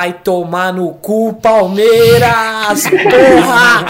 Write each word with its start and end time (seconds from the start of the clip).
Vai 0.00 0.14
tomar 0.14 0.72
no 0.72 0.94
cu, 0.94 1.34
Palmeiras! 1.34 2.84
Porra! 2.88 3.84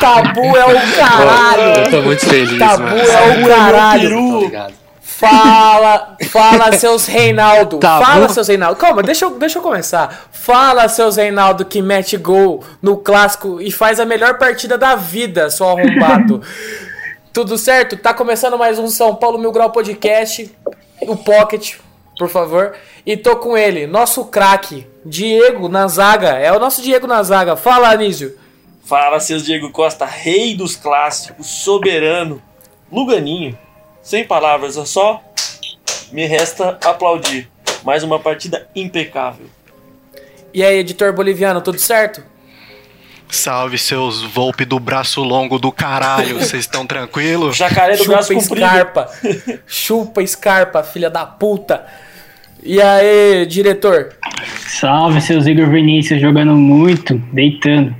Tabu 0.00 0.56
é 0.56 0.64
o 0.64 0.96
caralho! 0.96 1.80
Eu 1.84 1.90
tô 1.90 2.00
muito 2.00 2.24
feliz, 2.24 2.58
Tabu 2.58 2.82
mano. 2.84 2.98
é 2.98 3.42
o 3.42 3.46
caralho! 3.46 4.32
Tá 4.32 4.38
ligado? 4.38 4.74
Fala, 5.02 6.16
fala 6.30 6.72
seus 6.72 7.04
Reinaldo. 7.04 7.76
Tabu? 7.76 8.06
Fala 8.06 8.28
seus 8.30 8.48
Reinaldo. 8.48 8.76
Calma, 8.76 9.02
deixa 9.02 9.26
eu, 9.26 9.38
deixa 9.38 9.58
eu 9.58 9.62
começar. 9.62 10.30
Fala 10.32 10.88
seus 10.88 11.16
Reinaldo 11.16 11.66
que 11.66 11.82
mete 11.82 12.16
gol 12.16 12.64
no 12.80 12.96
clássico 12.96 13.60
e 13.60 13.70
faz 13.70 14.00
a 14.00 14.06
melhor 14.06 14.38
partida 14.38 14.78
da 14.78 14.94
vida, 14.96 15.50
seu 15.50 15.68
arrombado. 15.68 16.40
Tudo 17.34 17.58
certo? 17.58 17.98
Tá 17.98 18.14
começando 18.14 18.56
mais 18.56 18.78
um 18.78 18.88
São 18.88 19.14
Paulo 19.14 19.38
Mil 19.38 19.52
Grau 19.52 19.70
Podcast, 19.70 20.50
o 21.02 21.14
Pocket, 21.16 21.74
por 22.20 22.28
favor. 22.28 22.74
E 23.06 23.16
tô 23.16 23.36
com 23.36 23.56
ele, 23.56 23.86
nosso 23.86 24.26
craque, 24.26 24.86
Diego 25.02 25.70
na 25.70 25.88
zaga. 25.88 26.28
É 26.32 26.52
o 26.52 26.58
nosso 26.58 26.82
Diego 26.82 27.06
na 27.06 27.22
zaga. 27.22 27.56
Fala, 27.56 27.88
Anísio. 27.88 28.36
Fala, 28.84 29.18
seus 29.20 29.42
Diego 29.42 29.70
Costa, 29.70 30.04
rei 30.04 30.54
dos 30.54 30.76
clássicos, 30.76 31.46
soberano, 31.46 32.42
Luganinho. 32.92 33.56
Sem 34.02 34.26
palavras, 34.26 34.76
é 34.76 34.84
só 34.84 35.22
me 36.12 36.26
resta 36.26 36.78
aplaudir. 36.84 37.48
Mais 37.84 38.02
uma 38.02 38.18
partida 38.18 38.68
impecável. 38.76 39.46
E 40.52 40.62
aí, 40.62 40.76
editor 40.76 41.14
boliviano, 41.14 41.62
tudo 41.62 41.78
certo? 41.78 42.22
Salve 43.30 43.78
seus 43.78 44.22
Volpe 44.22 44.64
do 44.64 44.78
braço 44.78 45.22
longo 45.22 45.58
do 45.58 45.70
caralho, 45.70 46.36
vocês 46.40 46.64
estão 46.64 46.84
tranquilos? 46.84 47.56
Jacaré 47.56 47.96
do 47.96 48.04
braço 48.04 48.28
Chupa 48.28 48.40
comprido. 48.42 48.66
Scarpa. 48.66 49.10
Chupa 49.66 50.26
Scarpa, 50.26 50.82
filha 50.82 51.08
da 51.08 51.24
puta. 51.24 51.86
E 52.62 52.80
aí, 52.80 53.46
diretor? 53.46 54.14
Salve, 54.68 55.20
seus 55.20 55.46
Igor 55.46 55.68
Vinícius 55.70 56.20
jogando 56.20 56.52
muito, 56.52 57.16
deitando. 57.32 57.94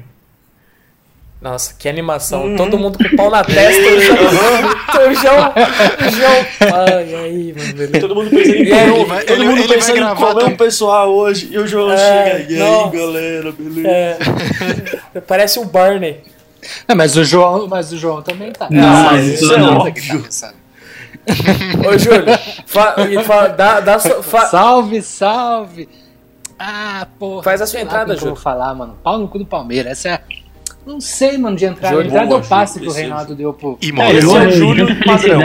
Nossa, 1.40 1.74
que 1.78 1.88
animação. 1.88 2.44
Uhum. 2.44 2.56
Todo 2.56 2.76
mundo 2.78 2.98
com 2.98 3.04
o 3.04 3.16
pau 3.16 3.30
na 3.30 3.42
testa. 3.42 3.80
O 3.82 4.00
João. 4.02 5.10
O 5.10 5.14
João. 5.14 5.50
O. 5.50 6.74
Ai, 6.74 7.14
aí, 7.14 7.54
mano. 7.56 7.72
beleza. 7.72 8.00
Todo 8.00 8.14
mundo 8.14 8.28
pensando 8.28 8.54
em 8.56 8.60
ele 8.60 9.04
vai- 9.06 9.24
todo 9.24 9.44
mundo 9.44 9.56
ele 9.58 9.66
vai 9.68 9.76
pensando 9.78 9.96
em 9.96 10.00
gravar 10.00 10.26
comer 10.34 10.40
tam- 10.40 10.48
um 10.50 10.56
pessoal 10.56 11.10
hoje. 11.10 11.48
E 11.50 11.58
o 11.58 11.66
João 11.66 11.90
É, 11.92 11.96
chega. 12.40 12.52
E 12.52 12.60
aí, 12.62 12.90
galera, 12.90 13.52
beleza? 13.52 13.88
É, 13.88 15.20
parece 15.26 15.58
o 15.58 15.64
Barney. 15.64 16.20
Não, 16.86 16.94
mas 16.94 17.16
o 17.16 17.24
João, 17.24 17.66
mas 17.66 17.90
o 17.90 17.96
João 17.96 18.20
também 18.20 18.52
tá. 18.52 18.68
Não, 18.70 18.82
mas 18.86 19.12
mas 19.12 19.26
isso 19.40 19.54
é 19.54 19.58
não. 19.58 19.78
óbvio. 19.78 20.24
Ô, 21.88 21.98
Júlio, 21.98 22.24
fa, 22.66 22.94
fa- 23.24 23.48
dá, 23.48 23.80
dá 23.80 23.98
sua- 23.98 24.22
fa- 24.22 24.46
Salve, 24.46 25.02
salve! 25.02 25.88
Ah, 26.58 27.06
porra. 27.18 27.42
Faz 27.42 27.62
a 27.62 27.66
sua 27.66 27.80
entrada, 27.80 28.06
que 28.06 28.12
eu 28.12 28.18
Júlio. 28.18 28.34
vou 28.34 28.42
falar, 28.42 28.74
mano. 28.74 28.96
Pau 29.02 29.18
no 29.18 29.28
cu 29.28 29.38
do 29.38 29.46
Palmeiras. 29.46 29.92
Essa 29.92 30.08
é. 30.10 30.20
Não 30.86 31.00
sei, 31.00 31.36
mano, 31.38 31.56
de 31.56 31.64
entrar. 31.66 31.90
Júlio, 31.90 32.06
entrada 32.06 32.26
boa, 32.26 32.40
do 32.40 32.48
passe 32.48 32.74
Júlio, 32.78 32.84
que 32.84 32.88
o 32.88 32.92
esse 32.92 33.00
é 33.00 33.02
Reinaldo 33.04 33.34
deu 33.34 33.52
pro. 33.52 33.78
E 33.80 33.88
É, 33.90 33.92
morre. 33.92 34.16
Esse 34.18 34.26
é 34.26 34.30
o 34.30 34.50
Júlio, 34.50 34.86
Júlio 34.86 35.04
padrão. 35.04 35.40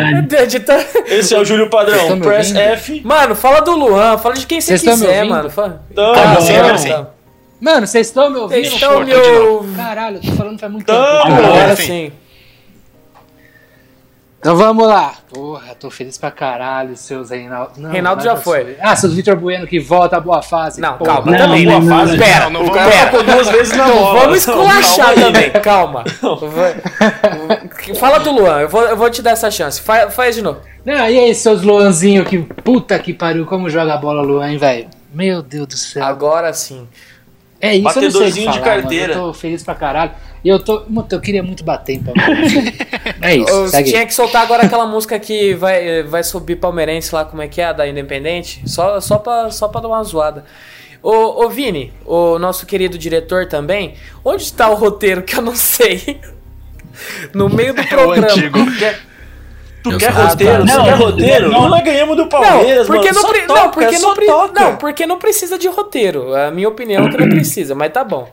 Esse 1.07 1.35
é 1.35 1.39
o 1.39 1.45
Júlio 1.45 1.69
padrão. 1.69 2.19
Press? 2.19 2.55
F. 2.55 3.01
Mano, 3.03 3.35
fala 3.35 3.59
do 3.61 3.75
Luan, 3.75 4.17
fala 4.17 4.35
de 4.35 4.45
quem 4.45 4.59
você 4.61 4.79
quiser, 4.79 5.25
mano. 5.25 5.49
Fala- 5.49 5.83
Agora 5.95 6.41
sim, 6.77 6.83
sim. 6.83 6.89
não. 6.89 7.07
Mano, 7.61 7.87
vocês 7.87 8.07
estão 8.07 8.29
me 8.29 8.37
ouvindo? 8.37 8.59
Vocês 8.61 8.73
estão 8.73 9.03
me 9.05 9.13
ouvindo. 9.15 9.75
Caralho, 9.77 10.17
eu 10.17 10.21
tô 10.21 10.31
falando 10.33 10.59
faz 10.59 10.71
muito 10.71 10.85
tempo. 10.85 10.99
Agora 10.99 11.75
sim. 11.75 12.11
Então 14.45 14.55
vamos 14.57 14.87
lá. 14.87 15.11
Porra, 15.33 15.73
tô 15.73 15.89
feliz 15.89 16.19
pra 16.19 16.29
caralho, 16.29 16.95
seus 16.95 17.31
Reinaldo. 17.31 17.71
Não, 17.77 17.89
Reinaldo 17.89 18.23
já 18.23 18.35
foi. 18.35 18.63
sou. 18.63 18.73
Ah, 18.79 18.95
seus 18.95 19.11
Vitor 19.15 19.35
Bueno 19.35 19.65
que 19.65 19.79
volta 19.79 20.17
à 20.17 20.19
boa 20.19 20.39
fase. 20.43 20.79
Não, 20.79 20.99
Porra. 20.99 21.15
calma, 21.15 21.31
Não, 21.31 21.37
também. 21.39 21.65
não, 21.65 21.79
Boa 21.79 21.83
não, 21.83 21.97
fase. 21.97 22.11
não. 22.15 22.23
Pera, 22.23 22.49
Não, 22.51 22.63
não 22.63 22.71
vamos- 22.71 23.25
duas 23.25 23.49
vezes 23.49 23.75
na 23.75 23.87
Não, 23.87 23.95
bola. 23.95 24.19
vamos 24.19 24.37
esculachar 24.37 25.15
também, 25.15 25.49
calma. 25.63 26.03
Fala 27.99 28.19
do 28.19 28.31
Luan, 28.33 28.59
eu 28.61 28.69
vou, 28.69 28.83
eu 28.83 28.95
vou 28.95 29.09
te 29.09 29.23
dar 29.23 29.31
essa 29.31 29.49
chance. 29.49 29.81
Faz, 29.81 30.13
faz 30.13 30.35
de 30.35 30.43
novo. 30.43 30.59
Não, 30.85 30.93
e 30.93 31.17
aí, 31.19 31.33
seus 31.33 31.63
Luanzinho 31.63 32.23
que. 32.23 32.37
Puta 32.37 32.99
que 32.99 33.15
pariu, 33.15 33.47
como 33.47 33.67
joga 33.67 33.95
a 33.95 33.97
bola, 33.97 34.21
Luan, 34.21 34.51
hein, 34.51 34.57
velho? 34.59 34.87
Meu 35.11 35.41
Deus 35.41 35.65
do 35.65 35.75
céu. 35.75 36.03
Agora 36.05 36.53
sim. 36.53 36.87
É 37.59 37.75
isso, 37.75 37.79
eu 37.79 37.83
não 37.83 37.91
sei 37.93 37.99
o 37.99 38.11
que 38.11 38.13
Batedorzinho 38.19 38.51
de 38.51 38.59
falar, 38.59 38.65
carteira. 38.75 39.07
Mano. 39.15 39.21
Eu 39.21 39.27
tô 39.29 39.33
feliz 39.33 39.63
pra 39.63 39.73
caralho. 39.73 40.11
E 40.45 40.49
eu 40.49 40.59
tô. 40.59 40.83
Mano, 40.87 41.07
eu 41.11 41.19
queria 41.19 41.41
muito 41.41 41.63
bater 41.63 41.93
em 41.95 42.03
Palmeiras. 42.03 42.53
é 43.19 43.35
isso, 43.35 43.49
Eu 43.49 43.67
segue. 43.67 43.89
tinha 43.89 44.05
que 44.05 44.13
soltar 44.13 44.43
agora 44.43 44.63
aquela 44.63 44.85
música 44.85 45.17
que 45.17 45.55
vai, 45.55 46.03
vai 46.03 46.23
subir 46.23 46.55
palmeirense 46.57 47.13
lá, 47.15 47.25
como 47.25 47.41
é 47.41 47.47
que 47.47 47.59
é, 47.59 47.73
da 47.73 47.87
Independente. 47.87 48.61
Só, 48.69 49.01
só, 49.01 49.17
pra, 49.17 49.49
só 49.49 49.67
pra 49.67 49.81
dar 49.81 49.87
uma 49.87 50.03
zoada. 50.03 50.45
Ô, 51.01 51.43
ô 51.45 51.49
Vini, 51.49 51.91
o 52.05 52.37
nosso 52.39 52.65
querido 52.67 52.95
diretor 52.97 53.47
também, 53.47 53.95
onde 54.23 54.43
está 54.43 54.69
o 54.69 54.75
roteiro 54.75 55.23
que 55.23 55.35
eu 55.35 55.41
não 55.41 55.55
sei? 55.55 56.21
No 57.33 57.49
meio 57.49 57.73
do 57.73 57.81
É 57.81 57.83
o 57.83 57.87
programa. 57.87 58.27
antigo. 58.31 58.57
Tu 59.83 59.91
Eu 59.91 59.97
quer 59.97 60.11
roteiro? 60.11 60.63
Não, 60.65 60.77
tu 60.77 60.83
quer 60.85 60.91
não, 60.91 60.97
roteiro? 60.97 61.51
não. 61.51 61.67
Nós 61.69 61.83
ganhamos 61.83 62.15
do 62.15 62.21
Não, 62.23 62.29
Palmeiras, 62.29 62.87
porque 62.87 63.07
mano. 63.11 63.13
não, 63.15 63.21
Só 63.21 63.27
pre- 63.33 63.41
toca, 63.41 63.59
não, 63.63 63.71
porque 63.71 63.97
só 63.97 64.07
não, 64.07 64.15
pre- 64.15 64.25
toca. 64.25 64.61
não, 64.61 64.75
porque 64.77 65.05
não 65.05 65.19
precisa 65.19 65.57
de 65.57 65.67
roteiro. 65.67 66.33
A 66.33 66.49
minha 66.51 66.69
opinião 66.69 67.05
é 67.05 67.09
que 67.11 67.17
não 67.17 67.27
precisa, 67.27 67.75
mas 67.75 67.91
tá 67.91 68.01
bom. 68.03 68.29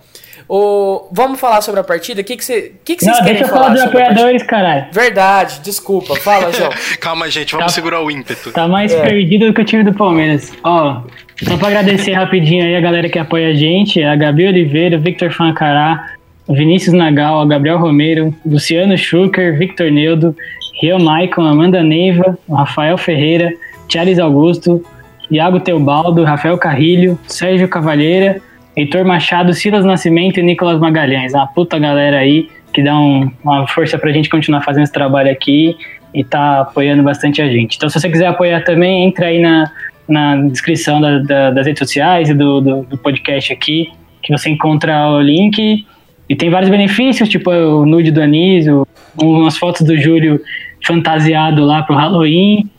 O, 0.48 1.08
vamos 1.12 1.38
falar 1.40 1.60
sobre 1.60 1.80
a 1.80 1.84
partida? 1.84 2.20
O 2.20 2.24
que, 2.24 2.36
que, 2.36 2.44
você, 2.44 2.72
que, 2.84 2.96
que 2.96 3.04
vocês 3.04 3.16
Não, 3.16 3.24
querem 3.24 3.38
deixa 3.40 3.44
eu 3.44 3.48
falar 3.54 3.64
falar 3.68 3.74
dos 3.74 3.82
apoiadores, 3.84 4.42
caralho. 4.42 4.86
Verdade, 4.92 5.60
desculpa. 5.62 6.16
Fala, 6.16 6.52
João. 6.52 6.70
Calma, 7.00 7.28
gente, 7.30 7.52
vamos 7.52 7.66
Tá. 7.66 7.72
segurar 7.72 8.00
o 8.02 8.10
ímpeto. 8.10 8.52
Tá 8.52 8.66
mais 8.68 8.92
É. 8.92 9.00
perdido 9.02 9.46
do 9.46 9.54
que 9.54 9.60
o 9.60 9.64
time 9.64 9.82
do 9.84 9.94
Palmeiras. 9.94 10.52
Ó, 10.64 11.02
só 11.42 11.56
pra 11.56 11.68
agradecer 11.68 12.12
rapidinho 12.12 12.64
aí 12.64 12.76
a 12.76 12.80
galera 12.80 13.08
que 13.08 13.18
apoia 13.18 13.48
a 13.50 13.54
gente, 13.54 14.02
a 14.02 14.14
Gabi 14.16 14.46
Oliveira, 14.46 14.98
Victor 14.98 15.30
Fancará, 15.32 16.14
o 16.46 16.54
Vinícius 16.54 16.94
Nagal, 16.94 17.42
o 17.42 17.46
Gabriel 17.46 17.78
Romero, 17.78 18.34
Luciano 18.44 18.96
Schucker, 18.98 19.56
Victor 19.58 19.90
Neudo, 19.90 20.36
Rio 20.80 20.98
Maicon, 21.00 21.42
Amanda 21.46 21.82
Neiva, 21.82 22.36
o 22.48 22.54
Rafael 22.54 22.98
Ferreira, 22.98 23.52
Charles 23.88 24.18
Augusto, 24.18 24.84
Iago 25.30 25.60
Teobaldo, 25.60 26.24
Rafael 26.24 26.58
Carrilho, 26.58 27.18
Sérgio 27.26 27.68
Cavalheira, 27.68 28.40
Heitor 28.76 29.04
Machado, 29.04 29.52
Silas 29.52 29.84
Nascimento 29.84 30.38
e 30.40 30.42
Nicolas 30.42 30.78
Magalhães. 30.80 31.34
Uma 31.34 31.46
puta 31.46 31.78
galera 31.78 32.18
aí 32.18 32.48
que 32.72 32.82
dá 32.82 32.98
um- 32.98 33.30
uma 33.44 33.66
força 33.68 33.98
pra 33.98 34.10
gente 34.12 34.28
continuar 34.30 34.62
fazendo 34.62 34.84
esse 34.84 34.92
trabalho 34.92 35.30
aqui 35.30 35.76
e 36.14 36.24
tá 36.24 36.60
apoiando 36.60 37.02
bastante 37.02 37.42
a 37.42 37.48
gente. 37.48 37.76
Então, 37.76 37.88
se 37.88 38.00
você 38.00 38.08
quiser 38.08 38.26
apoiar 38.26 38.62
também, 38.64 39.04
entra 39.04 39.26
aí 39.26 39.38
na, 39.40 39.70
na 40.08 40.36
descrição 40.48 41.00
da- 41.00 41.18
da- 41.18 41.50
das 41.50 41.66
redes 41.66 41.78
sociais 41.80 42.30
e 42.30 42.34
do, 42.34 42.60
do, 42.60 42.82
do 42.84 42.96
podcast 42.98 43.52
aqui, 43.52 43.90
que 44.22 44.32
você 44.32 44.48
encontra 44.50 45.06
o 45.10 45.20
link. 45.20 45.84
E 46.28 46.34
tem 46.36 46.48
vários 46.48 46.70
benefícios, 46.70 47.28
tipo 47.28 47.50
o 47.50 47.84
nude 47.84 48.10
do 48.10 48.22
Anísio, 48.22 48.86
umas 49.20 49.58
fotos 49.58 49.86
do 49.86 49.94
Júlio 49.98 50.40
fantasiado 50.86 51.62
lá 51.64 51.82
pro 51.82 51.94
Halloween. 51.94 52.70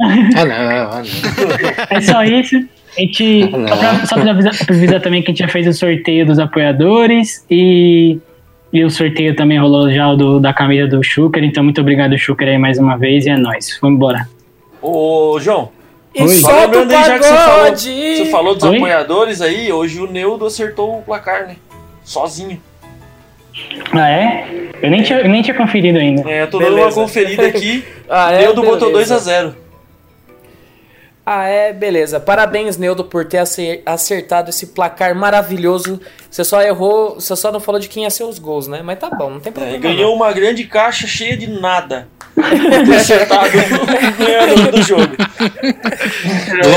Ah, 0.00 0.44
não, 0.44 0.54
ah, 0.54 1.02
não. 1.02 1.86
É 1.96 2.00
só 2.00 2.22
isso. 2.24 2.56
A 2.96 3.00
gente, 3.00 3.50
Não. 3.50 3.66
só 3.68 3.76
pra, 3.76 4.06
só 4.06 4.14
pra 4.20 4.30
avisar, 4.30 4.56
pra 4.66 4.74
avisar 4.76 5.00
também 5.00 5.22
que 5.22 5.30
a 5.30 5.32
gente 5.34 5.40
já 5.40 5.48
fez 5.48 5.66
o 5.66 5.72
sorteio 5.72 6.24
dos 6.26 6.38
apoiadores 6.38 7.44
e, 7.50 8.18
e 8.72 8.84
o 8.84 8.90
sorteio 8.90 9.34
também 9.34 9.58
rolou 9.58 9.90
já 9.92 10.08
o 10.10 10.16
do, 10.16 10.40
da 10.40 10.52
camisa 10.52 10.86
do 10.86 11.02
Schuker. 11.02 11.42
Então, 11.42 11.62
muito 11.64 11.80
obrigado, 11.80 12.16
Schuker, 12.16 12.48
aí 12.48 12.58
mais 12.58 12.78
uma 12.78 12.96
vez. 12.96 13.26
E 13.26 13.30
é 13.30 13.36
nóis. 13.36 13.78
Vamos 13.80 13.96
embora. 13.96 14.28
Ô, 14.80 15.38
João, 15.40 15.70
E 16.14 16.22
Oi. 16.22 16.28
só 16.28 16.50
solta 16.50 16.78
o 16.78 16.80
lembrando 16.82 16.92
aí, 16.92 17.04
já 17.04 17.18
que 17.18 17.24
você 17.24 17.34
falou, 17.34 17.76
você 17.76 18.24
falou 18.30 18.54
dos 18.54 18.64
Oi? 18.64 18.76
apoiadores 18.76 19.40
aí, 19.40 19.72
hoje 19.72 19.98
o 19.98 20.06
Neudo 20.06 20.46
acertou 20.46 20.98
o 20.98 21.02
placar, 21.02 21.46
né? 21.46 21.56
Sozinho. 22.04 22.60
Ah, 23.92 24.10
é? 24.10 24.48
Eu 24.82 24.90
nem 24.90 25.02
tinha, 25.02 25.20
eu 25.20 25.28
nem 25.28 25.40
tinha 25.40 25.54
conferido 25.56 25.98
ainda. 25.98 26.28
É, 26.30 26.42
eu 26.42 26.50
tô 26.50 26.58
dando 26.58 26.76
uma 26.76 26.92
conferida 26.92 27.46
aqui. 27.46 27.84
Ah, 28.06 28.32
é? 28.32 28.40
Neudo 28.42 28.62
botou 28.62 28.92
Beleza. 28.92 29.16
2x0. 29.16 29.52
Ah, 31.26 31.46
é, 31.46 31.72
beleza. 31.72 32.20
Parabéns, 32.20 32.76
Neudo, 32.76 33.02
por 33.04 33.24
ter 33.24 33.38
acer- 33.38 33.82
acertado 33.86 34.50
esse 34.50 34.66
placar 34.68 35.14
maravilhoso. 35.14 35.98
Você 36.30 36.44
só 36.44 36.60
errou, 36.60 37.14
você 37.14 37.34
só 37.34 37.50
não 37.50 37.60
falou 37.60 37.80
de 37.80 37.88
quem 37.88 38.02
ia 38.02 38.10
ser 38.10 38.24
os 38.24 38.38
gols, 38.38 38.68
né? 38.68 38.82
Mas 38.84 38.98
tá 38.98 39.08
bom, 39.08 39.30
não 39.30 39.40
tem 39.40 39.50
problema. 39.50 39.76
É, 39.76 39.80
ganhou 39.80 40.14
uma 40.14 40.30
grande 40.32 40.64
caixa 40.64 41.06
cheia 41.06 41.34
de 41.34 41.46
nada. 41.48 42.08
Por 42.34 42.42
ter 42.84 42.96
acertado 42.96 43.48
o 44.68 44.70
do 44.72 44.82
jogo. 44.82 45.02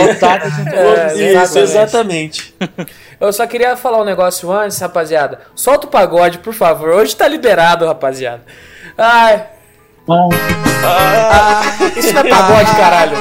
Lotado 0.07 0.49
de 0.51 0.69
É, 0.75 1.43
Isso, 1.43 1.59
exatamente. 1.59 2.55
Eu 3.19 3.33
só 3.33 3.45
queria 3.47 3.75
falar 3.75 3.99
um 4.01 4.05
negócio 4.05 4.51
antes, 4.51 4.79
rapaziada. 4.79 5.39
Solta 5.55 5.87
o 5.87 5.89
pagode, 5.89 6.37
por 6.39 6.53
favor. 6.53 6.89
Hoje 6.89 7.15
tá 7.15 7.27
liberado, 7.27 7.85
rapaziada. 7.85 8.43
Ai, 8.97 9.43
Bom, 10.07 10.29
ah, 10.85 11.61
isso 11.97 12.13
não 12.13 12.21
é 12.21 12.29
pagode, 12.29 12.71
caralho. 12.77 13.17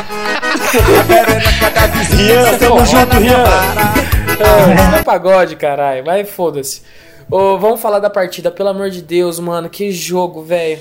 Rian, 2.16 2.58
tamo 2.58 2.86
junto, 2.86 3.16
Rian. 3.16 3.44
Ah, 3.44 4.72
isso 4.72 4.90
não 4.92 4.98
é 4.98 5.02
pagode, 5.02 5.56
caralho. 5.56 6.04
Vai, 6.04 6.24
foda-se. 6.24 6.82
Ô, 7.28 7.58
vamos 7.58 7.80
falar 7.80 7.98
da 7.98 8.08
partida, 8.08 8.52
pelo 8.52 8.68
amor 8.68 8.88
de 8.88 9.02
Deus, 9.02 9.40
mano. 9.40 9.68
Que 9.68 9.90
jogo, 9.90 10.44
velho. 10.44 10.80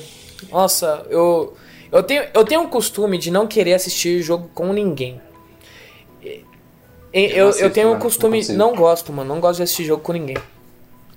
Nossa, 0.51 1.03
eu. 1.09 1.57
Eu 1.91 2.03
tenho, 2.03 2.23
eu 2.35 2.43
tenho 2.43 2.61
um 2.61 2.67
costume 2.67 3.17
de 3.17 3.31
não 3.31 3.47
querer 3.47 3.73
assistir 3.73 4.21
jogo 4.21 4.47
com 4.53 4.71
ninguém. 4.71 5.19
Eu, 6.21 6.41
eu, 7.13 7.47
assisto, 7.47 7.69
tenho 7.71 7.87
um 7.87 7.93
não 7.93 7.99
costume. 7.99 8.37
consigo. 8.37 8.57
Não 8.59 8.75
gosto, 8.75 9.11
mano. 9.11 9.33
Não 9.33 9.41
gosto 9.41 9.57
de 9.57 9.63
assistir 9.63 9.85
jogo 9.85 10.03
com 10.03 10.13
ninguém. 10.13 10.37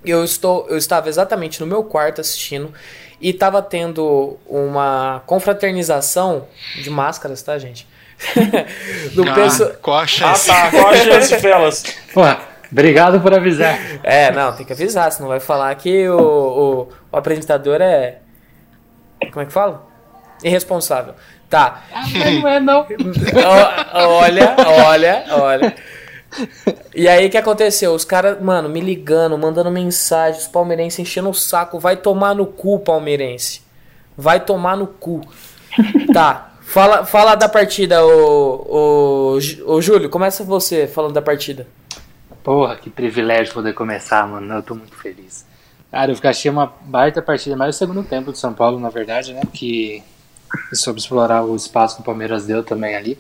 Eu, 0.03 0.25
estou, 0.25 0.67
eu 0.71 0.79
estava 0.79 1.11
exatamente 1.11 1.61
no 1.61 1.67
meu 1.67 1.83
quarto 1.85 2.23
assistindo 2.23 2.73
e 3.21 3.33
tava 3.33 3.61
tendo 3.63 4.39
uma 4.47 5.23
confraternização 5.27 6.47
de 6.77 6.91
máscaras, 6.91 7.43
tá, 7.43 7.59
gente? 7.59 7.87
Do 9.15 9.23
Ah, 9.23 9.77
qual 9.81 9.99
a 9.99 10.07
Ah 10.23 10.35
tá, 10.35 10.71
qual 10.71 10.89
a 10.89 10.97
chance, 10.97 11.39
Felas? 11.39 11.85
Porra, 12.13 12.41
obrigado 12.71 13.21
por 13.21 13.33
avisar. 13.33 13.79
É, 14.03 14.31
não, 14.33 14.55
tem 14.55 14.67
que 14.67 14.73
avisar, 14.73 15.11
senão 15.13 15.29
vai 15.29 15.41
falar 15.41 15.75
que 15.77 16.09
o, 16.09 16.19
o, 16.19 16.89
o 17.13 17.17
apresentador 17.17 17.81
é. 17.81 18.19
Como 19.31 19.43
é 19.43 19.47
que 19.47 19.53
fala? 19.53 19.87
Irresponsável. 20.43 21.15
Tá. 21.49 21.83
Mas 21.93 22.43
não 22.43 22.49
é 22.49 22.61
não. 22.61 22.87
Olha, 23.95 24.55
olha, 24.85 25.25
olha. 25.31 25.75
E 26.95 27.09
aí 27.09 27.27
o 27.27 27.31
que 27.31 27.37
aconteceu? 27.37 27.93
Os 27.95 28.05
caras, 28.05 28.41
mano, 28.41 28.69
me 28.69 28.81
ligando, 28.81 29.37
mandando 29.39 29.71
mensagem, 29.71 30.41
os 30.41 30.47
palmeirenses 30.47 30.99
enchendo 30.99 31.31
o 31.31 31.35
saco. 31.35 31.79
Vai 31.79 31.97
tomar 31.97 32.35
no 32.35 32.47
cu, 32.47 32.79
palmeirense. 32.81 33.63
Vai 34.17 34.45
tomar 34.45 34.77
no 34.77 34.87
cu. 34.87 35.21
Tá. 36.13 36.53
Fala, 36.61 37.07
fala 37.07 37.35
da 37.35 37.49
partida, 37.49 38.05
o, 38.05 39.37
o, 39.37 39.75
o 39.75 39.81
Júlio. 39.81 40.11
Começa 40.11 40.45
você 40.45 40.87
falando 40.87 41.15
da 41.15 41.23
partida. 41.23 41.67
Porra, 42.43 42.77
que 42.77 42.91
privilégio 42.91 43.55
poder 43.55 43.73
começar, 43.73 44.27
mano. 44.27 44.55
Eu 44.55 44.63
tô 44.63 44.75
muito 44.75 44.95
feliz. 44.97 45.47
Cara, 45.91 46.13
eu 46.13 46.19
achei 46.25 46.51
uma 46.51 46.71
baita 46.83 47.23
partida, 47.23 47.57
mais 47.57 47.75
o 47.75 47.79
segundo 47.79 48.03
tempo 48.03 48.33
de 48.33 48.39
São 48.39 48.53
Paulo, 48.53 48.79
na 48.79 48.91
verdade, 48.91 49.33
né? 49.33 49.41
Que 49.53 50.03
soube 50.75 51.01
explorar 51.01 51.43
o 51.43 51.57
espaço 51.57 51.97
que 51.97 52.03
o 52.03 52.05
Palmeiras 52.05 52.45
deu 52.45 52.63
também 52.63 52.95
ali. 52.95 53.19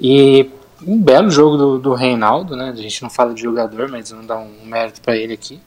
E 0.00 0.50
um 0.84 1.00
belo 1.00 1.30
jogo 1.30 1.56
do, 1.56 1.78
do 1.78 1.94
Reinaldo, 1.94 2.56
né? 2.56 2.70
A 2.70 2.76
gente 2.76 3.02
não 3.02 3.10
fala 3.10 3.32
de 3.32 3.42
jogador, 3.42 3.88
mas 3.88 4.10
vamos 4.10 4.26
dar 4.26 4.38
um 4.38 4.64
mérito 4.64 5.00
pra 5.00 5.16
ele 5.16 5.32
aqui. 5.32 5.60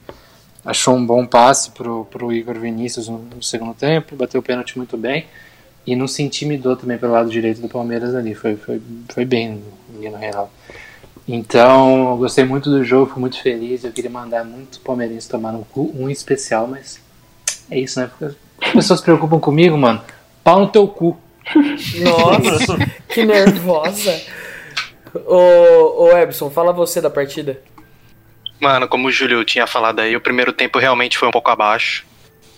Achou 0.63 0.95
um 0.95 1.05
bom 1.05 1.25
passe 1.25 1.71
pro, 1.71 2.05
pro 2.05 2.31
Igor 2.33 2.55
Vinícius 2.59 3.07
no, 3.07 3.19
no 3.19 3.41
segundo 3.41 3.73
tempo, 3.73 4.15
bateu 4.15 4.39
o 4.39 4.43
pênalti 4.43 4.77
muito 4.77 4.97
bem. 4.97 5.25
E 5.87 5.95
não 5.95 6.07
se 6.07 6.21
intimidou 6.21 6.75
também 6.75 6.97
pelo 6.97 7.13
lado 7.13 7.29
direito 7.29 7.61
do 7.61 7.69
Palmeiras 7.69 8.13
ali. 8.13 8.35
Foi, 8.35 8.55
foi, 8.55 8.81
foi 9.07 9.25
bem 9.25 9.63
o 9.89 9.93
menino 9.93 10.17
Reinaldo. 10.17 10.51
Então, 11.27 12.09
eu 12.09 12.17
gostei 12.17 12.43
muito 12.43 12.69
do 12.69 12.83
jogo, 12.83 13.11
fui 13.11 13.19
muito 13.19 13.41
feliz. 13.41 13.83
Eu 13.83 13.91
queria 13.91 14.09
mandar 14.09 14.43
muitos 14.43 14.77
palmeirenses 14.79 15.27
tomar 15.27 15.51
no 15.51 15.63
cu, 15.63 15.93
um 15.95 16.09
especial, 16.09 16.67
mas 16.67 16.99
é 17.71 17.79
isso, 17.79 17.99
né? 17.99 18.07
Porque 18.07 18.35
as 18.61 18.71
pessoas 18.73 18.99
se 18.99 19.05
preocupam 19.05 19.39
comigo, 19.39 19.77
mano. 19.77 20.01
Pau 20.43 20.59
no 20.59 20.67
teu 20.67 20.87
cu. 20.87 21.17
Nossa, 22.03 22.77
que 23.07 23.25
nervosa. 23.25 24.19
Ô, 25.13 26.03
ô 26.03 26.17
Ebson, 26.17 26.49
fala 26.49 26.71
você 26.71 27.01
da 27.01 27.09
partida. 27.09 27.61
Mano, 28.59 28.87
como 28.87 29.07
o 29.07 29.11
Júlio 29.11 29.43
tinha 29.45 29.65
falado 29.65 29.99
aí, 29.99 30.15
o 30.15 30.21
primeiro 30.21 30.51
tempo 30.51 30.79
realmente 30.79 31.17
foi 31.17 31.27
um 31.27 31.31
pouco 31.31 31.49
abaixo, 31.49 32.05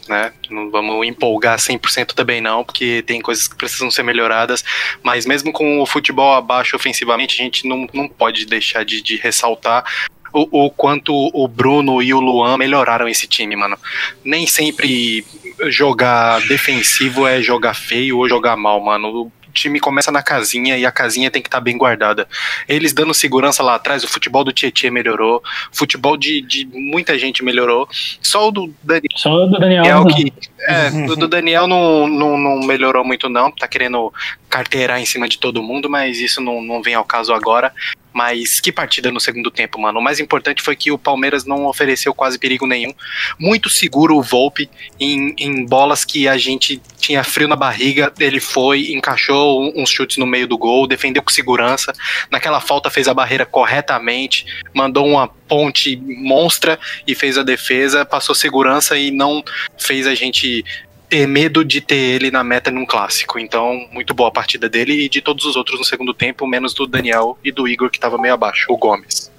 né? 0.07 0.33
Não 0.49 0.71
vamos 0.71 1.05
empolgar 1.05 1.57
100% 1.57 2.13
também 2.13 2.41
não, 2.41 2.63
porque 2.63 3.03
tem 3.03 3.21
coisas 3.21 3.47
que 3.47 3.55
precisam 3.55 3.91
ser 3.91 4.03
melhoradas, 4.03 4.63
mas 5.03 5.25
mesmo 5.25 5.51
com 5.51 5.79
o 5.79 5.85
futebol 5.85 6.33
abaixo 6.33 6.75
ofensivamente, 6.75 7.39
a 7.39 7.43
gente 7.43 7.67
não, 7.67 7.87
não 7.93 8.07
pode 8.07 8.45
deixar 8.47 8.83
de, 8.83 9.01
de 9.01 9.15
ressaltar 9.15 9.85
o, 10.33 10.65
o 10.65 10.71
quanto 10.71 11.13
o 11.13 11.47
Bruno 11.47 12.01
e 12.01 12.13
o 12.13 12.19
Luan 12.19 12.57
melhoraram 12.57 13.07
esse 13.07 13.27
time, 13.27 13.55
mano. 13.55 13.77
Nem 14.23 14.47
sempre 14.47 15.25
jogar 15.67 16.41
defensivo 16.47 17.27
é 17.27 17.41
jogar 17.41 17.73
feio 17.73 18.17
ou 18.17 18.27
jogar 18.27 18.55
mal, 18.55 18.79
mano. 18.79 19.31
O 19.51 19.53
time 19.53 19.81
começa 19.81 20.09
na 20.13 20.23
casinha 20.23 20.77
e 20.77 20.85
a 20.85 20.91
casinha 20.91 21.29
tem 21.29 21.41
que 21.41 21.49
estar 21.49 21.59
bem 21.59 21.77
guardada. 21.77 22.25
Eles 22.69 22.93
dando 22.93 23.13
segurança 23.13 23.61
lá 23.61 23.75
atrás, 23.75 24.01
o 24.01 24.07
futebol 24.07 24.45
do 24.45 24.53
Tietchan 24.53 24.91
melhorou, 24.91 25.43
o 25.71 25.75
futebol 25.75 26.15
de, 26.15 26.41
de 26.41 26.65
muita 26.71 27.19
gente 27.19 27.43
melhorou. 27.43 27.85
Só 28.21 28.47
o 28.47 28.51
do 28.51 28.73
Daniel 28.81 29.17
só 29.17 29.45
do 29.45 29.59
Daniel. 29.59 29.83
Não. 29.83 30.07
que. 30.07 30.31
É, 30.61 30.87
o 31.11 31.15
do 31.17 31.27
Daniel 31.27 31.67
não, 31.67 32.07
não, 32.07 32.37
não 32.37 32.59
melhorou 32.61 33.03
muito, 33.03 33.27
não. 33.27 33.51
Tá 33.51 33.67
querendo 33.67 34.13
carteirar 34.49 35.01
em 35.01 35.05
cima 35.05 35.27
de 35.27 35.37
todo 35.37 35.61
mundo, 35.61 35.89
mas 35.89 36.19
isso 36.19 36.39
não, 36.39 36.61
não 36.61 36.81
vem 36.81 36.95
ao 36.95 37.03
caso 37.03 37.33
agora. 37.33 37.73
Mas 38.13 38.59
que 38.59 38.71
partida 38.71 39.11
no 39.11 39.19
segundo 39.19 39.49
tempo, 39.49 39.79
mano. 39.79 39.99
O 39.99 40.03
mais 40.03 40.19
importante 40.19 40.61
foi 40.61 40.75
que 40.75 40.91
o 40.91 40.97
Palmeiras 40.97 41.45
não 41.45 41.65
ofereceu 41.65 42.13
quase 42.13 42.37
perigo 42.37 42.67
nenhum. 42.67 42.93
Muito 43.39 43.69
seguro 43.69 44.17
o 44.17 44.21
Volpe 44.21 44.69
em, 44.99 45.33
em 45.37 45.65
bolas 45.65 46.03
que 46.03 46.27
a 46.27 46.37
gente 46.37 46.81
tinha 46.99 47.23
frio 47.23 47.47
na 47.47 47.55
barriga. 47.55 48.11
Ele 48.19 48.39
foi, 48.39 48.91
encaixou 48.91 49.71
uns 49.75 49.89
chutes 49.89 50.17
no 50.17 50.25
meio 50.25 50.47
do 50.47 50.57
gol, 50.57 50.87
defendeu 50.87 51.23
com 51.23 51.31
segurança. 51.31 51.93
Naquela 52.29 52.59
falta 52.59 52.89
fez 52.89 53.07
a 53.07 53.13
barreira 53.13 53.45
corretamente, 53.45 54.45
mandou 54.73 55.07
uma 55.07 55.27
ponte 55.27 55.97
monstra 55.97 56.79
e 57.05 57.13
fez 57.13 57.37
a 57.37 57.43
defesa, 57.43 58.05
passou 58.05 58.33
segurança 58.33 58.97
e 58.97 59.11
não 59.11 59.43
fez 59.77 60.07
a 60.07 60.15
gente 60.15 60.63
ter 61.11 61.27
medo 61.27 61.65
de 61.65 61.81
ter 61.81 61.97
ele 61.97 62.31
na 62.31 62.41
meta 62.41 62.71
num 62.71 62.85
clássico. 62.85 63.37
Então, 63.37 63.85
muito 63.91 64.13
boa 64.13 64.29
a 64.29 64.31
partida 64.31 64.69
dele 64.69 64.93
e 64.93 65.09
de 65.09 65.19
todos 65.19 65.43
os 65.43 65.57
outros 65.57 65.77
no 65.77 65.83
segundo 65.83 66.13
tempo, 66.13 66.47
menos 66.47 66.73
do 66.73 66.87
Daniel 66.87 67.37
e 67.43 67.51
do 67.51 67.67
Igor, 67.67 67.89
que 67.89 67.99
tava 67.99 68.17
meio 68.17 68.33
abaixo, 68.33 68.67
o 68.71 68.77
Gomes. 68.77 69.29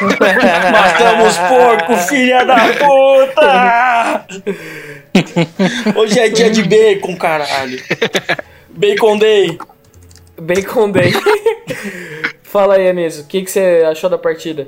Matamos 0.72 1.38
porco, 1.38 1.96
filha 2.08 2.44
da 2.44 2.56
puta! 2.72 4.26
Hoje 5.94 6.18
é 6.18 6.28
dia 6.30 6.50
de 6.50 6.64
bacon, 6.64 7.16
caralho. 7.16 7.80
Bacon 8.70 9.18
Day. 9.18 9.56
Bacon 10.36 10.90
Day. 10.90 11.12
fala 12.42 12.74
aí, 12.74 12.88
Anísio, 12.88 13.22
o 13.22 13.26
que, 13.28 13.42
que 13.42 13.50
você 13.52 13.86
achou 13.88 14.10
da 14.10 14.18
partida? 14.18 14.66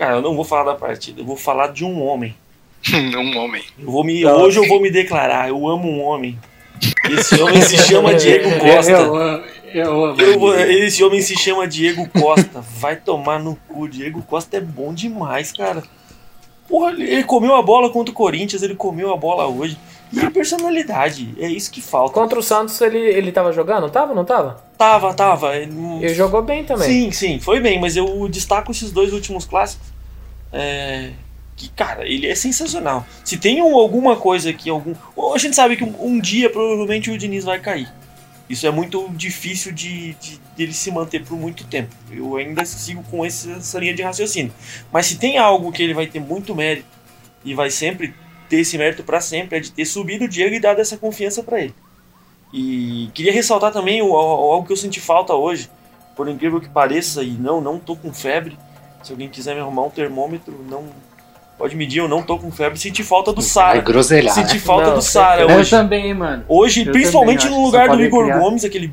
Cara, 0.00 0.14
eu 0.16 0.22
não 0.22 0.34
vou 0.34 0.46
falar 0.46 0.64
da 0.64 0.74
partida, 0.74 1.20
eu 1.20 1.26
vou 1.26 1.36
falar 1.36 1.66
de 1.72 1.84
um 1.84 2.02
homem. 2.02 2.34
um 2.90 3.36
homem. 3.38 3.62
Eu 3.78 3.90
vou 3.90 4.02
me, 4.02 4.22
Tá. 4.22 4.34
hoje 4.34 4.58
eu 4.58 4.66
vou 4.66 4.80
me 4.80 4.90
declarar, 4.90 5.50
eu 5.50 5.68
amo 5.68 5.86
um 5.90 6.00
homem. 6.00 6.38
Esse 7.10 7.38
homem 7.42 7.60
se 7.60 7.76
chama 7.76 8.14
Diego 8.16 8.48
Eu, 8.48 8.60
Costa. 8.60 8.96
amo, 8.96 9.44
eu 9.74 10.04
amo. 10.06 10.20
Eu 10.22 10.84
esse 10.86 11.04
homem 11.04 11.20
se 11.20 11.36
chama 11.36 11.68
Diego 11.68 12.08
Costa. 12.08 12.62
Vai 12.78 12.96
tomar 12.96 13.38
no 13.38 13.56
cu. 13.68 13.86
Diego 13.86 14.22
Costa 14.22 14.56
é 14.56 14.60
bom 14.62 14.94
demais, 14.94 15.52
cara. 15.52 15.82
Porra, 16.66 16.92
ele 16.92 17.02
ele 17.04 17.24
comeu 17.24 17.54
a 17.54 17.60
bola 17.62 17.90
contra 17.90 18.10
o 18.10 18.14
Corinthians, 18.14 18.62
ele 18.62 18.74
comeu 18.74 19.12
a 19.12 19.16
bola 19.18 19.46
hoje. 19.48 19.76
E 20.12 20.20
a 20.20 20.30
personalidade, 20.30 21.34
é 21.38 21.48
isso 21.48 21.70
que 21.70 21.80
falta. 21.80 22.12
Contra 22.12 22.38
o 22.38 22.42
Santos 22.42 22.80
ele, 22.80 22.98
ele 22.98 23.30
tava 23.30 23.52
jogando? 23.52 23.88
Tava 23.90 24.10
ou 24.10 24.16
não 24.16 24.24
tava? 24.24 24.62
Tava, 24.76 25.14
tava. 25.14 25.56
Ele... 25.56 25.72
Ele 26.00 26.14
jogou 26.14 26.42
bem 26.42 26.64
também. 26.64 26.88
Sim, 26.88 27.12
sim, 27.12 27.38
foi 27.40 27.60
bem, 27.60 27.80
mas 27.80 27.96
eu 27.96 28.28
destaco 28.28 28.72
esses 28.72 28.90
dois 28.90 29.12
últimos 29.12 29.44
clássicos. 29.44 29.86
É, 30.52 31.10
que, 31.54 31.68
cara, 31.68 32.04
ele 32.08 32.26
é 32.26 32.34
sensacional. 32.34 33.06
Se 33.24 33.36
tem 33.36 33.62
um- 33.62 33.76
alguma 33.76 34.16
coisa 34.16 34.52
que 34.52 34.68
algum. 34.68 34.94
A 35.32 35.38
gente 35.38 35.54
sabe 35.54 35.76
que 35.76 35.84
um, 35.84 35.94
um 36.00 36.18
dia 36.20 36.50
provavelmente 36.50 37.10
o 37.10 37.16
Diniz 37.16 37.44
vai 37.44 37.60
cair. 37.60 37.88
Isso 38.48 38.66
é 38.66 38.70
muito 38.72 39.08
difícil 39.10 39.70
de, 39.70 40.14
de 40.14 40.40
dele 40.56 40.72
se 40.72 40.90
manter 40.90 41.22
por 41.24 41.38
muito 41.38 41.64
tempo. 41.68 41.94
Eu 42.10 42.34
ainda 42.36 42.64
sigo 42.64 43.04
com 43.08 43.24
essa 43.24 43.78
linha 43.78 43.94
de 43.94 44.02
raciocínio. 44.02 44.52
Mas 44.92 45.06
se 45.06 45.16
tem 45.18 45.38
algo 45.38 45.70
que 45.70 45.80
ele 45.84 45.94
vai 45.94 46.08
ter 46.08 46.18
muito 46.18 46.52
mérito 46.52 46.88
e 47.44 47.54
vai 47.54 47.70
sempre 47.70 48.12
ter 48.50 48.56
esse 48.60 48.76
mérito 48.76 49.02
para 49.02 49.20
sempre 49.22 49.56
é 49.56 49.60
de 49.60 49.70
ter 49.72 49.86
subido 49.86 50.26
o 50.26 50.28
Diego 50.28 50.54
e 50.54 50.60
dado 50.60 50.80
essa 50.80 50.98
confiança 50.98 51.42
para 51.42 51.60
ele. 51.60 51.74
E 52.52 53.08
queria 53.14 53.32
ressaltar 53.32 53.72
também 53.72 54.02
o, 54.02 54.10
o- 54.10 54.14
algo 54.16 54.66
que 54.66 54.72
eu 54.72 54.76
senti 54.76 55.00
falta 55.00 55.32
hoje, 55.34 55.70
por 56.16 56.28
incrível 56.28 56.60
que 56.60 56.68
pareça, 56.68 57.22
e 57.22 57.30
não, 57.30 57.60
não 57.60 57.78
tô 57.78 57.94
com 57.96 58.12
febre, 58.12 58.58
Se 59.02 59.12
alguém 59.12 59.28
quiser 59.30 59.54
me 59.54 59.60
arrumar 59.62 59.84
um 59.84 59.90
termômetro, 59.90 60.54
não. 60.68 60.84
Pode 61.56 61.74
medir, 61.76 61.98
eu 62.00 62.08
não 62.08 62.22
tô 62.22 62.38
com 62.38 62.50
febre. 62.50 62.78
Senti 62.78 63.02
falta 63.04 63.32
do 63.32 63.40
Sara. 63.42 63.78
É 63.78 63.80
groselhar, 63.82 64.34
Senti 64.34 64.54
né? 64.54 64.60
falta 64.60 64.88
Não, 64.88 64.94
do 64.96 65.02
Sara 65.02 65.42
Eu 65.42 65.50
hoje. 65.56 65.70
também, 65.70 66.12
mano. 66.12 66.44
Hoje, 66.48 66.84
Eu 66.86 66.92
principalmente 66.92 67.42
também, 67.44 67.56
no 67.58 67.64
lugar 67.64 67.88
do 67.88 68.02
Igor 68.02 68.24
criar. 68.24 68.38
Gomes, 68.38 68.64
aquele 68.64 68.92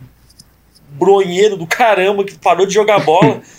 bronheiro 0.91 1.57
do 1.57 1.65
caramba 1.67 2.23
que 2.23 2.35
parou 2.37 2.65
de 2.65 2.73
jogar 2.73 2.99
bola. 3.03 3.41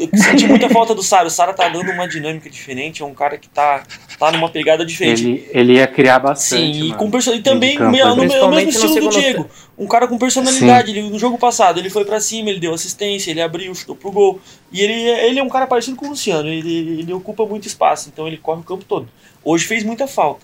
Eu 0.00 0.18
senti 0.18 0.46
muita 0.46 0.68
falta 0.70 0.94
do 0.94 1.02
Sara. 1.02 1.26
O 1.26 1.30
Sara 1.30 1.52
tá 1.52 1.68
dando 1.68 1.90
uma 1.90 2.08
dinâmica 2.08 2.48
diferente, 2.48 3.02
é 3.02 3.04
um 3.04 3.12
cara 3.12 3.36
que 3.36 3.48
tá, 3.48 3.82
tá 4.18 4.32
numa 4.32 4.48
pegada 4.48 4.84
diferente. 4.84 5.22
Ele, 5.22 5.50
ele 5.52 5.72
ia 5.74 5.86
criar 5.86 6.18
bastante. 6.18 6.72
Sim, 6.72 6.72
e 6.72 6.88
mano. 6.88 6.96
com 6.96 7.10
person... 7.10 7.34
e 7.34 7.42
também 7.42 7.76
campo, 7.76 7.90
meio- 7.90 8.06
no, 8.06 8.16
no 8.16 8.20
Principalmente 8.22 8.66
mesmo 8.66 8.80
no 8.80 8.86
estilo 8.86 8.88
do 8.88 9.12
segundo 9.12 9.22
Diego. 9.22 9.50
Um 9.76 9.86
cara 9.86 10.08
com 10.08 10.16
personalidade. 10.16 10.90
Ele, 10.90 11.02
no 11.02 11.18
jogo 11.18 11.36
passado, 11.36 11.78
ele 11.78 11.90
foi 11.90 12.04
pra 12.06 12.18
cima, 12.18 12.48
ele 12.48 12.60
deu 12.60 12.72
assistência, 12.72 13.30
ele 13.30 13.42
abriu, 13.42 13.74
chutou 13.74 13.94
pro 13.94 14.10
gol. 14.10 14.40
E 14.72 14.80
ele, 14.80 14.94
ele 14.94 15.38
é 15.38 15.42
um 15.42 15.48
cara 15.50 15.66
parecido 15.66 15.96
com 15.96 16.06
o 16.06 16.10
Luciano, 16.10 16.48
ele, 16.48 17.00
ele 17.00 17.12
ocupa 17.12 17.44
muito 17.44 17.66
espaço, 17.66 18.08
então 18.10 18.26
ele 18.26 18.38
corre 18.38 18.60
o 18.60 18.64
campo 18.64 18.84
todo. 18.84 19.08
Hoje 19.44 19.66
fez 19.66 19.84
muita 19.84 20.06
falta. 20.06 20.40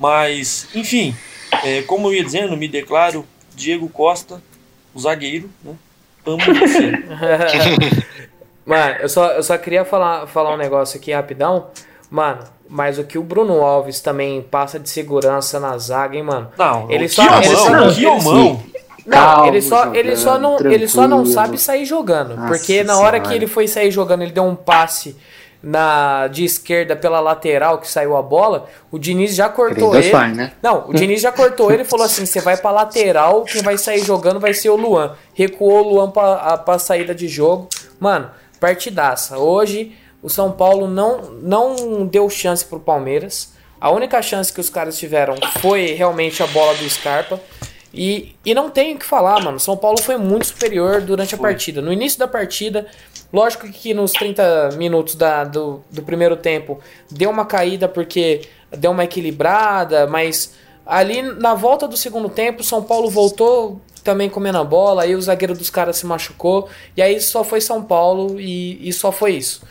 Mas, 0.00 0.68
enfim, 0.74 1.14
é, 1.64 1.82
como 1.82 2.08
eu 2.08 2.14
ia 2.14 2.24
dizendo, 2.24 2.56
me 2.56 2.68
declaro 2.68 3.24
Diego 3.54 3.88
Costa, 3.88 4.42
o 4.92 5.00
zagueiro, 5.00 5.48
né? 5.64 5.74
Amo 6.26 6.38
você. 6.38 6.90
Mano, 8.66 8.96
eu 9.00 9.08
só, 9.08 9.30
eu 9.30 9.42
só 9.42 9.56
queria 9.56 9.84
falar, 9.84 10.26
falar 10.26 10.52
um 10.52 10.56
negócio 10.58 10.98
aqui 10.98 11.12
rapidão. 11.12 11.68
Mano, 12.10 12.40
mas 12.68 12.98
o 12.98 13.04
que 13.04 13.16
o 13.18 13.22
Bruno 13.22 13.62
Alves 13.64 14.00
também 14.00 14.42
passa 14.42 14.78
de 14.78 14.88
segurança 14.90 15.58
na 15.60 15.78
zaga, 15.78 16.16
hein, 16.16 16.22
mano? 16.24 16.48
Não, 16.58 16.90
Ele 16.90 17.08
só- 17.08 17.22
só, 17.22 17.36
ele 17.38 17.56
só- 17.56 17.90
que 17.92 18.06
homão. 18.06 18.62
Não, 19.06 19.16
Calmo, 19.18 19.46
ele 19.46 19.62
só, 19.62 19.94
ele 19.94 20.16
só 20.16 20.36
não, 20.36 20.58
jogando, 20.58 20.72
ele 20.72 20.88
só 20.88 21.06
não 21.06 21.24
sabe 21.24 21.58
sair 21.58 21.84
jogando, 21.84 22.34
Nossa 22.34 22.48
porque 22.48 22.82
na 22.82 22.98
hora 22.98 23.20
que 23.20 23.32
ele 23.32 23.46
foi 23.46 23.68
sair 23.68 23.92
jogando, 23.92 24.22
ele 24.22 24.32
deu 24.32 24.42
um 24.42 24.56
passe 24.56 25.16
na 25.62 26.26
de 26.26 26.44
esquerda 26.44 26.94
pela 26.96 27.20
lateral 27.20 27.78
que 27.78 27.88
saiu 27.88 28.16
a 28.16 28.22
bola, 28.22 28.66
o 28.90 28.98
Diniz 28.98 29.34
já 29.34 29.48
cortou 29.48 29.92
Deus 29.92 30.04
ele. 30.06 30.12
pai, 30.12 30.32
né? 30.32 30.52
Não, 30.60 30.88
o 30.88 30.92
Diniz 30.94 31.20
já 31.20 31.30
cortou 31.30 31.70
ele 31.70 31.82
e 31.82 31.84
falou 31.84 32.04
assim: 32.04 32.26
você 32.26 32.40
vai 32.40 32.56
pra 32.56 32.70
lateral, 32.72 33.42
quem 33.44 33.62
vai 33.62 33.78
sair 33.78 34.00
jogando 34.00 34.40
vai 34.40 34.52
ser 34.52 34.70
o 34.70 34.76
Luan. 34.76 35.12
Recuou 35.34 35.84
o 35.84 35.88
Luan 35.94 36.10
pra, 36.10 36.34
a, 36.34 36.58
pra 36.58 36.76
saída 36.78 37.14
de 37.14 37.28
jogo. 37.28 37.68
Mano, 38.00 38.28
partidaça. 38.60 39.38
Hoje 39.38 39.96
o 40.22 40.28
São 40.28 40.52
Paulo 40.52 40.88
não, 40.88 41.30
não 41.32 42.06
deu 42.06 42.28
chance 42.28 42.64
pro 42.64 42.80
Palmeiras. 42.80 43.54
A 43.80 43.90
única 43.90 44.20
chance 44.22 44.52
que 44.52 44.60
os 44.60 44.70
caras 44.70 44.98
tiveram 44.98 45.36
foi 45.60 45.92
realmente 45.92 46.42
a 46.42 46.46
bola 46.46 46.74
do 46.74 46.88
Scarpa. 46.88 47.40
E, 47.92 48.34
e 48.44 48.54
não 48.54 48.68
tem 48.68 48.94
o 48.94 48.98
que 48.98 49.06
falar, 49.06 49.42
mano. 49.42 49.58
São 49.58 49.76
Paulo 49.76 50.00
foi 50.00 50.16
muito 50.16 50.46
superior 50.46 51.00
durante 51.00 51.34
a 51.34 51.38
partida. 51.38 51.80
No 51.80 51.92
início 51.92 52.18
da 52.18 52.28
partida, 52.28 52.86
lógico 53.32 53.66
que 53.68 53.94
nos 53.94 54.12
30 54.12 54.70
minutos 54.76 55.14
da, 55.14 55.44
do, 55.44 55.82
do 55.90 56.02
primeiro 56.02 56.36
tempo 56.36 56.80
deu 57.10 57.30
uma 57.30 57.46
caída 57.46 57.88
porque 57.88 58.42
deu 58.70 58.90
uma 58.90 59.04
equilibrada, 59.04 60.06
mas 60.06 60.54
ali 60.86 61.20
na 61.22 61.54
volta 61.54 61.88
do 61.88 61.96
segundo 61.96 62.28
tempo, 62.28 62.62
São 62.62 62.82
Paulo 62.82 63.10
voltou 63.10 63.80
também 64.04 64.30
comendo 64.30 64.58
a 64.58 64.64
bola, 64.64 65.02
aí 65.02 65.16
o 65.16 65.20
zagueiro 65.20 65.52
dos 65.54 65.68
caras 65.68 65.96
se 65.96 66.06
machucou, 66.06 66.68
e 66.96 67.02
aí 67.02 67.20
só 67.20 67.42
foi 67.42 67.60
São 67.60 67.82
Paulo 67.82 68.40
e, 68.40 68.88
e 68.88 68.92
só 68.92 69.10
foi 69.10 69.32
isso. 69.32 69.62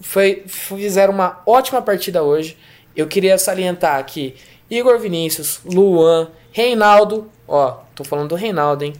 Foi, 0.00 0.42
fizeram 0.46 1.12
uma 1.12 1.40
ótima 1.46 1.82
partida 1.82 2.22
hoje. 2.22 2.56
Eu 2.96 3.06
queria 3.06 3.36
salientar 3.36 3.98
aqui 3.98 4.34
Igor 4.70 4.98
Vinícius, 4.98 5.60
Luan, 5.64 6.28
Reinaldo. 6.50 7.30
Ó, 7.46 7.76
tô 7.94 8.02
falando 8.04 8.30
do 8.30 8.34
Reinaldo, 8.34 8.84
hein? 8.84 8.94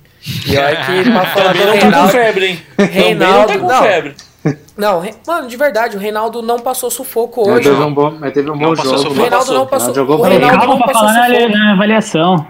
E 0.47 0.56
olha 0.56 0.76
que 0.85 1.11
pra 1.11 1.26
falar 1.33 1.52
do 1.52 1.59
Também 1.59 1.66
não 1.66 1.73
tá 1.73 1.78
com 1.78 1.80
Reinaldo. 1.80 2.12
febre, 2.12 2.47
hein? 2.47 2.62
Também 2.76 3.14
não 3.14 3.26
Reinaldo, 3.26 3.52
tá 3.52 3.59
com 3.59 3.66
não. 3.66 3.83
febre. 3.83 4.14
Não, 4.77 5.03
mano, 5.27 5.49
de 5.49 5.57
verdade, 5.57 5.97
o 5.97 6.01
Reinaldo 6.01 6.43
não 6.43 6.59
passou 6.59 6.91
sufoco 6.91 7.47
Mas 7.47 7.57
hoje. 7.61 7.71
teve 7.71 7.83
um 7.83 7.95
bom, 7.95 8.11
mas 8.19 8.33
teve 8.33 8.51
um 8.51 8.57
Não 8.57 8.69
bom 8.71 8.75
jogo. 8.77 8.89
sufoco. 8.99 9.11
O 9.11 9.17
Reinaldo 9.17 9.37
passou. 9.47 9.55
não 9.59 9.67
passou. 9.67 9.95
Jogou 9.95 10.19
O. 10.19 10.23
Reinaldo 10.23 10.57
Calma 10.59 10.75
não 10.75 10.79
pra 10.83 10.87
passou 10.93 11.09
falar 11.09 11.29
na, 11.29 11.35
sufoco. 11.37 11.53
na 11.59 11.73
avaliação. 11.73 12.47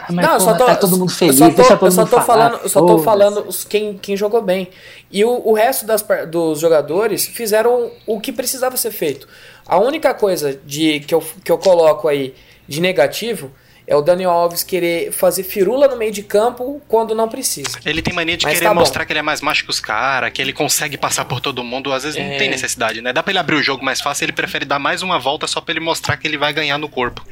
Ah, 0.00 0.06
mas, 0.10 0.26
Não, 0.26 0.32
pô, 0.34 0.40
só 0.40 0.54
tô, 0.54 0.64
tá 0.66 0.74
todo 0.76 0.98
mundo 0.98 1.12
feliz, 1.12 1.36
só 1.38 1.48
tô, 1.48 1.54
deixa 1.56 1.76
todo 1.76 1.86
eu 1.86 1.92
só 1.92 2.00
mundo 2.02 2.10
tô 2.10 2.20
falar. 2.20 2.50
falando, 2.50 2.68
só 2.68 2.80
tô 2.80 2.86
Pô, 2.96 2.98
falando 2.98 3.44
os- 3.48 3.62
quem, 3.64 3.96
quem 3.96 4.16
jogou 4.16 4.42
bem. 4.42 4.68
E 5.12 5.24
o, 5.24 5.40
o 5.48 5.52
resto 5.52 5.86
das, 5.86 6.04
dos 6.28 6.58
jogadores 6.58 7.24
fizeram 7.24 7.88
o 8.06 8.20
que 8.20 8.32
precisava 8.32 8.76
ser 8.76 8.90
feito. 8.90 9.28
A 9.64 9.78
única 9.78 10.12
coisa 10.12 10.58
de 10.66 10.98
que 11.00 11.14
eu, 11.14 11.22
que 11.44 11.52
eu 11.52 11.56
coloco 11.58 12.08
aí 12.08 12.34
de 12.66 12.80
negativo 12.80 13.50
é 13.86 13.96
o 13.96 14.00
Daniel 14.00 14.30
Alves 14.30 14.62
querer 14.62 15.12
fazer 15.12 15.42
firula 15.42 15.88
no 15.88 15.96
meio 15.96 16.12
de 16.12 16.22
campo 16.22 16.80
quando 16.88 17.14
não 17.14 17.28
precisa. 17.28 17.78
Ele 17.84 18.00
tem 18.02 18.14
mania 18.14 18.36
de 18.36 18.44
Mas 18.44 18.54
querer 18.54 18.66
tá 18.68 18.74
bom. 18.74 18.80
mostrar 18.80 19.04
que 19.04 19.12
ele 19.12 19.18
é 19.18 19.22
mais 19.22 19.40
macho 19.40 19.64
que 19.64 19.70
os 19.70 19.80
caras, 19.80 20.30
que 20.32 20.40
ele 20.40 20.52
consegue 20.52 20.96
passar 20.96 21.24
por 21.24 21.40
todo 21.40 21.62
mundo. 21.64 21.92
Às 21.92 22.04
vezes 22.04 22.18
não 22.18 22.26
É. 22.26 22.38
tem 22.38 22.48
necessidade, 22.48 23.00
né? 23.02 23.12
Dá 23.12 23.22
pra 23.22 23.32
ele 23.32 23.38
abrir 23.38 23.56
o 23.56 23.62
jogo 23.62 23.84
mais 23.84 24.00
fácil, 24.00 24.24
ele 24.24 24.32
prefere 24.32 24.64
dar 24.64 24.78
mais 24.78 25.02
uma 25.02 25.18
volta 25.18 25.46
só 25.46 25.60
pra 25.60 25.72
ele 25.72 25.80
mostrar 25.80 26.16
que 26.16 26.26
ele 26.26 26.38
vai 26.38 26.52
ganhar 26.52 26.78
no 26.78 26.88
corpo. 26.88 27.26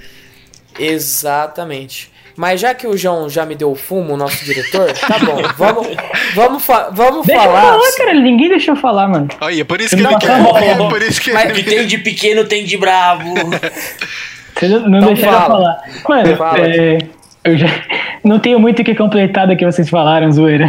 Exatamente. 0.78 2.10
Mas 2.36 2.60
já 2.60 2.72
que 2.74 2.86
o 2.86 2.96
João 2.96 3.28
já 3.28 3.44
me 3.44 3.54
deu 3.54 3.70
o 3.70 3.74
fumo, 3.74 4.14
o 4.14 4.16
nosso 4.16 4.44
diretor, 4.44 4.90
tá 4.92 5.18
bom. 5.18 5.42
Vamos, 5.58 5.88
vamos, 6.34 6.64
fa 6.64 6.88
vamos 6.90 7.26
Deixa 7.26 7.42
eu 7.42 7.46
falar. 7.52 7.60
falar, 7.72 7.92
cara. 7.96 8.14
Ninguém 8.14 8.48
deixou 8.48 8.76
falar, 8.76 9.08
mano. 9.08 9.28
Olha, 9.40 9.64
por 9.64 9.80
isso 9.80 9.96
que 9.96 10.02
Não, 10.02 10.12
ele 10.12 10.20
quer. 10.20 10.38
não, 10.38 10.56
É 10.56 10.74
não. 10.74 10.88
por 10.88 11.02
isso 11.02 11.20
que 11.20 11.32
Mas- 11.32 11.52
Que 11.52 11.62
tem 11.64 11.86
de 11.86 11.98
pequeno, 11.98 12.44
tem 12.44 12.64
de 12.64 12.76
bravo. 12.78 13.24
Vocês 14.54 14.70
não 14.72 14.80
não 14.88 14.98
Então 14.98 15.14
deixaram 15.14 15.40
fala. 15.40 15.48
falar. 15.48 16.22
Mano, 16.22 16.36
Fala. 16.36 16.58
é, 16.58 16.98
eu 17.44 17.56
já 17.56 17.66
não 18.24 18.38
tenho 18.38 18.58
muito 18.60 18.82
o 18.82 18.84
que 18.84 18.94
completar 18.94 19.46
do 19.46 19.56
que 19.56 19.64
vocês 19.64 19.88
falaram, 19.88 20.30
zoeira. 20.32 20.66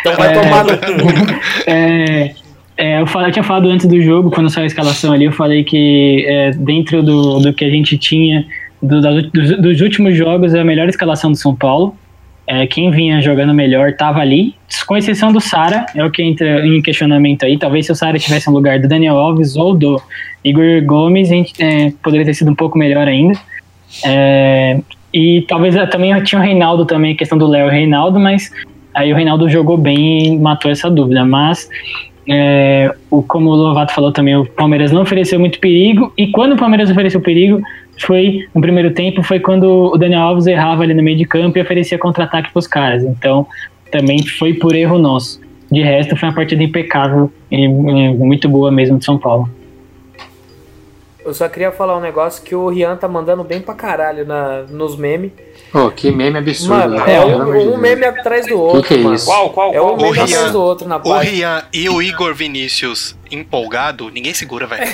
Então 0.00 0.14
vai 0.16 0.30
É. 0.30 0.32
tomar 0.32 0.64
no. 0.64 0.70
É, 1.66 2.30
é, 2.76 3.00
eu, 3.00 3.06
falei, 3.06 3.28
eu 3.28 3.32
tinha 3.32 3.42
falado 3.42 3.68
antes 3.68 3.86
do 3.86 4.00
jogo, 4.00 4.30
quando 4.30 4.48
saiu 4.48 4.64
a 4.64 4.66
escalação 4.66 5.12
ali, 5.12 5.24
eu 5.24 5.32
falei 5.32 5.64
que 5.64 6.24
é, 6.28 6.50
dentro 6.52 7.02
do, 7.02 7.40
do 7.40 7.52
que 7.52 7.64
a 7.64 7.70
gente 7.70 7.98
tinha 7.98 8.46
do- 8.80 9.00
da- 9.00 9.10
dos, 9.20 9.60
dos 9.60 9.80
últimos 9.80 10.16
jogos, 10.16 10.54
é 10.54 10.60
a 10.60 10.64
melhor 10.64 10.88
escalação 10.88 11.30
do 11.32 11.36
São 11.36 11.54
Paulo. 11.54 11.94
É, 12.50 12.66
quem 12.66 12.90
vinha 12.90 13.20
jogando 13.20 13.52
melhor 13.52 13.90
estava 13.90 14.20
ali, 14.20 14.54
com 14.86 14.96
exceção 14.96 15.30
do 15.30 15.38
Sara, 15.38 15.84
é 15.94 16.02
o 16.02 16.10
que 16.10 16.22
entra 16.22 16.66
em 16.66 16.80
questionamento 16.80 17.44
aí. 17.44 17.58
Talvez 17.58 17.84
se 17.84 17.92
o 17.92 17.94
Sara 17.94 18.16
estivesse 18.16 18.48
no 18.48 18.54
lugar 18.54 18.80
do 18.80 18.88
Daniel 18.88 19.18
Alves 19.18 19.54
ou 19.54 19.74
do 19.74 20.00
Igor 20.42 20.82
Gomes, 20.82 21.30
a 21.30 21.34
gente, 21.34 21.52
é, 21.62 21.92
poderia 22.02 22.24
ter 22.24 22.32
sido 22.32 22.50
um 22.50 22.54
pouco 22.54 22.78
melhor 22.78 23.06
ainda. 23.06 23.38
É, 24.02 24.80
e 25.12 25.42
talvez 25.42 25.76
eh, 25.76 25.86
também 25.86 26.22
tinha 26.22 26.40
o 26.40 26.44
Reinaldo 26.44 26.84
também, 26.84 27.12
a 27.12 27.16
questão 27.16 27.36
do 27.36 27.46
Léo 27.46 27.68
e 27.68 27.70
Reinaldo, 27.70 28.18
mas 28.18 28.50
aí 28.94 29.12
o 29.12 29.16
Reinaldo 29.16 29.48
jogou 29.48 29.76
bem 29.76 30.34
e 30.34 30.38
matou 30.38 30.70
essa 30.70 30.90
dúvida. 30.90 31.24
Mas, 31.24 31.68
é, 32.28 32.90
o, 33.10 33.22
como 33.22 33.50
o 33.50 33.54
Lovato 33.54 33.92
falou 33.92 34.12
também, 34.12 34.36
o 34.36 34.46
Palmeiras 34.46 34.92
não 34.92 35.02
ofereceu 35.02 35.38
muito 35.38 35.58
perigo, 35.60 36.12
e 36.16 36.28
quando 36.28 36.52
o 36.52 36.56
Palmeiras 36.56 36.90
ofereceu 36.90 37.20
perigo, 37.20 37.60
foi 37.98 38.46
no 38.54 38.60
primeiro 38.60 38.92
tempo, 38.92 39.22
foi 39.22 39.40
quando 39.40 39.92
o 39.92 39.96
Daniel 39.96 40.22
Alves 40.22 40.46
errava 40.46 40.82
ali 40.82 40.94
no 40.94 41.02
meio 41.02 41.16
de 41.16 41.24
campo 41.24 41.58
e 41.58 41.62
oferecia 41.62 41.98
contra-ataque 41.98 42.50
para 42.52 42.58
os 42.58 42.66
caras. 42.66 43.02
Então, 43.02 43.46
também 43.90 44.24
foi 44.26 44.54
por 44.54 44.74
erro 44.74 44.98
nosso. 44.98 45.40
De 45.70 45.82
resto, 45.82 46.16
foi 46.16 46.28
uma 46.28 46.34
partida 46.34 46.62
impecável 46.62 47.30
e, 47.50 47.68
muito 47.68 48.48
boa 48.48 48.70
mesmo 48.70 48.98
de 48.98 49.04
São 49.04 49.18
Paulo. 49.18 49.48
Eu 51.28 51.34
só 51.34 51.48
queria 51.48 51.70
falar 51.70 51.96
um 51.96 52.00
negócio 52.00 52.42
que 52.42 52.54
o 52.54 52.68
Rian 52.68 52.96
tá 52.96 53.06
mandando 53.06 53.44
bem 53.44 53.60
pra 53.60 53.74
caralho 53.74 54.26
na, 54.26 54.62
nos 54.62 54.96
memes. 54.96 55.30
Pô, 55.70 55.90
que 55.90 56.10
meme 56.10 56.38
absurdo. 56.38 56.74
Mano, 56.74 57.04
né? 57.04 57.14
é 57.16 57.20
um, 57.24 57.74
um 57.74 57.76
meme 57.76 58.04
atrás 58.06 58.46
do 58.46 58.58
outro, 58.58 58.82
que 58.82 58.94
é 58.94 58.96
mano. 58.98 59.14
isso? 59.14 59.26
Qual, 59.26 59.50
qual, 59.50 59.74
É 59.74 59.80
um 59.80 59.84
qual? 59.84 59.96
meme 59.98 60.12
Rian- 60.12 60.24
atrás 60.24 60.52
do 60.52 60.62
outro 60.62 60.88
na 60.88 60.96
O 60.96 61.00
página. 61.00 61.20
Rian 61.36 61.62
e 61.74 61.88
o 61.90 62.00
Igor 62.00 62.34
Vinícius 62.34 63.14
empolgado, 63.30 64.10
ninguém 64.10 64.32
segura, 64.32 64.66
velho. 64.66 64.86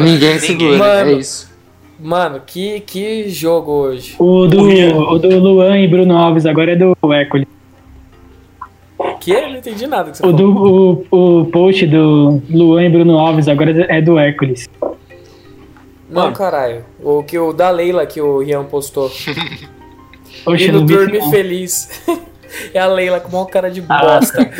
Ninguém 0.00 0.38
segura, 0.38 0.76
Mano. 0.78 1.10
é 1.10 1.14
isso. 1.14 1.52
Mano, 1.98 2.42
que, 2.46 2.80
que 2.80 3.28
jogo 3.30 3.70
hoje. 3.72 4.16
O 4.18 4.46
do, 4.46 4.62
O 4.64 5.12
o 5.14 5.18
do 5.18 5.38
Luan 5.38 5.78
e 5.78 5.88
Bruno 5.88 6.16
Alves 6.16 6.44
agora 6.44 6.72
é 6.72 6.76
do 6.76 6.94
Hércules. 7.12 7.46
Que? 9.20 9.32
Eu 9.32 9.48
não 9.48 9.56
entendi 9.56 9.86
nada 9.86 10.10
que 10.10 10.18
você 10.18 10.26
O, 10.26 10.30
falou. 10.30 11.04
do, 11.04 11.06
o, 11.10 11.40
o 11.40 11.46
post 11.46 11.86
do 11.86 12.40
Luan 12.50 12.84
e 12.84 12.88
Bruno 12.90 13.18
Alves 13.18 13.48
agora 13.48 13.86
é 13.88 14.00
do 14.00 14.18
Hércules. 14.18 14.68
Não, 16.08 16.32
caralho. 16.32 16.84
O, 17.02 17.22
que, 17.22 17.38
o 17.38 17.52
da 17.52 17.70
Leila 17.70 18.06
que 18.06 18.20
o 18.20 18.38
Rian 18.38 18.64
postou. 18.64 19.06
Oxe, 20.46 20.64
E 20.70 20.70
isso, 20.70 20.72
não. 20.72 21.30
Feliz. 21.30 22.02
é 22.72 22.78
a 22.80 22.86
Leila 22.86 23.20
com 23.20 23.36
uma 23.36 23.46
cara 23.46 23.70
de 23.70 23.84
Ah. 23.88 23.98
bosta. 23.98 24.50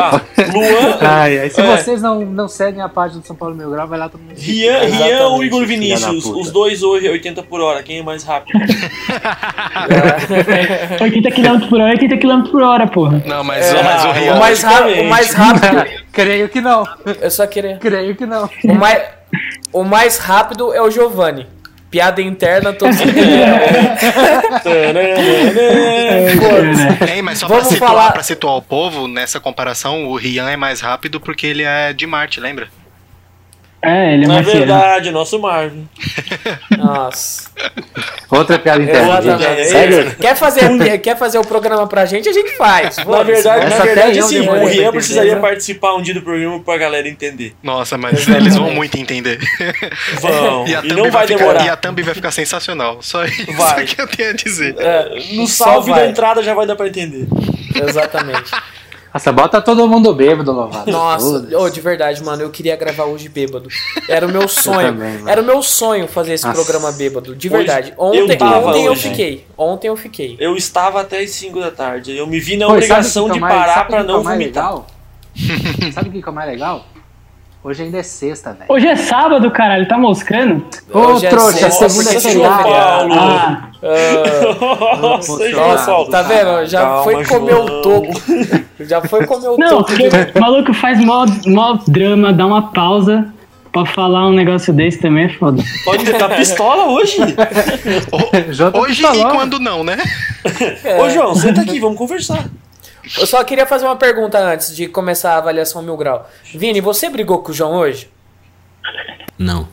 Ah, 0.00 0.20
Luan, 0.52 0.98
Ai, 1.00 1.38
ai, 1.40 1.50
se 1.50 1.60
É. 1.60 1.76
vocês 1.76 2.02
não, 2.02 2.20
não 2.20 2.48
seguem 2.48 2.80
a 2.82 2.88
página 2.88 3.20
do 3.20 3.26
São 3.26 3.36
Paulo 3.36 3.54
Mil 3.54 3.70
Grau, 3.70 3.86
vai 3.86 3.98
lá 3.98 4.08
todo 4.08 4.20
mundo. 4.20 4.34
Rian, 4.36 4.78
Rian 4.80 5.26
ou 5.28 5.44
Igor 5.44 5.64
Vinícius? 5.66 6.24
Os 6.26 6.50
dois 6.50 6.82
hoje, 6.82 7.08
80 7.08 7.42
por 7.42 7.60
hora. 7.60 7.82
Quem 7.82 7.98
é 7.98 8.02
mais 8.02 8.24
rápido? 8.24 8.58
80 11.00 11.30
km 11.30 11.68
por 11.68 11.80
hora, 11.80 11.90
80 11.92 12.16
km 12.18 12.42
por 12.50 12.62
hora, 12.62 12.86
porra. 12.86 13.22
Não, 13.26 13.44
mas, 13.44 13.66
É, 13.66 13.82
mas 13.82 14.04
o 14.04 14.08
o 14.08 14.12
Rian. 14.12 14.34
mais 14.38 14.62
rápido, 14.62 15.00
o 15.00 15.04
mais 15.08 15.34
rápido. 15.34 15.84
Creio 16.12 16.48
que 16.48 16.60
não. 16.60 16.84
Eu 17.20 17.30
só 17.30 17.46
queria. 17.46 17.76
Creio 17.78 18.14
que 18.16 18.26
não. 18.26 18.48
O 18.64 18.74
mais, 18.74 19.02
o 19.72 19.84
mais 19.84 20.18
rápido 20.18 20.72
é 20.74 20.82
o 20.82 20.90
Giovanni. 20.90 21.46
Piada 21.90 22.20
interna, 22.20 22.72
todos 22.72 22.96
Ei, 27.10 27.22
mas 27.22 27.38
só 27.38 27.46
Vamos 27.48 27.64
pra 27.64 27.72
situar, 27.72 27.90
falar- 27.90 28.12
pra 28.12 28.22
situar 28.22 28.56
o 28.56 28.62
povo, 28.62 29.08
nessa 29.08 29.40
comparação, 29.40 30.06
o 30.06 30.16
Rian 30.16 30.48
é 30.50 30.56
mais 30.56 30.80
rápido 30.80 31.18
porque 31.20 31.46
ele 31.46 31.62
é 31.62 31.92
de 31.92 32.06
Marte, 32.06 32.40
lembra? 32.40 32.68
É, 33.80 34.14
ele 34.14 34.24
é 34.24 34.26
Na 34.26 34.34
marciano. 34.34 34.58
verdade, 34.58 35.10
nosso 35.12 35.38
Marvin. 35.38 35.88
Nossa. 36.76 37.48
Outra 38.28 38.58
piada 38.58 38.82
interna. 38.82 39.20
Quer 40.20 40.34
fazer, 40.34 40.98
quer 40.98 41.16
fazer 41.16 41.38
o 41.38 41.46
programa 41.46 41.86
pra 41.86 42.04
gente, 42.04 42.28
a 42.28 42.32
gente 42.32 42.56
faz. 42.56 42.96
Na 42.98 43.22
verdade, 43.22 43.66
Essa 43.66 43.78
na 43.78 43.84
verdade 43.84 44.18
eu 44.18 44.28
demorei 44.28 44.62
o 44.62 44.66
Rian 44.66 44.72
entender, 44.72 44.90
precisaria 44.92 45.34
né? 45.36 45.40
participar 45.40 45.94
um 45.94 46.02
dia 46.02 46.12
do 46.14 46.22
programa 46.22 46.58
pra 46.60 46.76
galera 46.76 47.08
entender. 47.08 47.54
Nossa, 47.62 47.96
mas 47.96 48.26
eles 48.28 48.56
vão 48.56 48.70
muito 48.72 48.98
entender. 48.98 49.38
Vão. 50.20 50.66
E, 50.68 50.74
a 50.74 50.80
e 50.80 50.88
thumb 50.88 51.02
não 51.02 51.10
vai 51.10 51.26
ficar, 51.26 51.38
demorar. 51.38 51.64
E 51.64 51.68
a 51.68 51.76
thumb 51.76 52.02
vai 52.02 52.14
ficar 52.14 52.30
sensacional. 52.32 52.98
Só 53.00 53.24
isso 53.24 53.52
Vai. 53.52 53.84
que 53.84 54.00
eu 54.00 54.06
tenho 54.08 54.30
a 54.30 54.32
dizer. 54.32 54.74
É, 54.78 55.08
no 55.34 55.46
salve 55.46 55.90
vai. 55.90 56.00
da 56.00 56.10
entrada 56.10 56.42
já 56.42 56.52
vai 56.52 56.66
dar 56.66 56.74
pra 56.74 56.88
entender. 56.88 57.26
Exatamente. 57.88 58.50
Nossa, 59.18 59.32
bota 59.32 59.60
todo 59.60 59.88
mundo 59.88 60.14
bêbado, 60.14 60.52
Lovato. 60.52 60.88
Nossa, 60.88 61.48
oh, 61.58 61.68
de 61.68 61.80
verdade, 61.80 62.22
mano, 62.22 62.42
eu 62.42 62.50
queria 62.50 62.76
gravar 62.76 63.02
hoje 63.04 63.28
bêbado. 63.28 63.68
Era 64.08 64.24
o 64.24 64.30
meu 64.30 64.46
sonho. 64.48 64.92
também. 64.92 65.18
Era 65.26 65.42
o 65.42 65.44
meu 65.44 65.60
sonho 65.60 66.06
fazer 66.06 66.34
esse 66.34 66.46
Nossa. 66.46 66.56
programa 66.62 66.92
bêbado, 66.92 67.34
de 67.34 67.48
Hoje- 67.48 67.56
verdade. 67.56 67.94
eu 67.98 68.04
Ontem, 68.04 68.38
tava 68.38 68.68
ontem 68.68 68.84
eu 68.84 68.92
hoje. 68.92 69.08
fiquei. 69.08 69.46
Ontem 69.58 69.88
eu 69.88 69.96
fiquei. 69.96 70.36
Eu 70.38 70.56
estava 70.56 71.00
até 71.00 71.18
as 71.18 71.30
5 71.30 71.58
da 71.58 71.72
tarde. 71.72 72.16
Eu 72.16 72.28
me 72.28 72.38
vi 72.38 72.56
na 72.56 72.66
Pô, 72.66 72.74
obrigação 72.74 73.24
de 73.24 73.32
é 73.32 73.34
o 73.38 73.40
mais- 73.40 73.54
parar 73.54 73.86
é 73.90 74.02
não 74.04 74.22
mais 74.22 74.38
vomitar. 74.38 74.64
legal? 74.66 74.86
sabe 75.92 76.08
o 76.10 76.12
que 76.12 76.28
é 76.28 76.30
o 76.30 76.34
mais 76.34 76.48
legal? 76.48 76.84
Hoje 77.64 77.82
ainda 77.82 77.98
é 77.98 78.02
sexta, 78.04 78.52
velho. 78.52 78.66
Hoje 78.72 78.86
é 78.86 78.94
sábado, 78.94 79.50
caralho, 79.50 79.86
tá 79.88 79.98
moscando? 79.98 80.64
Ô, 80.94 80.98
Hoje 81.00 81.26
é 81.26 81.28
trouxa, 81.28 81.52
sexta, 81.58 81.88
segunda 81.88 82.14
é 82.16 82.20
feriado. 82.20 82.62
Paulo. 82.62 83.14
Ah, 83.14 83.70
Nossa, 85.00 85.48
Nossa, 85.50 86.10
tá 86.10 86.22
vendo? 86.22 86.66
Já 86.66 86.82
Calma, 86.82 87.02
foi 87.02 87.24
comer 87.26 87.54
o 87.56 87.82
toco. 87.82 88.67
Já 88.80 89.02
foi 89.02 89.26
comer 89.26 89.48
o 89.48 89.58
não, 89.58 89.82
porque 89.82 90.08
o 90.34 90.40
maluco 90.40 90.72
faz 90.72 91.02
mó, 91.04 91.26
mó 91.46 91.78
drama, 91.86 92.32
dá 92.32 92.46
uma 92.46 92.70
pausa 92.70 93.32
pra 93.72 93.84
falar 93.86 94.26
um 94.28 94.32
negócio 94.32 94.72
desse 94.72 94.98
também 94.98 95.24
é 95.24 95.28
foda. 95.28 95.62
Pode 95.84 96.04
tá 96.12 96.28
pistola 96.28 96.86
hoje? 96.86 97.16
Tá 98.72 98.78
Hoje 98.78 99.02
e 99.02 99.22
quando 99.30 99.58
não, 99.58 99.84
né? 99.84 99.96
Ô, 101.00 101.08
João, 101.10 101.34
senta 101.34 101.62
aqui, 101.62 101.78
vamos 101.78 101.98
conversar. 101.98 102.48
Eu 103.18 103.26
só 103.26 103.42
queria 103.44 103.66
fazer 103.66 103.86
uma 103.86 103.96
pergunta 103.96 104.38
antes 104.38 104.74
de 104.74 104.86
começar 104.86 105.34
a 105.34 105.38
avaliação 105.38 105.82
mil 105.82 105.96
grau. 105.96 106.28
Vini, 106.54 106.80
você 106.80 107.08
brigou 107.08 107.38
com 107.38 107.50
o 107.50 107.54
João 107.54 107.74
hoje? 107.74 108.10
Não. 109.38 109.68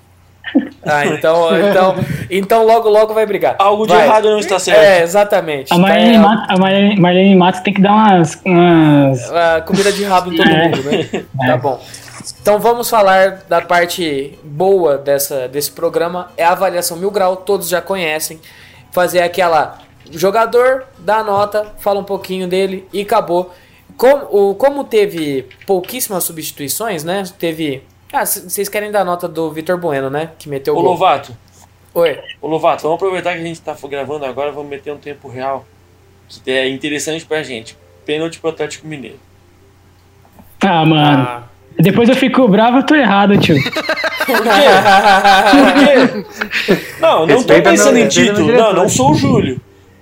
Ah, 0.84 1.06
então, 1.06 1.50
então, 1.58 1.96
então 2.30 2.66
logo 2.66 2.90
logo 2.90 3.14
vai 3.14 3.26
brigar. 3.26 3.56
Algo 3.60 3.86
de 3.88 3.94
Vai. 3.94 4.06
errado 4.06 4.30
não 4.30 4.40
está 4.40 4.60
certo. 4.60 4.80
É, 4.80 5.02
exatamente. 5.02 5.72
A 5.74 5.76
Tá, 5.76 5.82
Marlene, 5.82 6.16
é, 6.16 6.20
Matos, 6.20 6.46
a 6.50 6.58
Marlene, 6.60 7.00
Marlene 7.00 7.36
Matos 7.36 7.62
tem 7.62 7.74
que 7.74 7.82
dar 7.82 7.94
umas. 7.94 8.42
umas... 8.46 9.32
a 9.32 9.62
comida 9.62 9.92
de 9.92 10.04
rabo 10.04 10.34
em 10.34 10.38
todo 10.38 10.50
É. 10.50 10.68
mundo, 10.68 10.84
né? 10.84 11.26
Tá 11.48 11.58
bom. 11.58 11.80
Então 12.42 12.60
vamos 12.60 12.90
falar 12.90 13.44
da 13.48 13.62
parte 13.62 14.38
boa 14.44 14.98
dessa, 14.98 15.48
desse 15.48 15.72
programa. 15.72 16.32
É 16.38 16.44
a 16.44 16.52
avaliação 16.52 16.98
mil 16.98 17.12
grau, 17.12 17.36
todos 17.38 17.68
já 17.70 17.82
conhecem. 17.82 18.40
Fazer 18.92 19.22
aquela. 19.22 19.80
Jogador, 20.12 20.86
dá 21.00 21.18
a 21.18 21.24
nota, 21.24 21.66
fala 21.80 22.00
um 22.00 22.04
pouquinho 22.04 22.48
dele 22.48 22.88
e 22.94 23.02
acabou. 23.02 23.52
Como, 23.98 24.26
o, 24.52 24.56
como 24.56 24.84
teve 24.84 25.48
pouquíssimas 25.66 26.24
substituições, 26.24 27.04
né? 27.04 27.24
Teve. 27.40 27.84
Ah, 28.16 28.26
vocês 28.26 28.70
querem 28.70 28.92
dar 28.92 29.02
a 29.02 29.06
nota 29.06 29.28
do 29.28 29.52
Vitor 29.52 29.78
Bueno, 29.78 30.10
né? 30.10 30.30
Que 30.40 30.48
meteu 30.48 30.74
o 30.74 30.78
Ô, 30.78 30.82
gol. 30.82 30.92
Lovato, 30.92 31.36
Oi. 31.94 32.18
ô, 32.42 32.48
Lovato, 32.48 32.84
vamos 32.84 32.96
aproveitar 32.96 33.34
que 33.34 33.40
a 33.40 33.44
gente 33.44 33.60
tá 33.62 33.76
gravando 33.90 34.26
agora, 34.26 34.52
vamos 34.52 34.70
meter 34.70 34.92
um 34.94 34.98
tempo 34.98 35.28
real. 35.28 35.66
Que 36.44 36.50
é 36.52 36.70
interessante 36.70 37.26
pra 37.26 37.44
gente. 37.44 37.78
Pênalti 38.06 38.40
pro 38.40 38.50
Atlético 38.52 38.88
Mineiro. 38.88 39.20
Ah, 40.62 40.86
mano. 40.86 41.24
Ah. 41.28 41.44
Depois 41.78 42.08
eu 42.08 42.16
fico 42.16 42.48
bravo, 42.48 42.78
eu 42.78 42.84
tô 42.86 42.96
errado, 42.96 43.38
tio. 43.38 43.56
Por 44.26 44.42
quê? 44.42 44.50
Por 45.52 45.74
quê? 45.74 46.86
Não, 47.02 47.20
não 47.22 47.28
tô 47.28 47.34
Respeita 47.36 47.70
pensando 47.70 47.94
meu- 47.96 48.06
em 48.06 48.08
título. 48.08 48.52
Não, 48.54 48.74
não 48.74 48.90
sou 48.90 49.12
o 49.12 49.16
Júlio. 49.16 49.60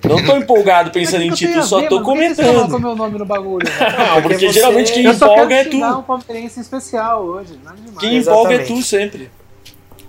Não 0.07 0.23
tô 0.25 0.35
empolgado 0.37 0.91
pensando 0.91 1.23
em 1.23 1.31
título, 1.31 1.63
só 1.63 1.79
ver, 1.79 1.87
tô 1.89 1.95
mano? 2.01 2.05
Por 2.07 2.17
que 2.17 2.35
você 2.35 2.43
coloca 2.43 2.57
o 2.57 2.67
comentando. 2.67 2.81
meu 2.81 2.95
nome 2.95 3.17
no 3.19 3.25
bagulho? 3.25 3.65
Não, 3.97 4.21
porque 4.21 4.37
você- 4.47 4.51
geralmente 4.53 4.91
quem 4.93 5.05
Eu 5.05 5.13
só 5.13 5.25
empolga 5.33 5.55
é 5.55 5.63
tu. 5.63 5.71
xingar 5.71 5.97
um 5.97 6.03
palmeirense 6.03 6.59
especial 6.59 7.23
hoje. 7.23 7.57
Nada 7.63 7.77
demais. 7.77 7.97
Quem 7.99 8.17
empolga 8.17 8.53
é 8.55 8.59
tu 8.59 8.81
sempre. 8.81 9.31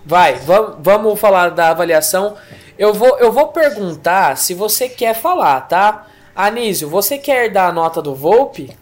Vai, 0.05 0.35
vamos, 0.35 0.75
vamos 0.81 1.21
falar 1.21 1.51
da 1.51 1.71
avaliação. 1.71 2.35
Eu 2.77 2.93
vou, 2.93 3.17
eu 3.19 3.31
vou 3.33 3.49
perguntar 3.49 4.37
se 4.37 4.53
você 4.53 4.89
quer 4.89 5.15
falar, 5.15 5.61
tá? 5.63 6.07
Anísio, 6.35 6.89
você 6.89 7.17
quer 7.17 7.49
dar 7.51 7.69
a 7.69 7.73
nota 7.73 8.03
do 8.03 8.15
Volpe? 8.15 8.77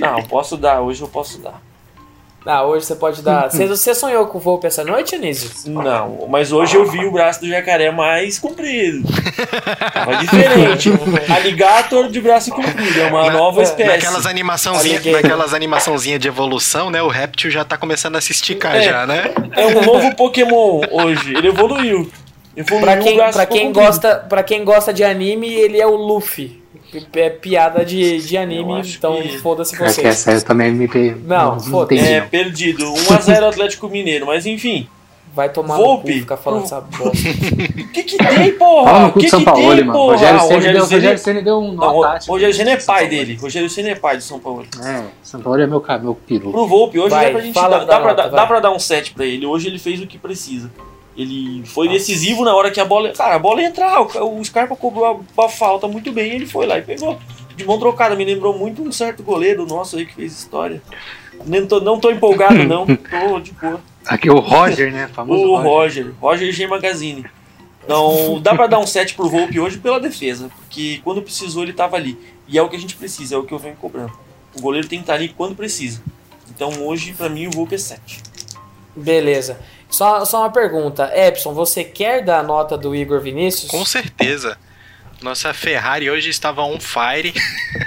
Não, 0.00 0.22
posso 0.24 0.56
dar, 0.56 0.80
hoje 0.80 1.02
eu 1.02 1.08
posso 1.08 1.38
dar. 1.38 1.62
Ah, 2.44 2.64
hoje 2.64 2.86
você 2.86 2.96
pode 2.96 3.22
dar. 3.22 3.48
Você, 3.50 3.66
você 3.66 3.94
sonhou 3.94 4.26
com 4.26 4.38
o 4.38 4.40
Volpe 4.40 4.66
essa 4.66 4.82
noite, 4.82 5.14
Anísio? 5.14 5.50
Não, 5.66 6.26
mas 6.28 6.50
hoje 6.52 6.76
eu 6.76 6.84
vi 6.90 7.04
o 7.04 7.12
braço 7.12 7.40
do 7.40 7.48
jacaré 7.48 7.90
mais 7.92 8.38
comprido. 8.38 9.02
Tava 9.94 10.16
diferente. 10.16 10.90
Alligator 11.32 12.08
de 12.08 12.20
braço 12.20 12.50
comprido, 12.50 13.00
é 13.00 13.06
uma 13.06 13.26
Na- 13.26 13.32
nova 13.32 13.62
espécie. 13.62 13.90
Naquelas 13.90 14.26
animaçãozinhas 14.26 14.96
Alligator. 14.98 15.22
naquelas 15.22 15.54
animaçãozinha 15.54 16.18
de 16.18 16.28
evolução, 16.28 16.90
né? 16.90 17.00
O 17.02 17.08
réptil 17.08 17.50
já 17.50 17.64
tá 17.64 17.76
começando 17.76 18.16
a 18.16 18.20
se 18.20 18.32
esticar 18.32 18.76
É. 18.76 18.82
já, 18.82 19.06
né? 19.06 19.32
É 19.52 19.66
um 19.66 19.82
novo 19.82 20.14
Pokémon 20.16 20.80
hoje. 20.90 21.34
Ele 21.36 21.48
evoluiu. 21.48 22.10
Evoluiu 22.56 22.84
Pra 22.86 22.96
quem, 22.98 23.16
pra, 23.16 23.46
quem 23.46 23.72
gosta, 23.72 24.16
pra 24.28 24.42
quem 24.42 24.64
gosta 24.64 24.92
de 24.92 25.02
anime, 25.04 25.48
ele 25.52 25.80
é 25.80 25.86
o 25.86 25.94
Luffy. 25.96 26.61
É 27.14 27.30
piada 27.30 27.84
de, 27.84 28.18
de 28.20 28.36
anime, 28.36 28.80
então 28.86 29.20
que- 29.22 29.38
foda-se 29.38 29.74
É 29.74 29.78
que 29.78 29.84
vocês. 29.84 30.06
essa 30.06 30.32
eu 30.32 30.42
também 30.42 30.70
me 30.72 30.86
pe... 30.86 31.16
Não, 31.24 31.58
foda-se. 31.58 31.94
entendi. 32.00 32.12
É, 32.14 32.20
perdido. 32.20 32.84
1x0 32.84 33.48
Atlético 33.48 33.88
Mineiro, 33.88 34.26
mas 34.26 34.44
enfim. 34.46 34.86
Vai 35.34 35.48
tomar 35.48 35.78
Volpe. 35.78 36.08
no 36.10 36.14
cu 36.16 36.20
ficar 36.20 36.36
falando 36.36 36.64
essa 36.64 36.78
bosta. 36.82 37.06
O 37.28 37.88
que 37.92 38.02
que 38.02 38.18
tem, 38.18 38.52
porra? 38.52 38.84
Fala 38.90 39.00
no 39.00 39.08
O 39.08 39.12
cu 39.12 39.20
que 39.20 39.30
São 39.30 39.38
que 39.38 39.44
Paulo, 39.46 39.60
tem, 39.74 39.84
mano. 39.84 39.92
porra? 39.98 40.12
Rogério 40.12 40.38
Ah, 40.40 40.44
o 40.44 40.48
Ceni 40.48 40.60
deu, 40.72 40.82
Rogério 40.82 41.18
Ceni 41.18 41.42
deu 41.42 41.58
um 41.58 41.72
Não, 41.72 42.00
tático. 42.02 42.32
Rogério 42.32 42.54
Ceni 42.54 42.70
é 42.72 42.76
pai 42.76 43.08
dele. 43.08 43.38
Rogério 43.40 43.70
Ceni 43.70 43.88
é 43.88 43.94
pai 43.94 44.16
do 44.18 44.22
São 44.22 44.38
Paulo. 44.38 44.66
É, 44.84 45.02
São 45.22 45.40
Paulo 45.40 45.58
é 45.58 45.66
meu, 45.66 45.82
meu 46.02 46.14
peru. 46.14 46.50
Pro 46.50 46.66
Volpe, 46.66 46.98
hoje 46.98 47.08
Vai, 47.08 47.24
dá 47.24 47.30
pra 47.32 47.40
gente 47.40 47.54
dar, 47.54 47.68
da 47.68 47.78
dá, 47.78 47.84
pra, 47.86 47.98
nota, 48.10 48.14
dar- 48.14 48.28
vai. 48.28 48.40
dá 48.40 48.46
pra 48.46 48.60
dar 48.60 48.72
um 48.72 48.78
7 48.78 49.14
pra 49.14 49.24
ele. 49.24 49.46
Hoje 49.46 49.68
ele 49.68 49.78
fez 49.78 50.02
o 50.02 50.06
que 50.06 50.18
precisa. 50.18 50.70
Ele 51.16 51.62
foi 51.66 51.88
decisivo 51.88 52.44
na 52.44 52.54
hora 52.54 52.70
que 52.70 52.80
a 52.80 52.84
bola. 52.84 53.10
Cara, 53.10 53.34
a 53.34 53.38
bola 53.38 53.60
ia 53.60 53.68
entrar. 53.68 54.00
O, 54.00 54.44
Scarpa 54.44 54.74
cobrou 54.74 55.24
a, 55.38 55.48
falta 55.48 55.86
muito 55.86 56.10
bem 56.12 56.32
ele 56.32 56.46
foi 56.46 56.66
lá 56.66 56.78
e 56.78 56.82
pegou. 56.82 57.18
De 57.54 57.64
mão 57.64 57.78
trocada, 57.78 58.16
me 58.16 58.24
lembrou 58.24 58.56
muito 58.56 58.82
um 58.82 58.90
certo 58.90 59.22
goleiro 59.22 59.66
nosso 59.66 59.96
aí 59.96 60.06
que 60.06 60.14
fez 60.14 60.32
história. 60.32 60.82
Nem 61.44 61.66
tô, 61.66 61.80
não 61.80 62.00
tô 62.00 62.10
empolgado, 62.10 62.64
não. 62.64 62.86
Tô 62.86 63.40
de 63.40 63.52
boa. 63.52 63.80
Aqui 64.06 64.30
o 64.30 64.38
Roger, 64.38 64.92
né? 64.92 65.08
Famoso 65.12 65.42
O 65.42 65.56
Roger. 65.56 66.04
Roger, 66.06 66.14
Roger 66.20 66.52
G 66.52 66.66
Magazine. 66.66 67.24
Não, 67.86 68.40
dá 68.40 68.54
pra 68.54 68.66
dar 68.66 68.78
um 68.78 68.86
7 68.86 69.14
pro 69.14 69.28
Volpe 69.28 69.58
hoje 69.58 69.78
pela 69.78 69.98
defesa, 69.98 70.48
porque 70.56 71.00
quando 71.02 71.20
precisou 71.20 71.62
ele 71.62 71.72
tava 71.72 71.96
ali. 71.96 72.16
E 72.46 72.56
é 72.56 72.62
o 72.62 72.68
que 72.68 72.76
a 72.76 72.78
gente 72.78 72.96
precisa, 72.96 73.34
é 73.34 73.38
o 73.38 73.44
que 73.44 73.52
eu 73.52 73.58
venho 73.58 73.76
cobrando. 73.76 74.12
O 74.56 74.60
goleiro 74.60 74.86
tem 74.86 74.98
que 74.98 75.04
estar 75.04 75.14
ali 75.14 75.28
quando 75.28 75.56
precisa. 75.56 76.02
Então 76.54 76.70
hoje, 76.84 77.12
pra 77.12 77.28
mim, 77.28 77.46
o 77.46 77.50
Volpe 77.50 77.74
é 77.74 77.78
7. 77.78 78.22
Beleza. 78.94 79.58
Só, 79.92 80.24
só 80.24 80.40
uma 80.40 80.50
pergunta. 80.50 81.12
Epson, 81.14 81.52
você 81.52 81.84
quer 81.84 82.24
dar 82.24 82.40
a 82.40 82.42
nota 82.42 82.78
do 82.78 82.96
Igor 82.96 83.20
Vinícius? 83.20 83.70
Com 83.70 83.84
certeza. 83.84 84.56
Nossa 85.20 85.52
Ferrari 85.52 86.10
hoje 86.10 86.30
estava 86.30 86.62
on 86.62 86.80
fire. 86.80 87.32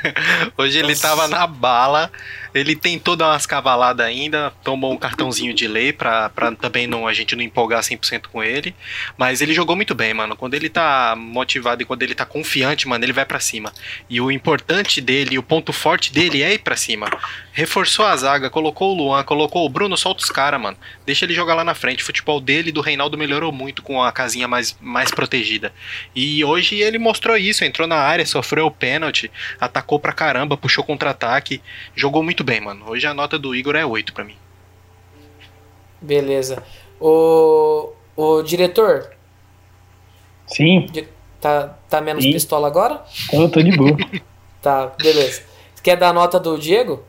hoje 0.56 0.78
ele 0.78 0.94
estava 0.94 1.28
na 1.28 1.48
bala. 1.48 2.12
Ele 2.56 2.74
tentou 2.74 3.18
dar 3.18 3.32
umas 3.32 3.46
cavaladas 3.46 4.06
ainda, 4.06 4.50
tomou 4.64 4.94
um 4.94 4.98
cartãozinho 4.98 5.54
de 5.54 5.68
lei 5.68 5.92
pra, 5.92 6.30
pra 6.30 6.54
também 6.54 6.88
não, 6.88 7.06
a 7.06 7.12
gente 7.12 7.36
não 7.36 7.44
empolgar 7.44 7.82
100% 7.82 8.28
com 8.32 8.42
ele. 8.42 8.74
Mas 9.18 9.42
ele 9.42 9.54
jogou 9.54 9.76
muito 9.76 9.94
bem, 9.94 10.14
mano. 10.14 10.38
Quando 10.38 10.54
ele 10.54 10.70
tá 10.70 11.18
motivado 11.18 11.82
e 11.82 11.86
quando 11.86 12.02
ele 12.04 12.16
tá 12.16 12.26
confiante, 12.26 12.88
mano, 12.88 13.04
ele 13.04 13.12
vai 13.12 13.26
pra 13.26 13.42
cima. 13.42 13.74
E 14.10 14.22
o 14.22 14.32
importante 14.32 15.02
dele, 15.02 15.38
o 15.38 15.44
ponto 15.44 15.74
forte 15.74 16.14
dele 16.14 16.42
é 16.44 16.54
ir 16.54 16.60
pra 16.60 16.78
cima. 16.78 17.10
Reforçou 17.52 18.06
a 18.06 18.16
zaga, 18.16 18.50
colocou 18.50 18.94
o 18.94 18.98
Luan, 18.98 19.24
colocou 19.24 19.66
o 19.66 19.70
Bruno, 19.70 19.98
solta 19.98 20.24
os 20.24 20.30
caras, 20.30 20.62
mano. 20.62 20.78
Deixa 21.06 21.26
ele 21.26 21.34
jogar 21.34 21.56
lá 21.56 21.64
na 21.64 21.76
frente. 21.76 22.04
O 22.04 22.06
futebol 22.06 22.40
dele 22.40 22.72
do 22.72 22.80
Reinaldo 22.80 23.18
melhorou 23.18 23.52
muito 23.52 23.82
com 23.82 24.02
a 24.02 24.14
casinha 24.14 24.48
mais, 24.48 24.78
mais 24.80 25.12
protegida. 25.12 25.74
E 26.16 26.42
hoje 26.46 26.80
ele 26.80 26.98
mostrou 26.98 27.36
isso, 27.36 27.66
entrou 27.66 27.86
na 27.86 27.98
área, 27.98 28.26
sofreu 28.26 28.66
o 28.66 28.72
pênalti, 28.72 29.30
atacou 29.60 30.00
pra 30.00 30.14
caramba, 30.14 30.56
puxou 30.56 30.86
contra-ataque, 30.86 31.62
jogou 31.94 32.24
muito 32.24 32.45
bem, 32.46 32.62
mano. 32.62 32.86
Hoje 32.88 33.06
a 33.08 33.14
nota 33.14 33.38
do 33.38 33.56
Igor 33.56 33.76
é 33.76 33.86
8 33.86 34.14
pra 34.14 34.24
mim. 34.24 34.36
Beleza. 36.02 36.64
O, 37.00 37.92
o 38.16 38.42
diretor, 38.44 39.10
Sim, 40.48 40.88
tá, 41.42 41.76
tá 41.90 42.00
menos 42.00 42.24
Sim. 42.24 42.32
pistola 42.32 42.68
agora? 42.68 43.02
eu 43.34 43.50
tô 43.50 43.62
de 43.62 43.76
boa. 43.76 43.98
Tá, 44.62 44.92
beleza. 45.00 45.44
Você 45.76 45.84
quer 45.84 45.96
dar 45.96 46.10
a 46.10 46.14
nota 46.14 46.40
do 46.40 46.58
Diego? 46.58 47.04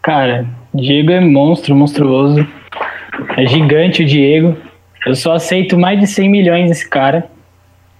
Cara, 0.00 0.46
Diego 0.72 1.12
é 1.12 1.20
monstro, 1.20 1.76
monstruoso. 1.76 2.48
É 3.36 3.46
gigante 3.46 4.02
o 4.02 4.06
Diego. 4.06 4.56
Eu 5.04 5.14
só 5.14 5.34
aceito 5.34 5.78
mais 5.78 6.00
de 6.00 6.06
100 6.06 6.30
milhões 6.30 6.70
esse 6.70 6.88
cara. 6.88 7.30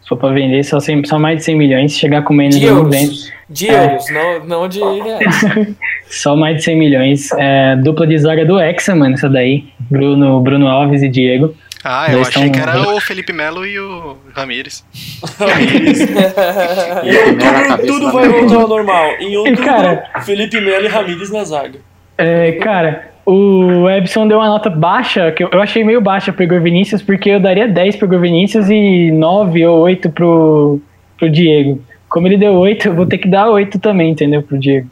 For 0.09 0.16
pra 0.16 0.31
vender, 0.31 0.64
só, 0.64 0.81
100, 0.81 1.05
só 1.05 1.18
mais 1.18 1.38
de 1.38 1.44
100 1.44 1.57
milhões. 1.57 1.92
Se 1.92 1.99
chegar 1.99 2.23
com 2.23 2.33
menos, 2.33 2.59
De 2.59 2.64
euros. 2.64 2.88
vendo. 2.94 3.12
De 3.51 3.66
euros, 3.66 4.05
não, 4.11 4.44
não 4.47 4.68
de 4.68 4.79
reais. 5.03 5.77
Só 6.09 6.35
mais 6.35 6.57
de 6.57 6.64
100 6.64 6.77
milhões. 6.79 7.29
É, 7.33 7.77
dupla 7.77 8.07
de 8.07 8.16
zaga 8.16 8.44
do 8.44 8.59
Hexa, 8.59 8.94
mano, 8.94 9.14
essa 9.14 9.29
daí. 9.29 9.64
Bruno, 9.90 10.40
Bruno 10.40 10.66
Alves 10.66 11.03
e 11.03 11.09
Diego. 11.09 11.55
Ah, 11.85 12.11
eu 12.11 12.23
achei 12.23 12.51
que 12.51 12.59
era 12.59 12.81
o 12.90 13.01
Felipe 13.01 13.33
Melo 13.33 13.64
e 13.64 13.79
o 13.79 14.16
Ramires. 14.35 14.85
Em 17.05 17.37
Melo 17.37 17.68
na 17.68 17.75
outubro, 17.75 17.87
tudo 17.87 18.12
vai 18.12 18.29
voltar 18.29 18.55
ao 18.57 18.68
normal. 18.68 19.11
Em 19.21 19.37
outubro, 19.37 19.64
Cara. 19.64 20.05
Felipe 20.25 20.61
Melo 20.61 20.85
e 20.85 20.88
Ramírez 20.88 21.31
na 21.31 21.44
zaga. 21.44 21.79
É, 22.16 22.53
cara, 22.53 23.11
o 23.31 23.91
Ebson 23.91 24.27
deu 24.27 24.38
uma 24.38 24.47
nota 24.47 24.71
baixa, 24.71 25.31
que 25.33 25.45
eu, 25.45 25.61
achei 25.61 25.85
meio 25.85 26.01
baixa 26.01 26.33
pro 26.33 26.43
Igor 26.43 26.62
Vinícius, 26.62 27.03
porque 27.03 27.29
eu 27.29 27.38
daria 27.38 27.69
10 27.69 27.97
pro 27.97 28.07
Igor 28.07 28.21
Vinícius 28.21 28.71
e 28.71 29.11
9 29.11 29.67
ou 29.67 29.81
8 29.81 30.09
pro, 30.09 30.81
pro 31.19 31.29
Diego. 31.29 31.79
Como 32.09 32.27
ele 32.27 32.38
deu 32.38 32.55
8, 32.55 32.88
eu 32.88 32.95
vou 32.95 33.05
ter 33.05 33.19
que 33.19 33.29
dar 33.29 33.51
8 33.51 33.79
também, 33.81 34.12
entendeu? 34.12 34.43
Pro 34.43 34.59
Diego. 34.59 34.88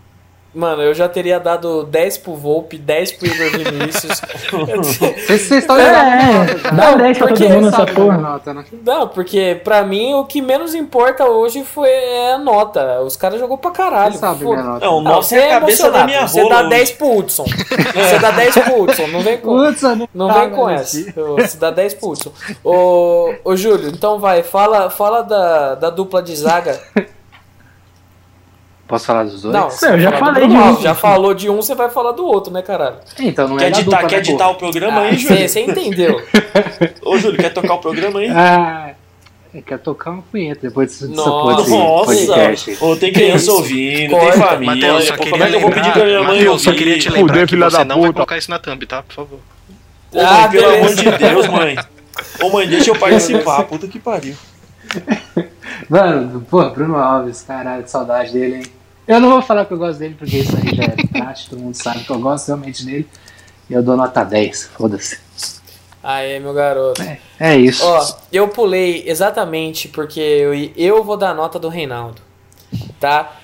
Mano, 0.57 0.81
eu 0.83 0.95
já 0.95 1.07
teria 1.07 1.39
dado 1.39 1.85
10 1.85 2.17
pro 2.19 2.35
Volpe, 2.35 2.79
10 2.79 3.13
pro 3.13 3.27
Igor 3.27 3.51
Vinícius. 3.51 4.23
Vocês 4.79 5.27
vocês 5.27 5.51
estão 5.53 5.77
É, 5.79 5.85
ligados 5.85 6.65
é, 6.65 6.71
dá 6.71 6.95
10 6.95 7.19
pra 7.19 7.29
todo 7.29 7.49
mundo 7.51 7.71
nessa 7.71 7.87
porra. 7.87 8.17
nota, 8.17 8.55
né? 8.55 8.65
Não, 8.83 9.09
porque 9.09 9.61
pra 9.63 9.83
mim 9.85 10.15
o 10.15 10.25
que 10.25 10.41
menos 10.41 10.75
importa 10.75 11.27
hoje 11.27 11.63
foi 11.63 11.91
é 11.91 12.33
a 12.33 12.39
nota. 12.39 13.03
Os 13.03 13.17
caras 13.17 13.39
jogou 13.39 13.59
pra 13.59 13.71
caralho. 13.71 14.13
Vocês 14.13 14.21
sabem 14.21 14.43
Foda- 14.49 14.63
minha 14.63 14.73
nota. 14.73 14.87
Não, 14.87 14.95
Não, 15.03 15.13
nossa 15.13 15.29
você 15.29 15.35
é 15.37 15.49
é 15.49 15.55
a 15.55 15.61
cabeça 15.61 15.91
da 15.91 16.05
minha 16.07 16.27
Você 16.27 16.49
dá 16.49 16.61
hoje. 16.61 16.69
10 16.71 16.91
pro 16.93 17.17
Hudson. 17.19 17.45
Você 17.95 18.19
dá 18.19 18.31
10 18.31 18.55
pro 18.55 18.83
Hudson. 18.83 19.07
Não 19.09 19.21
vem 19.21 19.37
com, 19.39 19.51
Hudson, 19.57 20.09
não 20.15 20.29
tá, 20.29 20.35
vem 20.41 20.51
com 20.51 20.71
essa. 20.71 21.13
Você 21.37 21.59
dá 21.59 21.71
10 21.71 21.95
pro 21.95 22.09
Hudson. 22.11 22.33
Ô, 22.65 23.35
ô 23.45 23.57
Júlio, 23.57 23.89
então 23.91 24.19
vai. 24.19 24.43
Fala, 24.43 24.89
fala 24.89 25.23
da, 25.23 25.75
da 25.75 25.91
dupla 25.91 26.23
de 26.23 26.35
zaga. 26.35 26.81
Posso 28.89 29.05
falar 29.07 29.25
dos 29.25 29.43
dois? 29.43 29.53
Não, 29.53 29.69
eu 29.91 29.99
já 30.01 30.13
falei 30.13 30.47
de 30.47 30.55
um. 30.55 30.81
Já 30.81 30.95
falou 30.95 31.35
de 31.35 31.51
um, 31.51 31.57
você 31.57 31.75
vai 31.75 31.91
falar 31.91 32.13
do 32.13 32.25
outro, 32.25 32.53
né, 32.53 32.63
caralho? 32.63 32.97
Então, 33.19 33.49
não 33.49 33.57
Quer 33.57 33.65
é 33.65 33.69
editar, 33.69 33.85
dupla, 33.85 34.09
quer 34.09 34.15
né, 34.17 34.21
editar 34.23 34.45
pô? 34.47 34.51
o 34.53 34.55
programa 34.57 35.01
Ah, 35.01 35.03
aí, 35.05 35.17
Júlio? 35.17 35.37
Você 35.39 35.49
você 35.49 35.61
entendeu. 35.61 36.23
Ô, 37.03 37.19
Júlio, 37.19 37.37
quer 37.39 37.53
tocar 37.53 37.75
o 37.75 37.79
programa 37.79 38.21
aí? 38.21 38.29
Ah, 38.31 38.91
eu 39.53 39.61
quero 39.63 39.81
tocar 39.81 40.11
uma 40.13 40.23
punheta 40.23 40.61
depois 40.69 40.91
dessa 41.01 41.09
Nossa. 41.13 41.31
pod- 41.31 42.05
podcast. 42.07 42.71
Nossa! 42.71 42.85
Ô, 42.85 42.95
tem 42.97 43.13
criança 43.13 43.51
ouvindo, 43.53 44.11
tem 44.11 44.19
Corta. 44.21 44.39
família. 44.39 44.75
Matheus, 44.75 45.05
só 45.05 45.17
pô, 45.17 45.27
como 45.31 45.43
é 45.43 45.49
que 45.49 45.55
eu 45.57 45.61
vou 45.61 45.71
pedir 45.73 45.93
pra 45.93 46.05
minha 46.05 46.23
mãe 46.23 46.37
Matheus, 46.39 46.63
só 46.63 46.71
ouvir? 46.71 46.79
queria 46.79 46.99
te 47.01 47.09
lembrar 47.09 47.33
Fudeu, 47.35 47.47
que 47.49 47.57
você 47.57 47.77
da 47.79 47.85
não 47.85 47.97
vai 47.97 48.05
puta. 48.07 48.13
colocar 48.13 48.39
isso 48.39 48.51
na 48.51 48.59
thumb, 48.61 48.87
tá? 48.87 49.03
Por 49.03 49.15
favor. 49.15 49.39
Ô, 50.13 50.17
mãe, 50.19 50.27
Ah, 50.27 50.49
pelo 50.49 50.75
amor 50.77 50.95
de 50.95 51.11
Deus, 51.11 51.49
mãe. 51.49 51.77
Ô, 52.41 52.51
mãe, 52.51 52.69
deixa 52.69 52.91
eu 52.91 52.97
participar. 52.97 53.65
Puta 53.65 53.89
que 53.89 53.99
pariu. 53.99 54.37
Mano, 55.89 56.47
pô, 56.49 56.65
Bruno 56.71 56.97
Alves, 56.97 57.43
caralho, 57.43 57.83
que 57.83 57.91
saudade 57.91 58.33
dele, 58.33 58.57
hein? 58.57 58.63
Eu 59.07 59.21
não 59.21 59.31
vou 59.31 59.43
falar 59.43 59.65
que 59.65 59.73
eu 59.73 59.79
gosto 59.79 59.99
dele, 59.99 60.17
porque 60.19 60.39
isso 60.39 60.57
aí 60.57 60.75
já 60.75 60.85
é 60.85 61.07
prático, 61.19 61.51
todo 61.51 61.61
mundo 61.61 61.75
sabe 61.75 62.05
que 62.05 62.11
eu 62.11 62.19
gosto 62.19 62.49
realmente 62.49 62.85
dele. 62.85 63.09
E 63.71 63.73
eu 63.73 63.83
dou 63.83 63.97
nota 63.97 64.25
10, 64.25 64.71
foda-se. 64.77 65.19
Aê, 66.03 66.39
meu 66.39 66.55
garoto. 66.55 67.03
É 67.39 67.57
isso. 67.57 67.85
Ó, 67.85 68.07
eu 68.33 68.49
pulei 68.49 69.05
exatamente 69.07 69.89
porque 69.89 70.21
eu, 70.21 70.55
eu 70.77 71.05
vou 71.05 71.17
dar 71.17 71.35
nota 71.35 71.59
do 71.59 71.69
Reinaldo, 71.69 72.23
tá? 73.01 73.37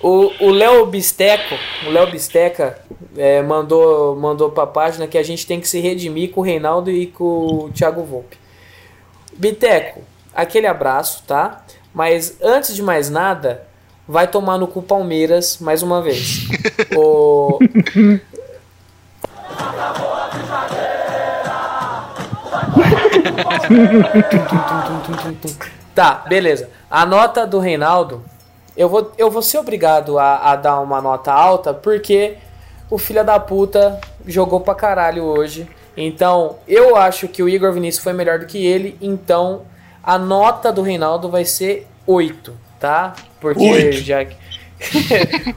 O 0.00 0.30
o 0.40 0.50
Léo 0.50 0.86
Bisteco, 0.86 1.54
o 1.86 1.90
Léo 1.90 2.10
Bisteca 2.10 2.78
é, 3.16 3.42
mandou, 3.42 4.16
mandou 4.16 4.50
pra 4.50 4.66
página 4.66 5.06
que 5.06 5.16
a 5.16 5.22
gente 5.22 5.46
tem 5.46 5.60
que 5.60 5.68
se 5.68 5.80
redimir 5.80 6.30
com 6.30 6.40
o 6.40 6.44
Reinaldo 6.44 6.90
e 6.90 7.06
com 7.06 7.64
o 7.64 7.70
Thiago 7.70 8.02
Volpe. 8.02 8.36
Biteco, 9.34 10.02
aquele 10.34 10.66
abraço, 10.66 11.22
tá? 11.26 11.64
Mas 11.94 12.36
antes 12.42 12.74
de 12.74 12.82
mais 12.82 13.08
nada, 13.10 13.66
vai 14.06 14.26
tomar 14.26 14.58
no 14.58 14.66
cu 14.66 14.82
Palmeiras 14.82 15.58
mais 15.60 15.82
uma 15.82 16.02
vez. 16.02 16.48
o... 16.96 17.58
Tá, 25.94 26.24
beleza. 26.28 26.70
A 26.90 27.06
nota 27.06 27.46
do 27.46 27.58
Reinaldo, 27.58 28.22
eu 28.76 28.88
vou, 28.88 29.12
eu 29.18 29.30
vou 29.30 29.42
ser 29.42 29.58
obrigado 29.58 30.18
a, 30.18 30.52
a 30.52 30.56
dar 30.56 30.80
uma 30.80 31.00
nota 31.00 31.32
alta 31.32 31.74
porque 31.74 32.36
o 32.90 32.98
filho 32.98 33.24
da 33.24 33.38
puta 33.38 34.00
jogou 34.26 34.60
pra 34.60 34.74
caralho 34.74 35.24
hoje. 35.24 35.68
Então, 35.96 36.56
eu 36.66 36.96
acho 36.96 37.28
que 37.28 37.42
o 37.42 37.48
Igor 37.48 37.72
Vinícius 37.72 38.02
foi 38.02 38.12
melhor 38.12 38.38
do 38.38 38.46
que 38.46 38.64
ele. 38.64 38.96
Então, 39.00 39.62
a 40.02 40.18
nota 40.18 40.72
do 40.72 40.82
Reinaldo 40.82 41.28
vai 41.28 41.44
ser 41.44 41.86
8, 42.06 42.52
tá? 42.82 43.14
Porque 43.40 43.62
Oito. 43.62 43.98
já. 43.98 44.26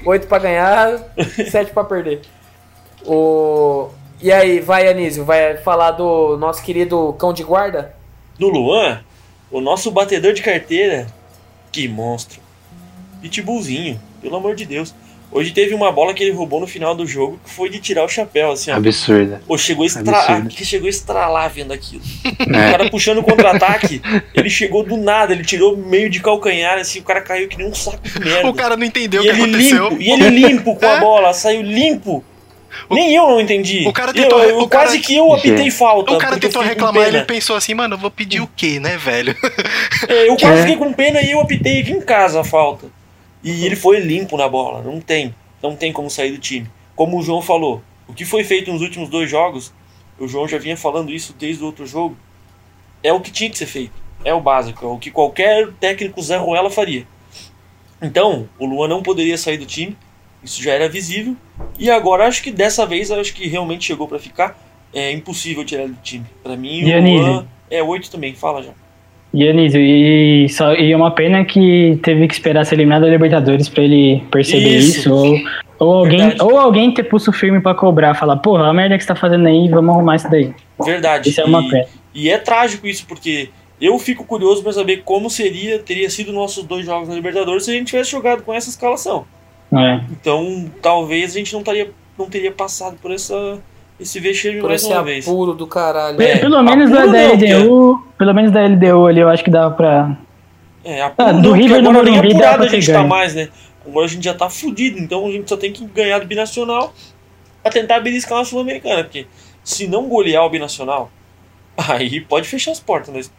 8 0.05 0.27
pra 0.29 0.37
ganhar, 0.37 1.03
7 1.49 1.71
pra 1.71 1.83
perder. 1.83 2.21
O... 3.03 3.89
E 4.21 4.31
aí, 4.31 4.59
vai, 4.59 4.87
Anísio, 4.87 5.25
vai 5.25 5.57
falar 5.57 5.91
do 5.91 6.37
nosso 6.37 6.63
querido 6.63 7.13
cão 7.17 7.33
de 7.33 7.43
guarda? 7.43 7.95
Do 8.37 8.47
Luan, 8.47 9.03
o 9.51 9.59
nosso 9.59 9.89
batedor 9.91 10.33
de 10.33 10.43
carteira. 10.43 11.07
Que 11.71 11.87
monstro. 11.87 12.39
Pitbullzinho, 13.21 13.99
pelo 14.21 14.35
amor 14.35 14.55
de 14.55 14.65
Deus. 14.65 14.93
Hoje 15.37 15.51
teve 15.51 15.73
uma 15.73 15.91
bola 15.91 16.13
que 16.13 16.23
ele 16.23 16.31
roubou 16.31 16.61
no 16.61 16.65
final 16.67 16.95
do 16.95 17.05
jogo 17.05 17.37
que 17.43 17.51
foi 17.51 17.69
de 17.69 17.79
tirar 17.79 18.05
o 18.05 18.07
chapéu, 18.07 18.51
assim, 18.51 18.71
ó. 18.71 18.75
Absurda. 18.77 19.41
Pô, 19.45 19.57
chegou 19.57 19.83
a, 19.83 19.85
estra... 19.87 20.41
Que 20.49 20.63
chegou 20.63 20.87
a 20.87 20.89
estralar 20.89 21.49
vendo 21.49 21.73
aquilo. 21.73 22.01
O 22.25 22.55
É. 22.55 22.71
cara 22.71 22.89
puxando 22.89 23.17
o 23.17 23.23
contra-ataque, 23.23 24.01
ele 24.33 24.49
chegou 24.49 24.81
do 24.83 24.95
nada, 24.95 25.33
ele 25.33 25.43
tirou 25.43 25.75
meio 25.75 26.09
de 26.09 26.21
calcanhar, 26.21 26.77
assim, 26.77 26.99
o 26.99 27.03
cara 27.03 27.19
caiu 27.19 27.49
que 27.49 27.57
nem 27.57 27.67
um 27.67 27.75
saco 27.75 27.97
de 28.01 28.17
merda. 28.23 28.47
O 28.49 28.53
cara 28.53 28.77
não 28.77 28.85
entendeu 28.85 29.21
e 29.23 29.29
o 29.29 29.33
que 29.33 29.41
ele 29.41 29.51
aconteceu. 29.55 29.89
limpo, 29.89 30.01
e 30.01 30.09
ele 30.11 30.29
limpo 30.29 30.75
com 30.77 30.85
a 30.85 30.89
É. 30.91 30.99
bola, 31.01 31.33
saiu 31.33 31.61
limpo. 31.61 32.23
Nem 32.89 33.13
eu 33.15 33.23
não 33.29 33.39
entendi. 33.41 33.85
o 33.87 33.93
cara 33.93 34.13
tentou- 34.13 34.39
eu, 34.43 34.49
eu- 34.51 34.59
o 34.59 34.67
cara- 34.67 34.85
quase 34.85 34.99
que 34.99 35.15
eu 35.15 35.33
apitei 35.33 35.71
falta. 35.71 36.11
O 36.13 36.17
cara 36.17 36.37
tentou 36.37 36.61
reclamar, 36.61 37.07
ele 37.07 37.21
pensou 37.23 37.55
assim, 37.55 37.73
mano, 37.73 37.95
eu 37.95 37.97
vou 37.97 38.11
pedir 38.11 38.41
o 38.41 38.49
quê, 38.55 38.79
né, 38.79 38.97
velho? 38.97 39.35
É, 40.07 40.29
eu 40.29 40.35
quase 40.37 40.59
É. 40.59 40.61
fiquei 40.61 40.75
com 40.77 40.91
pena 40.93 41.21
e 41.21 41.31
eu 41.31 41.39
apitei 41.39 41.81
aqui 41.81 41.91
em 41.93 42.01
casa 42.01 42.41
a 42.41 42.43
falta. 42.43 42.87
E 43.45 43.63
ele 43.63 43.75
foi 43.75 43.99
limpo 43.99 44.35
na 44.35 44.49
bola. 44.49 44.81
Não 44.81 44.99
tem. 44.99 45.35
Não 45.61 45.75
tem 45.75 45.93
como 45.93 46.09
sair 46.09 46.31
do 46.31 46.39
time. 46.39 46.67
Como 46.95 47.19
o 47.19 47.21
João 47.21 47.43
falou, 47.43 47.83
o 48.07 48.13
que 48.13 48.25
foi 48.25 48.43
feito 48.43 48.73
nos 48.73 48.81
últimos 48.81 49.07
dois 49.07 49.29
jogos, 49.29 49.71
o 50.19 50.27
João 50.27 50.47
já 50.47 50.57
vinha 50.57 50.75
falando 50.75 51.13
isso 51.13 51.33
desde 51.37 51.61
o 51.61 51.67
outro 51.67 51.85
jogo, 51.85 52.17
é 53.03 53.13
o 53.13 53.21
que 53.21 53.31
tinha 53.31 53.49
que 53.49 53.57
ser 53.57 53.67
feito. 53.67 53.93
É 54.23 54.33
o 54.33 54.41
básico, 54.41 54.83
é 54.83 54.89
o 54.89 54.97
que 54.97 55.11
qualquer 55.11 55.71
técnico 55.73 56.21
Zé 56.23 56.37
Ruela 56.37 56.71
faria. 56.71 57.05
Então, 58.01 58.49
o 58.57 58.65
Luan 58.65 58.87
não 58.87 59.03
poderia 59.03 59.37
sair 59.37 59.57
do 59.57 59.65
time, 59.65 59.95
isso 60.43 60.63
já 60.63 60.73
era 60.73 60.89
visível. 60.89 61.35
E 61.77 61.91
agora 61.91 62.25
acho 62.25 62.41
que 62.41 62.51
dessa 62.51 62.85
vez 62.85 63.11
acho 63.11 63.33
que 63.33 63.47
realmente 63.47 63.85
chegou 63.85 64.07
pra 64.07 64.17
ficar. 64.17 64.59
É 64.91 65.11
impossível 65.11 65.63
tirar 65.63 65.83
ele 65.83 65.93
do 65.93 66.01
time. 66.01 66.25
Pra 66.41 66.55
mim, 66.55 66.81
o 66.81 66.85
Dionísio. 66.85 67.27
Luan 67.27 67.47
é 67.69 67.83
8 67.83 68.09
também, 68.09 68.33
fala 68.33 68.63
já. 68.63 68.71
Anísio, 69.43 69.81
e, 69.81 70.47
só, 70.49 70.73
e 70.73 70.91
é 70.91 70.95
uma 70.95 71.11
pena 71.11 71.43
que 71.43 71.99
teve 72.01 72.27
que 72.27 72.33
esperar 72.33 72.65
ser 72.65 72.75
eliminado 72.75 73.01
da 73.03 73.09
Libertadores 73.09 73.67
pra 73.67 73.83
ele 73.83 74.23
perceber 74.31 74.77
Isso. 74.77 74.99
isso. 74.99 75.13
Ou, 75.13 75.35
ou, 75.79 75.93
alguém, 75.99 76.19
Verdade. 76.19 76.41
ou 76.43 76.57
alguém 76.59 76.93
ter 76.93 77.03
pulso 77.03 77.31
firme 77.33 77.59
pra 77.59 77.73
cobrar, 77.75 78.13
falar, 78.15 78.37
porra, 78.37 78.67
a 78.69 78.73
merda 78.73 78.97
que 78.97 79.03
você 79.03 79.07
tá 79.09 79.15
fazendo 79.15 79.47
aí, 79.47 79.67
vamos 79.67 79.93
arrumar 79.95 80.15
isso 80.15 80.29
daí. 80.29 80.53
Verdade. 80.83 81.29
Isso 81.29 81.41
é 81.41 81.45
uma 81.45 81.61
E- 81.63 81.69
pena. 81.69 81.85
E 82.13 82.29
é 82.29 82.37
trágico 82.37 82.87
isso, 82.87 83.05
porque 83.07 83.49
eu 83.81 83.99
fico 83.99 84.23
curioso 84.23 84.63
pra 84.63 84.71
saber 84.71 85.01
como 85.03 85.29
seria, 85.29 85.79
teria 85.79 86.09
sido 86.09 86.31
nossos 86.31 86.63
dois 86.63 86.85
jogos 86.85 87.09
na 87.09 87.15
Libertadores 87.15 87.65
se 87.65 87.71
a 87.71 87.73
gente 87.73 87.87
tivesse 87.87 88.11
jogado 88.11 88.41
com 88.43 88.53
essa 88.53 88.69
escalação. 88.69 89.25
É. 89.73 89.99
Então, 90.11 90.71
talvez 90.81 91.31
a 91.35 91.39
gente 91.39 91.51
não, 91.53 91.61
taria, 91.61 91.89
não 92.17 92.29
teria 92.29 92.51
passado 92.51 92.95
por 93.01 93.11
essa, 93.11 93.57
esse 93.99 94.19
vexame 94.19 94.59
Por 94.59 94.69
mais 94.69 94.81
esse 94.81 94.91
uma 94.91 95.03
vez. 95.03 95.27
apuro 95.27 95.53
do 95.53 95.65
caralho. 95.67 96.21
É, 96.21 96.37
pelo 96.37 96.61
menos 96.61 96.89
da, 96.91 97.05
não, 97.05 97.33
LDU, 97.33 98.07
pelo 98.17 98.33
menos 98.33 98.51
da 98.51 98.61
LDU 98.65 99.07
ali, 99.07 99.19
eu 99.21 99.29
acho 99.29 99.43
que 99.43 99.49
dava 99.51 99.73
pra. 99.75 100.17
É, 100.83 101.01
a 101.01 101.11
Ah, 101.17 101.31
do 101.31 101.49
não, 101.49 101.51
River 101.53 101.81
no 101.81 101.91
Morumbi 101.91 102.33
dá 102.33 102.53
pra 102.55 102.65
a 102.65 102.67
gente 102.67 102.85
tá 102.87 102.93
ganho. 102.93 103.07
mais, 103.07 103.33
né? 103.33 103.49
Agora 103.87 104.05
a 104.05 104.09
gente 104.09 104.23
já 104.23 104.33
tá 104.33 104.49
fudido, 104.49 104.99
então 104.99 105.25
a 105.27 105.31
gente 105.31 105.47
só 105.49 105.55
tem 105.57 105.71
que 105.71 105.85
ganhar 105.85 106.19
do 106.19 106.25
Binacional 106.27 106.93
pra 107.63 107.71
tentar 107.71 107.99
beliscar 107.99 108.37
uma 108.37 108.45
Sul-Americana, 108.45 109.03
porque 109.03 109.25
se 109.63 109.87
não 109.87 110.07
golear 110.07 110.43
o 110.43 110.49
Binacional, 110.49 111.09
aí 111.77 112.21
pode 112.21 112.47
fechar 112.47 112.71
as 112.71 112.79
portas, 112.79 113.13
mas... 113.13 113.31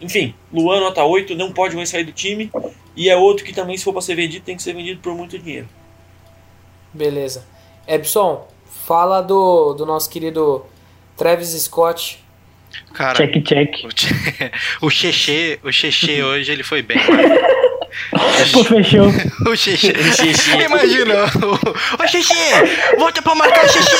Enfim, 0.00 0.34
Luan 0.52 0.80
nota 0.80 1.02
8, 1.04 1.34
não 1.36 1.52
pode 1.52 1.74
mais 1.76 1.88
sair 1.88 2.04
do 2.04 2.12
time, 2.12 2.50
e 2.94 3.08
é 3.08 3.16
outro 3.16 3.44
que 3.44 3.54
também, 3.54 3.76
se 3.76 3.84
for 3.84 3.92
pra 3.92 4.02
ser 4.02 4.14
vendido, 4.14 4.44
tem 4.44 4.56
que 4.56 4.62
ser 4.62 4.74
vendido 4.74 5.00
por 5.00 5.14
muito 5.14 5.38
dinheiro. 5.38 5.66
Beleza. 6.92 7.44
Epson, 7.86 8.46
fala 8.86 9.20
do, 9.20 9.74
do 9.74 9.84
nosso 9.84 10.08
querido 10.08 10.64
Travis 11.16 11.48
Scott. 11.60 12.24
Cara, 12.94 13.16
Check, 13.16 13.42
check. 13.44 13.74
o 14.80 14.86
o 14.86 14.90
Xexê, 14.90 15.58
o 15.64 15.72
Xexê 15.72 16.22
hoje 16.24 16.52
ele 16.52 16.62
foi 16.62 16.82
bem. 16.82 16.98
Pô, 18.52 18.62
fechou. 18.64 19.06
O 19.50 19.56
Xexê. 19.56 19.90
O 19.90 20.12
Xexê. 20.16 20.64
Imagina, 20.64 21.14
o, 21.24 22.02
o 22.04 22.08
Xexê, 22.08 22.94
volta 22.96 23.20
pra 23.22 23.34
marcar, 23.34 23.68
Xexê. 23.68 23.96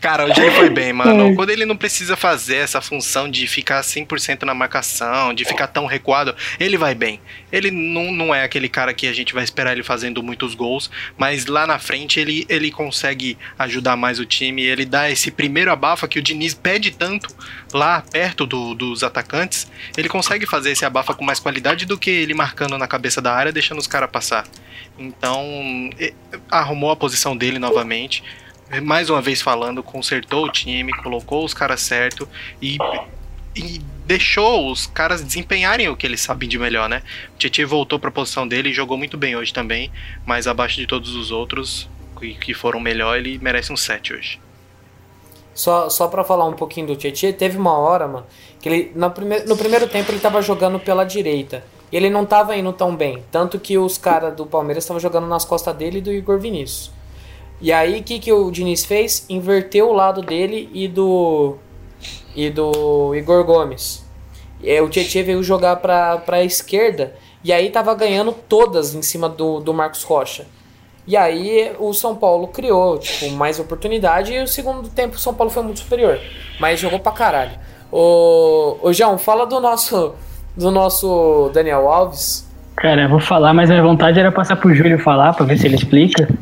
Cara, 0.00 0.24
hoje 0.24 0.40
ele 0.40 0.50
foi 0.52 0.70
bem, 0.70 0.92
mano. 0.92 1.34
Quando 1.34 1.50
ele 1.50 1.64
não 1.64 1.76
precisa 1.76 2.16
fazer 2.16 2.56
essa 2.56 2.80
função 2.80 3.30
de 3.30 3.46
ficar 3.46 3.80
100% 3.82 4.42
na 4.42 4.54
marcação, 4.54 5.32
de 5.34 5.44
ficar 5.44 5.66
tão 5.66 5.86
recuado, 5.86 6.34
ele 6.58 6.76
vai 6.76 6.94
bem. 6.94 7.20
Ele 7.50 7.70
não, 7.70 8.10
não 8.10 8.34
é 8.34 8.42
aquele 8.42 8.68
cara 8.68 8.94
que 8.94 9.06
a 9.06 9.12
gente 9.12 9.34
vai 9.34 9.44
esperar 9.44 9.72
ele 9.72 9.82
fazendo 9.82 10.22
muitos 10.22 10.54
gols, 10.54 10.90
mas 11.16 11.46
lá 11.46 11.66
na 11.66 11.78
frente 11.78 12.18
ele, 12.18 12.46
ele 12.48 12.70
consegue 12.70 13.38
ajudar 13.58 13.96
mais 13.96 14.18
o 14.18 14.26
time. 14.26 14.62
Ele 14.62 14.84
dá 14.84 15.10
esse 15.10 15.30
primeiro 15.30 15.70
abafa 15.70 16.08
que 16.08 16.18
o 16.18 16.22
Diniz 16.22 16.54
pede 16.54 16.90
tanto 16.90 17.28
lá 17.72 18.00
perto 18.00 18.46
do, 18.46 18.74
dos 18.74 19.02
atacantes. 19.02 19.70
Ele 19.96 20.08
consegue 20.08 20.46
fazer 20.46 20.72
esse 20.72 20.84
abafa 20.84 21.14
com 21.14 21.24
mais 21.24 21.38
qualidade 21.38 21.86
do 21.86 21.98
que 21.98 22.10
ele 22.10 22.34
marcando 22.34 22.76
na 22.78 22.86
cabeça 22.86 23.20
da 23.20 23.34
área, 23.34 23.52
deixando 23.52 23.78
os 23.78 23.86
caras 23.86 24.10
passar. 24.10 24.44
Então, 24.98 25.90
arrumou 26.50 26.90
a 26.90 26.96
posição 26.96 27.36
dele 27.36 27.58
novamente 27.58 28.22
mais 28.80 29.10
uma 29.10 29.20
vez 29.20 29.42
falando, 29.42 29.82
consertou 29.82 30.44
o 30.46 30.48
time, 30.50 30.92
colocou 31.02 31.44
os 31.44 31.52
caras 31.52 31.80
certo 31.80 32.28
e, 32.60 32.78
e 33.54 33.80
deixou 34.06 34.70
os 34.70 34.86
caras 34.86 35.22
desempenharem 35.22 35.88
o 35.88 35.96
que 35.96 36.06
eles 36.06 36.20
sabem 36.20 36.48
de 36.48 36.58
melhor, 36.58 36.88
né? 36.88 37.02
O 37.34 37.38
Tietchan 37.38 37.66
voltou 37.66 37.98
para 37.98 38.08
a 38.08 38.12
posição 38.12 38.46
dele 38.46 38.70
e 38.70 38.72
jogou 38.72 38.96
muito 38.96 39.16
bem 39.16 39.36
hoje 39.36 39.52
também, 39.52 39.90
mas 40.24 40.46
abaixo 40.46 40.76
de 40.76 40.86
todos 40.86 41.14
os 41.14 41.30
outros 41.30 41.88
que, 42.40 42.54
foram 42.54 42.78
melhor, 42.78 43.16
ele 43.16 43.38
merece 43.38 43.72
um 43.72 43.76
7 43.76 44.14
hoje. 44.14 44.40
Só, 45.54 45.90
só 45.90 46.08
pra 46.08 46.24
falar 46.24 46.46
um 46.46 46.54
pouquinho 46.54 46.86
do 46.86 46.96
Tietchan, 46.96 47.32
teve 47.32 47.58
uma 47.58 47.76
hora, 47.76 48.08
mano, 48.08 48.26
que 48.60 48.68
ele 48.68 48.92
no, 48.94 49.10
prime 49.10 49.40
no 49.40 49.56
primeiro 49.56 49.86
tempo 49.86 50.10
ele 50.10 50.20
tava 50.20 50.40
jogando 50.40 50.78
pela 50.78 51.04
direita. 51.04 51.64
E 51.90 51.96
ele 51.96 52.08
não 52.08 52.24
tava 52.24 52.56
indo 52.56 52.72
tão 52.72 52.96
bem. 52.96 53.22
Tanto 53.30 53.60
que 53.60 53.76
os 53.76 53.98
caras 53.98 54.34
do 54.34 54.46
Palmeiras 54.46 54.82
estavam 54.82 54.98
jogando 54.98 55.26
nas 55.26 55.44
costas 55.44 55.76
dele 55.76 55.98
e 55.98 56.00
do 56.00 56.10
Igor 56.10 56.38
Vinícius. 56.38 56.90
E 57.62 57.72
aí, 57.72 58.00
o 58.00 58.02
que, 58.02 58.18
que 58.18 58.32
o 58.32 58.50
Diniz 58.50 58.84
fez? 58.84 59.24
Inverteu 59.28 59.88
o 59.88 59.92
lado 59.92 60.20
dele 60.20 60.68
e 60.74 60.88
do. 60.88 61.56
E 62.34 62.50
do 62.50 63.14
Igor 63.14 63.44
Gomes. 63.44 64.04
E 64.60 64.68
aí, 64.68 64.80
o 64.80 64.88
Tietchan 64.88 65.22
veio 65.22 65.42
jogar 65.42 65.76
pra, 65.76 66.18
pra 66.18 66.42
esquerda. 66.42 67.14
E 67.44 67.52
aí 67.52 67.70
tava 67.70 67.94
ganhando 67.94 68.32
todas 68.32 68.94
em 68.94 69.02
cima 69.02 69.28
do, 69.28 69.60
do 69.60 69.72
Marcos 69.72 70.02
Rocha. 70.02 70.46
E 71.06 71.16
aí 71.16 71.74
o 71.78 71.92
São 71.92 72.16
Paulo 72.16 72.48
criou, 72.48 72.98
tipo, 72.98 73.30
mais 73.32 73.58
oportunidade 73.58 74.32
e 74.32 74.42
o 74.42 74.46
segundo 74.46 74.88
tempo 74.88 75.16
o 75.16 75.18
São 75.18 75.34
Paulo 75.34 75.50
foi 75.50 75.62
muito 75.62 75.80
superior. 75.80 76.20
Mas 76.60 76.78
jogou 76.78 77.00
pra 77.00 77.10
caralho. 77.10 77.58
Ô, 77.90 78.78
ô 78.80 78.92
João, 78.92 79.18
fala 79.18 79.44
do 79.44 79.60
nosso 79.60 80.14
do 80.56 80.70
nosso 80.70 81.50
Daniel 81.52 81.88
Alves. 81.88 82.46
Cara, 82.76 83.02
eu 83.02 83.08
vou 83.08 83.20
falar, 83.20 83.52
mas 83.54 83.68
minha 83.70 83.82
vontade 83.82 84.18
era 84.18 84.32
passar 84.32 84.56
pro 84.56 84.74
Júlio 84.74 84.98
falar, 84.98 85.34
pra 85.34 85.44
ver 85.46 85.58
se 85.58 85.66
ele 85.66 85.76
explica. 85.76 86.28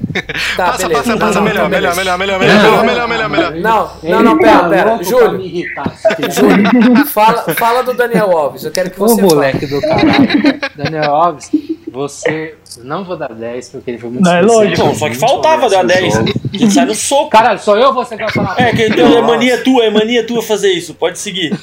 Tá, 0.57 0.73
passa, 0.73 0.89
beleza. 0.89 1.03
passa, 1.05 1.19
passa, 1.19 1.39
Não, 1.39 1.45
melhor, 1.47 1.63
não, 1.63 1.71
melhor, 1.71 1.97
melhor, 1.97 2.19
melhor, 2.19 2.39
melhor, 2.41 2.59
melhor, 2.61 2.85
melhor, 2.85 3.09
melhor, 3.09 3.31
melhor. 3.31 3.55
Não, 3.55 3.91
Ele 4.03 4.13
não, 4.15 4.23
não, 4.23 4.39
pera, 4.39 4.69
pera. 4.69 5.03
Júlio, 5.03 5.41
irritar, 5.41 5.93
Júlio, 6.31 7.07
fala, 7.07 7.43
fala 7.55 7.83
do 7.83 7.95
Daniel 7.95 8.31
Alves. 8.37 8.65
Eu 8.65 8.73
quero 8.73 8.91
que 8.91 9.01
Ô 9.01 9.07
você 9.07 9.21
fale. 9.21 9.35
moleque 9.35 9.67
do 9.67 9.81
caralho. 9.81 10.61
Daniel 10.77 11.15
Alves, 11.15 11.51
você. 11.93 12.55
Não 12.83 13.05
vou 13.05 13.17
dar 13.17 13.33
10 13.33 13.69
porque 13.69 13.91
ele 13.93 13.99
foi 13.99 14.11
muito 14.11 14.25
Não, 14.25 14.35
é 14.35 14.41
lógico. 14.43 14.95
Só 14.97 15.09
que 15.09 15.15
faltava 15.17 15.69
dar 15.71 15.81
honesto 15.81 16.03
no 16.03 16.25
10. 16.25 16.29
jogo. 16.35 16.41
A 16.53 16.57
gente 16.59 16.73
sai 16.75 16.85
no 16.87 16.95
soco. 16.95 17.31
Caralho, 17.31 17.59
só 17.61 17.77
eu 17.77 17.89
ou 17.89 17.95
você 17.95 18.17
que 18.17 18.23
vai 18.25 18.33
falar? 18.33 18.55
É, 18.61 18.73
que 18.73 18.87
então 18.89 19.17
é 19.17 19.23
mania 19.23 19.59
tua, 19.63 19.85
é 19.85 19.91
mania 19.91 20.27
tua 20.27 20.43
fazer 20.43 20.73
isso. 20.73 20.95
Pode 20.95 21.19
seguir. 21.21 21.57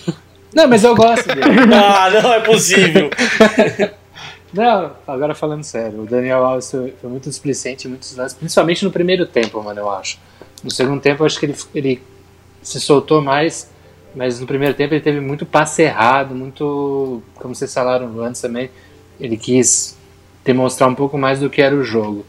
Não, 0.56 0.68
mas 0.68 0.84
eu 0.84 0.96
gosto 0.96 1.28
dele. 1.28 1.44
Ah, 1.74 2.10
não 2.10 2.34
é 2.34 2.40
possível. 2.40 3.10
Não, 4.58 4.92
agora 5.08 5.36
falando 5.36 5.64
sério, 5.64 6.02
o 6.02 6.06
Daniel 6.06 6.44
Alves 6.44 6.72
foi, 6.72 6.92
foi 7.00 7.10
muito 7.10 7.30
displicente 7.30 7.86
em 7.88 7.90
muitos 7.92 8.16
lances, 8.16 8.38
principalmente 8.38 8.84
no 8.84 8.92
primeiro 8.92 9.26
tempo, 9.26 9.62
mano, 9.62 9.80
eu 9.80 9.90
acho. 9.90 10.18
No 10.64 10.72
segundo 10.72 11.00
tempo, 11.00 11.22
eu 11.22 11.28
acho 11.28 11.40
que 11.40 11.46
ele, 11.46 11.56
ele 11.76 12.02
se 12.62 12.80
soltou 12.82 13.22
mais, 13.22 13.70
mas 14.16 14.40
no 14.40 14.48
primeiro 14.48 14.74
tempo 14.74 14.94
ele 14.94 15.02
teve 15.02 15.20
muito 15.20 15.46
passe 15.46 15.84
errado, 15.84 16.34
muito, 16.34 17.22
como 17.36 17.54
vocês 17.54 17.72
falaram 17.74 18.20
antes 18.22 18.42
também, 18.42 18.70
ele 19.20 19.38
quis 19.38 19.96
demonstrar 20.44 20.90
um 20.90 20.96
pouco 20.96 21.18
mais 21.18 21.40
do 21.40 21.50
que 21.50 21.62
era 21.62 21.76
o 21.76 21.84
jogo. 21.84 22.26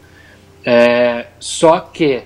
É, 0.65 1.29
só 1.41 1.81
que, 1.81 2.25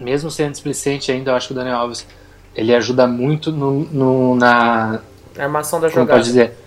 mesmo 0.00 0.30
sendo 0.30 0.52
displicente 0.52 1.12
ainda, 1.12 1.30
eu 1.30 1.36
acho 1.36 1.48
que 1.48 1.52
o 1.52 1.56
Daniel 1.56 1.76
Alves 1.76 2.06
ele 2.54 2.74
ajuda 2.74 3.06
muito 3.06 3.52
no, 3.52 3.80
no- 3.84 4.34
na, 4.34 5.00
Armação 5.38 5.80
da 5.80 5.88
como 5.88 6.00
jogada. 6.02 6.18
pode 6.18 6.24
dizer, 6.24 6.58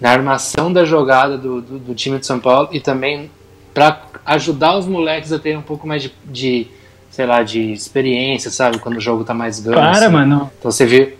na 0.00 0.10
armação 0.10 0.72
da 0.72 0.84
jogada 0.84 1.38
do, 1.38 1.60
do, 1.60 1.78
do 1.78 1.94
time 1.94 2.18
de 2.18 2.26
São 2.26 2.38
Paulo 2.38 2.68
e 2.72 2.80
também 2.80 3.30
para 3.72 4.02
ajudar 4.24 4.76
os 4.76 4.86
moleques 4.86 5.32
a 5.32 5.38
terem 5.38 5.58
um 5.58 5.62
pouco 5.62 5.86
mais 5.86 6.02
de, 6.02 6.12
de, 6.24 6.66
sei 7.10 7.26
lá, 7.26 7.42
de 7.42 7.72
experiência, 7.72 8.50
sabe? 8.50 8.78
Quando 8.78 8.96
o 8.96 9.00
jogo 9.00 9.24
tá 9.24 9.34
mais 9.34 9.60
ganho. 9.60 9.76
Para, 9.76 9.90
assim. 9.90 10.08
mano. 10.08 10.50
Então 10.58 10.70
você 10.70 10.86
vê, 10.86 11.16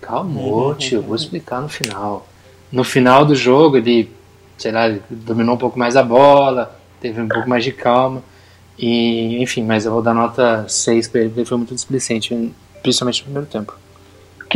calma, 0.00 0.74
tio, 0.74 1.02
vou 1.02 1.16
explicar 1.16 1.60
no 1.60 1.68
final. 1.68 2.26
No 2.70 2.84
final 2.84 3.24
do 3.24 3.34
jogo 3.34 3.76
ele, 3.76 4.10
sei 4.56 4.72
lá, 4.72 4.88
ele 4.88 5.02
dominou 5.10 5.54
um 5.54 5.58
pouco 5.58 5.78
mais 5.78 5.96
a 5.96 6.02
bola, 6.02 6.78
teve 7.00 7.20
um 7.20 7.28
pouco 7.28 7.48
mais 7.48 7.64
de 7.64 7.72
calma. 7.72 8.22
E, 8.78 9.42
enfim, 9.42 9.64
mas 9.64 9.86
eu 9.86 9.92
vou 9.92 10.02
dar 10.02 10.14
nota 10.14 10.66
6 10.68 11.08
pra 11.08 11.20
ele, 11.20 11.30
porque 11.30 11.40
ele 11.40 11.48
foi 11.48 11.56
muito 11.56 11.74
displicente, 11.74 12.52
principalmente 12.82 13.20
no 13.20 13.24
primeiro 13.24 13.48
tempo. 13.48 13.74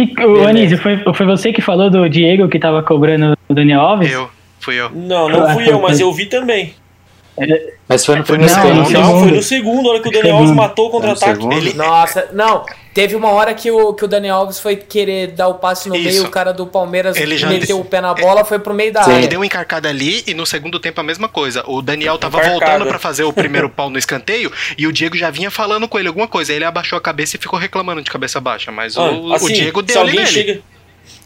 Que, 0.07 0.25
o 0.25 0.47
Anísio, 0.47 0.79
foi, 0.79 0.99
foi 1.15 1.27
você 1.27 1.53
que 1.53 1.61
falou 1.61 1.91
do 1.91 2.09
Diego 2.09 2.49
que 2.49 2.59
tava 2.59 2.83
cobrando 2.83 3.37
o 3.49 3.55
Daniel 3.55 3.81
Alves? 3.81 4.13
Eu, 4.13 4.29
fui 4.59 4.81
eu. 4.81 4.91
Não, 4.91 5.29
não 5.29 5.51
fui 5.53 5.69
eu, 5.69 5.81
mas 5.81 6.01
eu 6.01 6.13
vi 6.13 6.27
também. 6.27 6.75
Mas 7.89 8.05
foi 8.05 8.17
no 8.17 8.25
Foi 8.25 8.37
no 8.39 8.47
tempo. 8.47 8.61
segundo. 8.61 8.91
Não, 8.91 9.21
foi 9.21 9.31
no 9.31 9.43
segundo, 9.43 9.89
hora 9.89 10.01
que 10.01 10.09
o 10.09 10.13
Daniel 10.13 10.37
Alves 10.37 10.53
matou 10.55 10.89
o 10.89 10.91
contra-ataque. 10.91 11.47
Ele- 11.55 11.75
Nossa, 11.75 12.29
não. 12.33 12.65
Teve 12.93 13.15
uma 13.15 13.29
hora 13.29 13.55
que 13.55 13.71
o, 13.71 13.95
que 13.95 14.05
o 14.05 14.09
Daniel 14.09 14.35
Alves 14.37 14.59
foi 14.59 14.75
querer 14.75 15.29
dar 15.29 15.47
o 15.47 15.55
passe 15.55 15.89
no 15.89 15.95
Isso. 15.95 16.05
meio, 16.05 16.25
o 16.25 16.29
cara 16.31 16.53
do 16.53 16.67
Palmeiras 16.67 17.17
Ele 17.17 17.37
já- 17.39 17.49
meteu 17.49 17.79
o 17.79 17.85
pé 17.85 18.01
na 18.01 18.13
bola, 18.13 18.45
foi 18.45 18.59
pro 18.59 18.75
meio 18.75 18.93
da 18.93 19.05
Sim. 19.05 19.11
Ele 19.11 19.17
área. 19.19 19.29
deu 19.29 19.39
uma 19.39 19.47
encarcada 19.47 19.89
ali 19.89 20.25
e 20.27 20.35
no 20.35 20.45
segundo 20.45 20.81
tempo 20.81 21.01
a 21.01 21.05
mesma 21.05 21.29
coisa. 21.29 21.63
O 21.69 21.81
Daniel 21.81 22.19
tava 22.19 22.39
Encarcada. 22.39 22.59
voltando 22.67 22.89
pra 22.89 22.99
fazer 22.99 23.23
o 23.23 23.33
primeiro 23.33 23.71
pau 23.71 23.89
no 23.89 23.97
escanteio 23.99 24.51
e 24.77 24.87
o 24.89 24.93
Diego 24.93 25.17
já 25.17 25.31
vinha 25.31 25.53
falando 25.53 25.87
com 25.87 25.99
ele 26.01 26.09
alguma 26.09 26.27
coisa. 26.27 26.51
Aí 26.53 26.59
ele 26.59 26.65
abaixou 26.65 26.99
a 26.99 27.01
cabeça 27.01 27.37
e 27.37 27.39
ficou 27.39 27.59
reclamando 27.59 28.03
de 28.03 28.11
cabeça 28.11 28.41
baixa. 28.41 28.73
Mas 28.73 28.97
Ah, 28.97 29.09
o, 29.13 29.33
assim, 29.35 29.45
o 29.47 29.53
Diego 29.53 29.81
se 29.81 29.87
deu 29.87 30.01
ali 30.03 30.13
nele. 30.17 30.27
chega 30.27 30.61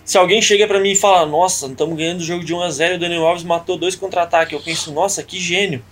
Se 0.05 0.18
alguém 0.18 0.42
chega 0.42 0.66
pra 0.66 0.79
mim 0.81 0.90
e 0.90 0.96
fala, 0.96 1.24
nossa, 1.24 1.66
estamos 1.66 1.96
ganhando 1.96 2.20
o 2.20 2.24
jogo 2.24 2.44
de 2.44 2.53
1x0 2.55 2.92
e 2.92 2.96
o 2.96 3.00
Daniel 3.00 3.27
Alves 3.27 3.42
matou 3.42 3.79
dois 3.79 3.96
contra-ataques, 3.96 4.53
eu 4.53 4.61
penso, 4.61 4.92
nossa, 4.92 5.22
que 5.22 5.40
gênio. 5.40 5.83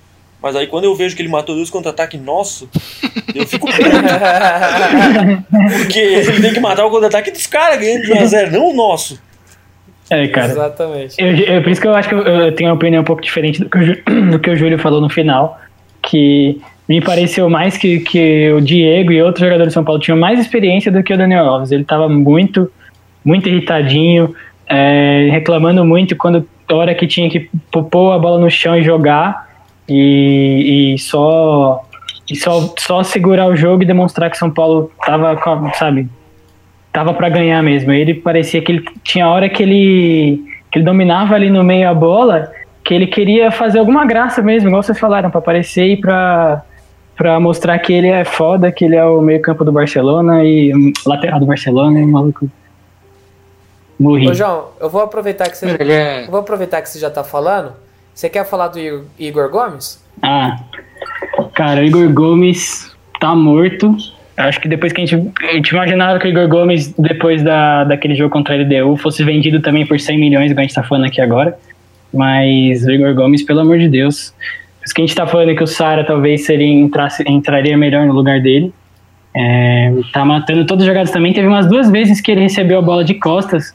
Mas 0.43 0.57
aí 0.57 0.67
quando 0.67 0.85
eu 0.85 0.95
vejo 0.95 1.15
que 1.15 1.23
ele 1.23 1.29
matou 1.29 1.55
dois 1.55 1.71
contra-ataques 1.71 2.21
nosso, 2.21 2.69
eu 3.35 3.47
fico 3.47 3.67
puto. 3.71 3.79
Porque 5.79 5.99
ele 5.99 6.41
tem 6.41 6.53
que 6.53 6.61
matar 6.61 6.85
o 6.87 6.91
contra-ataque 6.91 7.31
dos 7.31 7.47
caras 7.47 7.79
ganhando 7.79 8.03
de 8.03 8.13
1x0, 8.13 8.51
não 8.51 8.71
o 8.71 8.75
nosso. 8.75 9.21
É, 10.11 10.27
cara. 10.29 10.53
Exatamente. 10.53 11.15
Eu, 11.19 11.35
eu- 11.37 11.63
por 11.63 11.71
isso 11.71 11.81
que 11.81 11.87
eu 11.87 11.95
acho 11.95 12.09
que 12.09 12.15
eu, 12.15 12.19
eu 12.23 12.53
tenho 12.53 12.69
uma 12.71 12.77
opinião 12.77 13.01
um 13.03 13.05
pouco 13.05 13.23
diferente 13.23 13.61
do 13.61 13.69
que, 13.71 13.79
o, 13.79 14.31
do 14.33 14.39
que 14.39 14.51
o 14.51 14.57
Júlio 14.57 14.79
falou 14.79 15.01
no 15.01 15.09
final. 15.09 15.59
Que 16.03 16.61
me 16.89 17.01
pareceu 17.01 17.49
mais 17.49 17.77
que, 17.79 18.01
que 18.01 18.51
o 18.53 18.61
Diego 18.61 19.13
e 19.13 19.23
outros 19.23 19.41
jogadores 19.45 19.71
de 19.71 19.75
São 19.75 19.85
Paulo 19.85 20.01
tinham 20.01 20.19
mais 20.19 20.41
experiência 20.41 20.91
do 20.91 21.03
que 21.03 21.15
o 21.15 21.17
Daniel 21.17 21.45
Alves. 21.47 21.71
Ele 21.71 21.85
tava 21.85 22.09
muito, 22.09 22.71
muito 23.25 23.49
irritadinho, 23.49 24.35
é, 24.69 25.29
reclamando 25.31 25.85
muito 25.85 26.17
quando 26.17 26.47
a 26.69 26.75
hora 26.75 26.95
que 26.95 27.07
tinha 27.07 27.31
que 27.31 27.49
pô- 27.71 27.85
pôr 27.85 28.13
a 28.13 28.19
bola 28.19 28.39
no 28.41 28.51
chão 28.51 28.77
e 28.77 28.83
jogar 28.83 29.52
e, 29.93 30.95
e 30.95 30.99
só 30.99 31.85
e 32.29 32.37
só, 32.37 32.73
só 32.79 33.03
segurar 33.03 33.47
o 33.47 33.57
jogo 33.57 33.83
e 33.83 33.87
demonstrar 33.87 34.31
que 34.31 34.39
São 34.39 34.51
Paulo 34.51 34.91
tava, 35.05 35.39
sabe, 35.75 36.09
tava 36.93 37.13
para 37.13 37.29
ganhar 37.29 37.63
mesmo. 37.63 37.93
Ele 37.93 38.15
parecia 38.15 38.63
que 38.63 38.73
ele 38.73 38.85
tinha 39.03 39.29
hora 39.29 39.49
que 39.49 39.63
ele 39.63 40.45
que 40.71 40.79
ele 40.79 40.87
dominava 40.87 41.35
ali 41.35 41.51
no 41.51 41.63
meio 41.63 41.87
a 41.87 41.93
bola, 41.93 42.51
que 42.83 42.95
ele 42.95 43.07
queria 43.07 43.51
fazer 43.51 43.79
alguma 43.79 44.07
graça 44.07 44.41
mesmo, 44.41 44.71
igual 44.71 44.83
vocês 44.83 44.99
falaram, 44.99 45.31
para 45.31 45.39
aparecer 45.39 45.87
e 45.87 45.97
para 45.99 46.63
para 47.15 47.39
mostrar 47.39 47.79
que 47.79 47.93
ele 47.93 48.09
é 48.09 48.25
foda, 48.25 48.73
que 48.73 48.87
ele 48.87 48.97
é 48.97 49.05
o 49.05 49.21
meio-campo 49.21 49.65
do 49.65 49.71
Barcelona 49.71 50.43
e 50.43 50.73
lateral 51.05 51.39
do 51.39 51.47
Barcelona 51.47 52.01
e 52.01 52.07
maluco. 52.07 52.51
Morri. 54.01 54.29
Ô, 54.29 54.35
João, 54.35 54.69
eu 54.81 54.89
vou 54.89 55.03
aproveitar 55.03 55.49
que 55.51 55.57
você. 55.57 55.67
É. 55.67 56.25
Eu 56.25 56.31
vou 56.31 56.41
aproveitar 56.41 56.81
que 56.81 56.89
você 56.89 56.99
já 56.99 57.11
tá 57.11 57.23
falando. 57.23 57.75
Você 58.15 58.29
quer 58.29 58.45
falar 58.45 58.69
do 58.69 58.79
Igor- 59.19 59.51
Gomes? 59.51 60.03
Ah, 60.23 60.59
cara, 61.55 61.81
o 61.81 61.85
Igor 61.85 62.13
Gomes 62.13 62.95
tá 63.21 63.35
morto. 63.35 63.97
Acho 64.37 64.61
que 64.61 64.69
depois 64.69 64.93
que 64.93 65.01
a 65.03 65.07
gente, 65.07 65.33
a 65.43 65.53
gente 65.53 65.69
imaginava 65.71 66.19
que 66.19 66.27
o 66.27 66.31
Igor 66.31 66.49
Gomes, 66.49 66.93
depois 66.99 67.43
da, 67.43 67.85
daquele 67.85 68.15
jogo 68.15 68.31
contra 68.31 68.55
a 68.55 68.59
LDU, 68.59 68.97
fosse 68.97 69.23
vendido 69.25 69.61
também 69.61 69.87
por 69.87 69.99
100 69.99 70.19
milhões, 70.19 70.51
igual 70.51 70.61
a 70.63 70.67
gente 70.67 70.75
tá 70.75 70.83
falando 70.83 71.05
aqui 71.07 71.21
agora. 71.21 71.57
Mas 72.13 72.85
o 72.85 72.91
Igor 72.91 73.15
Gomes, 73.15 73.43
pelo 73.43 73.61
amor 73.61 73.79
de 73.79 73.89
Deus. 73.89 74.35
Por 74.85 74.95
que 74.95 75.03
a 75.03 75.07
gente 75.07 75.15
tá 75.17 75.27
falando 75.27 75.55
que 75.55 75.63
o 75.63 75.67
Sara 75.67 76.05
talvez 76.05 76.45
seria, 76.45 76.67
entrasse, 76.67 77.23
entraria 77.27 77.77
melhor 77.77 78.05
no 78.07 78.13
lugar 78.13 78.41
dele. 78.41 78.73
É, 79.35 79.93
tá 80.13 80.25
matando 80.25 80.67
todas 80.67 80.83
as 80.83 80.89
jogadas 80.89 81.11
também. 81.11 81.33
Teve 81.33 81.47
umas 81.47 81.67
duas 81.67 81.91
vezes 81.91 82.21
que 82.21 82.31
ele 82.33 82.43
recebeu 82.43 82.79
a 82.79 82.83
bola 82.83 83.05
de 83.05 83.15
costas 83.15 83.75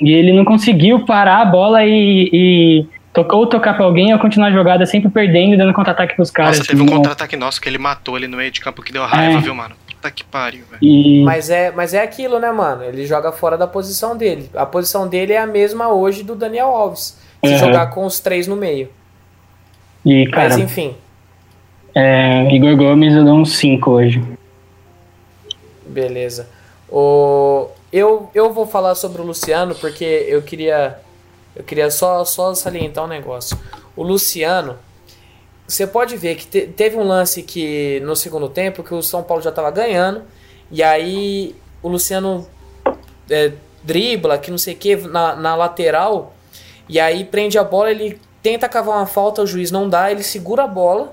e 0.00 0.12
ele 0.12 0.32
não 0.32 0.44
conseguiu 0.44 1.04
parar 1.04 1.42
a 1.42 1.44
bola 1.44 1.84
e, 1.84 2.30
e 2.32 2.86
ou 3.20 3.46
tocar 3.46 3.74
pra 3.74 3.84
alguém 3.84 4.12
ou 4.12 4.18
continuar 4.18 4.48
a 4.48 4.52
jogada 4.52 4.84
sempre 4.86 5.08
perdendo 5.10 5.54
e 5.54 5.56
dando 5.56 5.72
contra-ataque 5.72 6.14
pros 6.16 6.30
caras. 6.30 6.58
Nossa, 6.58 6.70
teve 6.70 6.82
um 6.82 6.84
Não- 6.86 6.96
contra-ataque 6.96 7.36
nosso 7.36 7.60
que 7.60 7.68
ele 7.68 7.78
matou 7.78 8.16
ali 8.16 8.26
no 8.26 8.36
meio 8.36 8.50
de 8.50 8.60
campo 8.60 8.82
que 8.82 8.92
deu 8.92 9.04
raiva, 9.04 9.38
É. 9.38 9.40
viu, 9.40 9.54
mano? 9.54 9.74
Puta 9.86 10.10
que 10.10 10.22
pariu, 10.24 10.62
velho. 10.70 10.78
E 10.82 11.22
Mas 11.24 11.50
é, 11.50 11.70
mas 11.72 11.92
é 11.94 12.02
aquilo, 12.02 12.38
né, 12.38 12.52
mano? 12.52 12.84
Ele 12.84 13.04
joga 13.06 13.32
fora 13.32 13.56
da 13.58 13.66
posição 13.66 14.16
dele. 14.16 14.48
A 14.54 14.64
posição 14.64 15.08
dele 15.08 15.32
é 15.32 15.38
a 15.38 15.46
mesma 15.46 15.88
hoje 15.88 16.22
do 16.22 16.34
Daniel 16.36 16.68
Alves. 16.68 17.18
Se 17.44 17.52
Uhum. 17.52 17.58
jogar 17.58 17.86
com 17.88 18.04
os 18.04 18.18
três 18.20 18.46
no 18.46 18.54
meio. 18.56 18.88
E, 20.04 20.26
cara, 20.28 20.50
Mas 20.50 20.58
enfim, 20.58 20.94
é, 21.94 22.48
Igor 22.54 22.76
Gomes 22.76 23.12
eu 23.14 23.24
dou 23.24 23.34
uns 23.34 23.56
5 23.56 23.90
hoje. 23.90 24.22
beleza. 25.86 26.48
O, 26.88 27.68
eu, 27.92 28.30
eu 28.34 28.52
vou 28.52 28.66
falar 28.66 28.94
sobre 28.94 29.20
o 29.20 29.24
Luciano 29.24 29.74
porque 29.74 30.04
eu 30.28 30.42
queria 30.42 30.98
eu 31.58 31.64
queria 31.64 31.90
só, 31.90 32.24
só 32.24 32.54
salientar 32.54 33.04
um 33.04 33.08
negócio. 33.08 33.58
O 33.96 34.02
Luciano, 34.02 34.76
você 35.66 35.86
pode 35.86 36.16
ver 36.16 36.36
que 36.36 36.46
te- 36.46 36.66
teve 36.68 36.96
um 36.96 37.02
lance 37.06 37.42
que 37.42 38.00
no 38.04 38.14
segundo 38.16 38.48
tempo 38.48 38.82
que 38.82 38.94
o 38.94 39.02
São 39.02 39.22
Paulo 39.22 39.42
já 39.42 39.50
estava 39.50 39.70
ganhando 39.70 40.22
e 40.70 40.82
aí 40.82 41.54
o 41.82 41.88
Luciano 41.88 42.46
é, 43.28 43.52
dribla, 43.82 44.38
que 44.38 44.50
não 44.50 44.58
sei 44.58 44.74
o 44.74 44.76
que, 44.76 44.96
na, 44.96 45.34
na 45.36 45.54
lateral 45.54 46.34
e 46.88 46.98
aí 46.98 47.24
prende 47.24 47.58
a 47.58 47.64
bola, 47.64 47.90
ele 47.90 48.18
tenta 48.42 48.68
cavar 48.68 48.96
uma 48.96 49.06
falta, 49.06 49.42
o 49.42 49.46
juiz 49.46 49.70
não 49.70 49.88
dá, 49.88 50.10
ele 50.10 50.22
segura 50.22 50.62
a 50.64 50.66
bola 50.66 51.12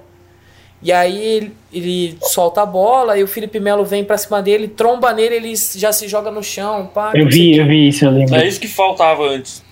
e 0.82 0.92
aí 0.92 1.18
ele, 1.22 1.54
ele 1.74 2.18
solta 2.22 2.62
a 2.62 2.66
bola 2.66 3.18
e 3.18 3.24
o 3.24 3.28
Felipe 3.28 3.60
Melo 3.60 3.84
vem 3.84 4.04
pra 4.04 4.18
cima 4.18 4.42
dele, 4.42 4.68
tromba 4.68 5.12
nele, 5.12 5.36
ele 5.36 5.54
já 5.56 5.92
se 5.92 6.08
joga 6.08 6.30
no 6.30 6.44
chão. 6.44 6.86
Pá, 6.94 7.12
Eu 7.16 7.28
vi, 7.28 7.58
eu 7.58 7.66
vi 7.66 7.88
isso, 7.90 8.06
eu 8.06 8.12
lembro. 8.12 8.36
É 8.36 8.48
isso 8.48 8.60
que 8.60 8.68
faltava 8.68 9.24
antes. 9.24 9.64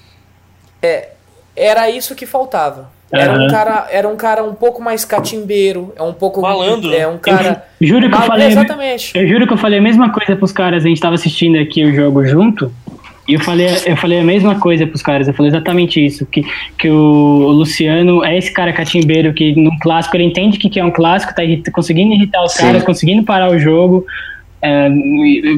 Era 1.55 1.89
isso 1.89 2.15
que 2.15 2.25
faltava. 2.25 2.91
Era 3.11 3.33
um 3.33 3.47
cara, 3.47 3.87
era 3.91 4.07
um 4.09 4.15
cara 4.15 4.43
um 4.43 4.55
pouco 4.55 4.81
mais 4.81 5.05
catimbeiro, 5.05 5.93
é 5.95 6.01
um 6.01 6.13
pouco 6.13 6.41
Malandro. 6.41 6.91
é 6.95 7.07
um 7.07 7.19
cara 7.19 7.63
Eu 7.79 7.87
juro 7.87 8.09
que 8.09 8.15
eu 8.15 8.21
falei. 8.21 8.47
exatamente. 8.47 9.11
Eu 9.15 9.27
juro 9.27 9.45
que 9.45 9.53
eu 9.53 9.57
falei 9.57 9.77
a 9.77 9.81
mesma 9.81 10.11
coisa 10.11 10.35
pros 10.35 10.51
caras, 10.51 10.83
a 10.83 10.87
gente 10.87 10.99
tava 10.99 11.13
assistindo 11.13 11.59
aqui 11.59 11.85
o 11.85 11.93
jogo 11.93 12.25
junto, 12.25 12.73
e 13.27 13.35
eu 13.35 13.39
falei, 13.39 13.67
eu 13.85 13.95
falei 13.97 14.19
a 14.19 14.23
mesma 14.23 14.59
coisa 14.59 14.87
pros 14.87 15.03
caras, 15.03 15.27
eu 15.27 15.33
falei 15.35 15.51
exatamente 15.51 16.03
isso, 16.03 16.25
que, 16.25 16.43
que 16.75 16.89
o 16.89 17.49
Luciano 17.51 18.25
é 18.25 18.35
esse 18.35 18.51
cara 18.51 18.73
catimbeiro 18.73 19.31
que 19.31 19.55
no 19.61 19.77
clássico 19.79 20.17
ele 20.17 20.23
entende 20.23 20.57
que, 20.57 20.67
que 20.67 20.79
é 20.79 20.83
um 20.83 20.89
clássico, 20.91 21.35
tá 21.35 21.43
irrita- 21.43 21.71
conseguindo 21.71 22.15
irritar 22.15 22.43
os 22.43 22.53
Sim. 22.53 22.63
caras, 22.65 22.83
conseguindo 22.83 23.21
parar 23.23 23.51
o 23.51 23.59
jogo, 23.59 24.07
é, 24.59 24.89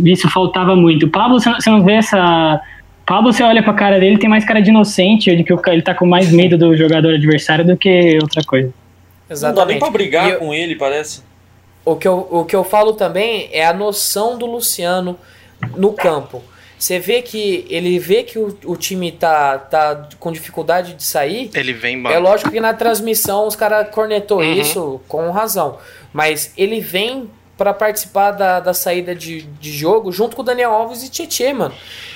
isso 0.04 0.30
faltava 0.30 0.76
muito. 0.76 1.06
O 1.06 1.10
Pablo, 1.10 1.40
você 1.40 1.48
não, 1.50 1.56
você 1.62 1.70
não 1.70 1.84
vê 1.86 1.94
essa... 1.94 2.60
Pablo, 3.06 3.32
você 3.32 3.44
olha 3.44 3.62
pra 3.62 3.74
cara 3.74 4.00
dele, 4.00 4.18
tem 4.18 4.30
mais 4.30 4.44
cara 4.46 4.62
de 4.62 4.70
inocente, 4.70 5.36
de 5.36 5.44
que 5.44 5.54
ele 5.70 5.82
tá 5.82 5.94
com 5.94 6.06
mais 6.06 6.32
medo 6.32 6.58
do 6.58 6.76
jogador 6.76 7.14
adversário 7.14 7.64
do 7.66 7.78
que 7.78 8.18
outra 8.22 8.44
coisa. 8.44 8.68
Não 8.68 8.74
dá 8.74 8.76
nem 9.28 9.36
Exatamente. 9.78 9.80
pra 9.80 9.90
brigar 9.90 10.30
eu- 10.32 10.40
com 10.40 10.54
ele, 10.54 10.76
parece. 10.76 11.22
O 11.84 11.96
que, 11.96 12.08
eu, 12.08 12.28
o 12.32 12.44
que 12.46 12.56
eu 12.56 12.64
falo 12.64 12.94
também 12.94 13.48
é 13.52 13.64
a 13.66 13.72
noção 13.74 14.38
do 14.40 14.48
Luciano 14.48 15.18
no 15.78 15.94
campo. 15.94 16.44
Você 16.80 17.00
vê 17.00 17.22
que 17.22 17.66
ele 17.70 17.98
vê 18.00 18.24
que 18.24 18.38
o, 18.40 18.58
o 18.66 18.76
time 18.76 19.12
tá, 19.12 19.58
tá 19.60 20.10
com 20.20 20.32
dificuldade 20.32 20.94
de 20.94 21.04
sair. 21.04 21.50
Ele 21.54 21.74
vem, 21.74 21.94
É 21.96 21.98
mano. 21.98 22.20
lógico 22.22 22.50
que 22.52 22.60
na 22.60 22.74
transmissão 22.74 23.48
os 23.48 23.56
caras 23.56 23.88
cornetou 23.92 24.40
Uhum. 24.40 24.54
isso 24.54 25.02
com 25.08 25.30
razão. 25.32 25.78
Mas 26.12 26.52
ele 26.58 26.80
vem 26.82 27.30
pra 27.58 27.74
participar 27.74 28.32
da, 28.32 28.60
da 28.60 28.74
saída 28.74 29.16
de, 29.16 29.42
de 29.44 29.72
jogo 29.72 30.12
junto 30.12 30.36
com 30.36 30.42
o 30.42 30.46
Daniel 30.46 30.72
Alves 30.72 31.04
e 31.04 31.10
Tietê, 31.10 31.54
mano. 31.54 31.74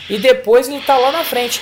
E 0.09 0.17
depois 0.17 0.67
ele 0.67 0.81
tá 0.81 0.97
lá 0.97 1.11
na 1.11 1.23
frente. 1.23 1.61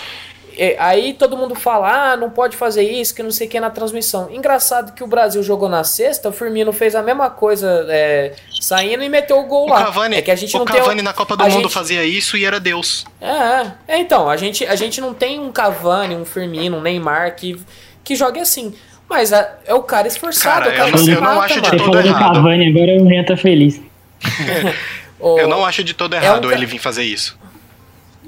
É, 0.59 0.75
aí 0.79 1.13
todo 1.13 1.37
mundo 1.37 1.53
fala, 1.53 2.13
ah, 2.13 2.17
não 2.17 2.31
pode 2.31 2.57
fazer 2.57 2.81
isso, 2.81 3.13
que 3.13 3.21
não 3.21 3.29
sei 3.29 3.45
o 3.45 3.49
que 3.51 3.59
na 3.59 3.69
transmissão. 3.69 4.27
Engraçado 4.31 4.93
que 4.93 5.03
o 5.03 5.07
Brasil 5.07 5.43
jogou 5.43 5.69
na 5.69 5.83
sexta, 5.83 6.29
o 6.29 6.31
Firmino 6.31 6.73
fez 6.73 6.95
a 6.95 7.03
mesma 7.03 7.29
coisa 7.29 7.85
é, 7.89 8.33
saindo 8.59 9.03
e 9.03 9.09
meteu 9.09 9.37
o 9.37 9.43
gol 9.45 9.67
O 9.67 9.69
lá. 9.69 9.83
Cavani, 9.83 10.15
é 10.15 10.21
que 10.23 10.31
a 10.31 10.35
gente 10.35 10.55
o 10.55 10.59
não 10.59 10.65
tem 10.65 10.77
Cavani 10.77 11.03
na 11.03 11.13
Copa 11.13 11.37
do 11.37 11.43
Mundo 11.43 11.53
gente- 11.61 11.71
fazia 11.71 12.03
isso 12.03 12.35
e 12.35 12.43
era 12.43 12.59
Deus. 12.59 13.05
é, 13.21 13.29
é. 13.29 13.71
É, 13.87 13.97
então, 13.99 14.27
a 14.27 14.35
gente, 14.35 14.65
a 14.65 14.75
gente 14.75 14.99
não 14.99 15.13
tem 15.13 15.39
um 15.39 15.51
Cavani, 15.51 16.15
um 16.15 16.25
Firmino, 16.25 16.77
um 16.77 16.81
Neymar 16.81 17.35
que, 17.35 17.61
que 18.03 18.15
jogue 18.15 18.39
assim. 18.39 18.73
Mas 19.09 19.31
a- 19.31 19.49
é 19.65 19.73
o 19.73 19.81
cara 19.83 20.07
esforçado, 20.07 20.63
Cara, 20.65 20.71
é 20.71 20.73
o 20.73 20.77
cara 20.77 20.89
eu 20.89 20.97
não- 21.05 21.13
eu 21.13 21.21
não 21.21 21.41
acho 21.41 21.61
de 21.61 21.69
mano. 21.69 21.77
Todo 21.83 22.01
do 22.01 22.07
errado. 22.07 22.33
Cavani, 22.35 22.67
agora 22.69 23.01
o 23.01 23.07
Rian 23.07 23.23
tá 23.23 23.37
feliz. 23.37 23.81
Eu 25.19 25.47
não 25.47 25.65
acho 25.65 25.83
de 25.83 25.93
todo 25.95 26.13
é 26.15 26.23
errado 26.23 26.47
um 26.47 26.51
ele 26.51 26.65
vir 26.65 26.77
fazer 26.79 27.03
isso. 27.03 27.37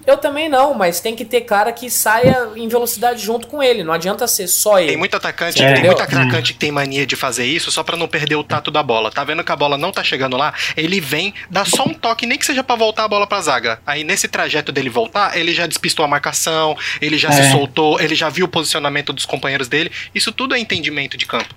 Eu 0.09 0.17
também 0.17 0.49
não, 0.49 0.73
mas 0.73 0.99
tem 0.99 1.15
que 1.15 1.23
ter 1.23 1.41
cara 1.41 1.71
que 1.71 1.89
saia 1.89 2.49
em 2.55 2.67
velocidade 2.67 3.21
junto 3.23 3.45
com 3.47 3.61
ele. 3.61 3.83
Não 3.83 3.93
adianta 3.93 4.27
ser 4.27 4.47
só 4.47 4.79
ele. 4.79 4.87
Tem 4.89 4.97
muito 4.97 5.15
atacante, 5.15 5.61
É. 5.63 5.73
tem 5.73 5.83
muito 5.83 6.01
atacante 6.01 6.53
que 6.53 6.59
tem 6.59 6.71
mania 6.71 7.05
de 7.05 7.15
fazer 7.15 7.45
isso 7.45 7.69
só 7.71 7.83
pra 7.83 7.95
não 7.95 8.07
perder 8.07 8.35
o 8.35 8.43
tato 8.43 8.71
da 8.71 8.81
bola. 8.81 9.11
Tá 9.11 9.23
vendo 9.23 9.43
que 9.43 9.51
a 9.51 9.55
bola 9.55 9.77
não 9.77 9.91
tá 9.91 10.03
chegando 10.03 10.35
lá? 10.35 10.53
Ele 10.75 10.99
vem, 10.99 11.33
dá 11.49 11.63
só 11.63 11.83
um 11.83 11.93
toque, 11.93 12.25
nem 12.25 12.37
que 12.39 12.45
seja 12.45 12.63
pra 12.63 12.75
voltar 12.75 13.03
a 13.03 13.07
bola 13.07 13.27
pra 13.27 13.39
zaga. 13.41 13.79
Aí 13.85 14.03
nesse 14.03 14.27
trajeto 14.27 14.71
dele 14.71 14.89
voltar, 14.89 15.37
ele 15.37 15.53
já 15.53 15.67
despistou 15.67 16.03
a 16.03 16.07
marcação, 16.07 16.75
ele 16.99 17.17
já 17.17 17.31
se 17.31 17.41
É. 17.41 17.51
soltou, 17.51 17.99
ele 18.01 18.15
já 18.15 18.29
viu 18.29 18.45
o 18.45 18.49
posicionamento 18.49 19.13
dos 19.13 19.25
companheiros 19.25 19.67
dele. 19.67 19.91
Isso 20.15 20.31
tudo 20.31 20.55
é 20.55 20.59
entendimento 20.59 21.17
de 21.17 21.25
campo. 21.27 21.53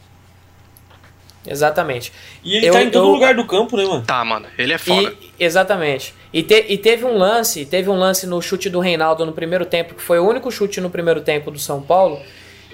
Exatamente. 1.47 2.13
E 2.45 2.57
ele 2.57 2.67
Eu- 2.67 2.73
tá 2.73 2.83
em 2.83 2.91
todo 2.91 3.07
eu- 3.09 3.13
lugar 3.13 3.35
do 3.35 3.45
campo, 3.47 3.77
né, 3.77 3.85
mano? 3.85 4.05
Tá, 4.07 4.25
mano, 4.25 4.47
ele 4.57 4.73
é 4.73 4.79
foda. 4.79 5.13
E, 5.21 5.45
exatamente. 5.45 6.15
E, 6.33 6.43
te- 6.43 6.67
e 6.69 6.79
teve 6.79 7.05
um 7.05 7.19
lance, 7.19 7.65
teve 7.67 7.91
um 7.91 7.97
lance 7.99 8.27
no 8.27 8.41
chute 8.41 8.71
do 8.71 8.79
Reinaldo 8.81 9.27
no 9.27 9.33
primeiro 9.33 9.67
tempo, 9.67 9.95
que 9.95 10.03
foi 10.03 10.19
o 10.19 10.29
único 10.29 10.51
chute 10.51 10.81
no 10.81 10.89
primeiro 10.89 11.21
tempo 11.21 11.51
do 11.51 11.59
São 11.59 11.83
Paulo, 11.83 12.21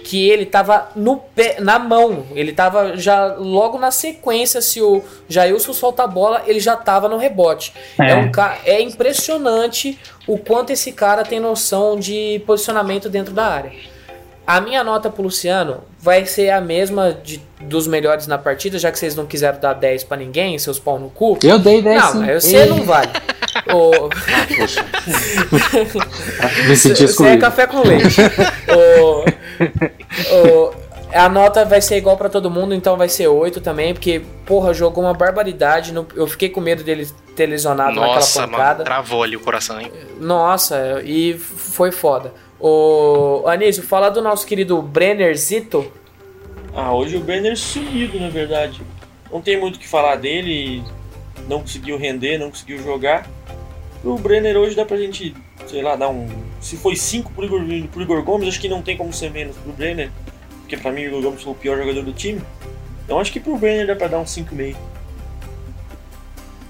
que 0.04 0.28
ele 0.28 0.46
tava 0.46 0.90
no 0.94 1.16
pé, 1.16 1.56
na 1.60 1.78
mão. 1.78 2.26
Ele 2.34 2.52
tava 2.52 2.96
já 2.96 3.34
logo 3.34 3.78
na 3.78 3.90
sequência, 3.90 4.60
se 4.62 4.80
o 4.80 5.02
Jailson 5.28 5.72
solta 5.72 6.04
a 6.04 6.06
bola, 6.06 6.42
ele 6.46 6.60
já 6.60 6.76
tava 6.76 7.08
no 7.08 7.16
rebote. 7.16 7.72
É, 7.98 8.10
É. 8.12 8.16
um 8.16 8.30
é 8.64 8.80
impressionante 8.82 9.98
o 10.26 10.38
quanto 10.38 10.70
esse 10.70 10.92
cara 10.92 11.24
tem 11.24 11.40
noção 11.40 11.98
de 11.98 12.40
posicionamento 12.46 13.08
dentro 13.08 13.32
da 13.34 13.46
área. 13.46 13.72
A 14.48 14.62
minha 14.62 14.82
nota 14.82 15.10
pro 15.10 15.22
Luciano 15.24 15.82
vai 16.00 16.24
ser 16.24 16.48
a 16.48 16.58
mesma 16.58 17.12
de, 17.12 17.38
dos 17.60 17.86
melhores 17.86 18.26
na 18.26 18.38
partida, 18.38 18.78
já 18.78 18.90
que 18.90 18.98
vocês 18.98 19.14
não 19.14 19.26
quiseram 19.26 19.60
dar 19.60 19.74
10 19.74 20.04
pra 20.04 20.16
ninguém, 20.16 20.58
seus 20.58 20.78
pau 20.78 20.98
no 20.98 21.10
cu. 21.10 21.38
Eu 21.42 21.58
dei 21.58 21.82
10 21.82 22.00
Não, 22.02 22.12
sim. 22.12 22.18
mas 22.20 22.44
você 22.44 22.56
Ei. 22.56 22.66
não 22.70 22.82
vale. 22.82 23.10
Ô, 23.70 24.08
Poxa. 24.56 24.82
Me 26.66 26.74
senti 26.76 26.96
Você 26.96 27.02
é 27.02 27.06
excluído. 27.06 27.40
café 27.42 27.66
com 27.66 27.82
leite. 27.86 28.22
Ô, 28.72 29.24
ô, 30.34 30.72
a 31.12 31.28
nota 31.28 31.66
vai 31.66 31.82
ser 31.82 31.98
igual 31.98 32.16
pra 32.16 32.30
todo 32.30 32.50
mundo, 32.50 32.74
então 32.74 32.96
vai 32.96 33.10
ser 33.10 33.28
8 33.28 33.60
também, 33.60 33.92
porque, 33.92 34.22
porra, 34.46 34.72
jogou 34.72 35.04
uma 35.04 35.12
barbaridade. 35.12 35.92
não- 35.92 36.06
Eu 36.14 36.26
fiquei 36.26 36.48
com 36.48 36.60
medo 36.62 36.82
dele 36.82 37.06
ter 37.36 37.44
lesionado 37.46 37.92
Nossa, 37.96 38.40
naquela 38.40 38.46
mano, 38.46 38.56
pancada. 38.58 38.84
travou 38.84 39.22
ali 39.22 39.36
o 39.36 39.40
coração, 39.40 39.78
hein? 39.78 39.92
Nossa, 40.18 41.02
e 41.04 41.34
foi 41.34 41.92
foda. 41.92 42.32
Ô, 42.60 43.44
Anísio, 43.46 43.82
fala 43.82 44.08
do 44.10 44.20
nosso 44.20 44.46
querido 44.46 44.80
Brenner 44.82 45.36
Zito. 45.36 45.92
Ah, 46.74 46.92
hoje 46.92 47.16
o 47.16 47.20
Brenner 47.20 47.56
sumido, 47.56 48.18
na 48.18 48.28
verdade. 48.28 48.80
Não 49.32 49.40
tem 49.40 49.58
muito 49.60 49.76
o 49.76 49.78
que 49.78 49.86
falar 49.88 50.16
dele, 50.16 50.82
não 51.48 51.60
conseguiu 51.60 51.96
render, 51.98 52.38
não 52.38 52.50
conseguiu 52.50 52.78
jogar. 52.82 53.26
O 54.04 54.16
Brenner 54.16 54.56
hoje 54.56 54.74
dá 54.74 54.84
pra 54.84 54.96
gente, 54.96 55.34
sei 55.66 55.82
lá, 55.82 55.96
dar 55.96 56.08
um. 56.08 56.26
Se 56.60 56.76
foi 56.76 56.96
5 56.96 57.32
pro 57.32 57.44
Igor, 57.44 57.60
pro 57.92 58.02
Igor 58.02 58.22
Gomes, 58.22 58.48
acho 58.48 58.60
que 58.60 58.68
não 58.68 58.82
tem 58.82 58.96
como 58.96 59.12
ser 59.12 59.30
menos 59.30 59.56
pro 59.56 59.72
Brenner, 59.72 60.10
porque 60.60 60.76
pra 60.76 60.90
mim 60.90 61.02
o 61.02 61.08
Igor 61.08 61.22
Gomes 61.22 61.42
foi 61.42 61.52
o 61.52 61.56
pior 61.56 61.78
jogador 61.78 62.02
do 62.02 62.12
time. 62.12 62.40
Então 63.04 63.20
acho 63.20 63.32
que 63.32 63.40
pro 63.40 63.56
Brenner 63.56 63.86
dá 63.86 63.94
pra 63.96 64.08
dar 64.08 64.18
um 64.18 64.24
5,5. 64.24 64.76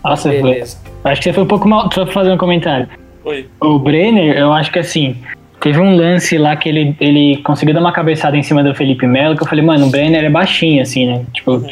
Nossa, 0.04 0.28
foi, 0.28 0.42
Beleza. 0.42 0.78
acho 1.04 1.20
que 1.20 1.24
você 1.28 1.32
foi 1.32 1.44
um 1.44 1.48
pouco 1.48 1.68
mal. 1.68 1.90
Só 1.92 2.04
pra 2.04 2.14
fazer 2.14 2.32
um 2.32 2.38
comentário. 2.38 2.88
Oi. 3.24 3.48
O 3.60 3.78
Brenner, 3.78 4.38
eu 4.38 4.52
acho 4.52 4.70
que 4.72 4.78
assim, 4.78 5.20
teve 5.60 5.78
um 5.80 5.96
lance 5.96 6.36
lá 6.38 6.54
que 6.56 6.68
ele, 6.68 6.96
ele 7.00 7.36
conseguiu 7.38 7.74
dar 7.74 7.80
uma 7.80 7.92
cabeçada 7.92 8.36
em 8.36 8.42
cima 8.42 8.62
do 8.62 8.74
Felipe 8.74 9.06
Melo, 9.06 9.36
que 9.36 9.42
eu 9.42 9.46
falei, 9.48 9.64
mano, 9.64 9.86
o 9.86 9.90
Brenner 9.90 10.24
é 10.24 10.30
baixinho, 10.30 10.82
assim, 10.82 11.06
né? 11.06 11.22
Tipo, 11.32 11.64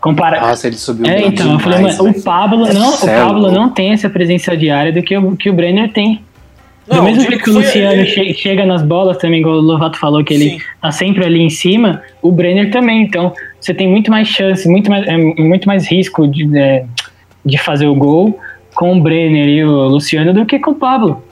compara. 0.00 0.40
Nossa, 0.40 0.66
ele 0.66 0.76
subiu 0.76 1.06
É, 1.06 1.26
então, 1.26 1.52
eu 1.52 1.58
falei, 1.58 1.78
demais, 1.78 1.98
mano, 1.98 2.10
o. 2.10 2.22
Pablo 2.22 2.66
não, 2.72 2.94
o 2.94 3.00
Pablo 3.06 3.50
não 3.50 3.68
tem 3.70 3.92
essa 3.92 4.08
presença 4.10 4.56
diária 4.56 4.92
do 4.92 5.02
que 5.02 5.16
o, 5.16 5.36
que 5.36 5.50
o 5.50 5.52
Brenner 5.52 5.90
tem. 5.92 6.20
Do 6.86 6.96
Não, 6.96 7.04
mesmo 7.04 7.22
eu 7.22 7.30
digo 7.30 7.30
jeito 7.30 7.44
que 7.44 7.50
o 7.50 7.54
Luciano 7.54 7.92
ele- 7.92 8.06
che- 8.06 8.34
chega 8.34 8.66
nas 8.66 8.82
bolas 8.82 9.16
também, 9.16 9.40
igual 9.40 9.56
o 9.56 9.60
Lovato 9.60 9.98
falou, 9.98 10.22
que 10.22 10.34
ele 10.34 10.50
Sim. 10.50 10.58
tá 10.82 10.92
sempre 10.92 11.24
ali 11.24 11.40
em 11.40 11.48
cima, 11.48 12.02
o 12.20 12.30
Brenner 12.30 12.70
também. 12.70 13.00
Então, 13.02 13.32
você 13.58 13.72
tem 13.72 13.88
muito 13.88 14.10
mais 14.10 14.28
chance, 14.28 14.68
muito 14.68 14.90
mais, 14.90 15.06
é, 15.06 15.16
muito 15.16 15.66
mais 15.66 15.90
risco 15.90 16.28
de, 16.28 16.58
é, 16.58 16.84
de 17.42 17.56
fazer 17.56 17.86
o 17.86 17.94
gol 17.94 18.38
com 18.74 18.98
o 18.98 19.00
Brenner 19.00 19.48
e 19.48 19.64
o 19.64 19.70
Luciano 19.88 20.34
do 20.34 20.44
que 20.44 20.58
com 20.58 20.72
o 20.72 20.74
Pablo. 20.74 21.23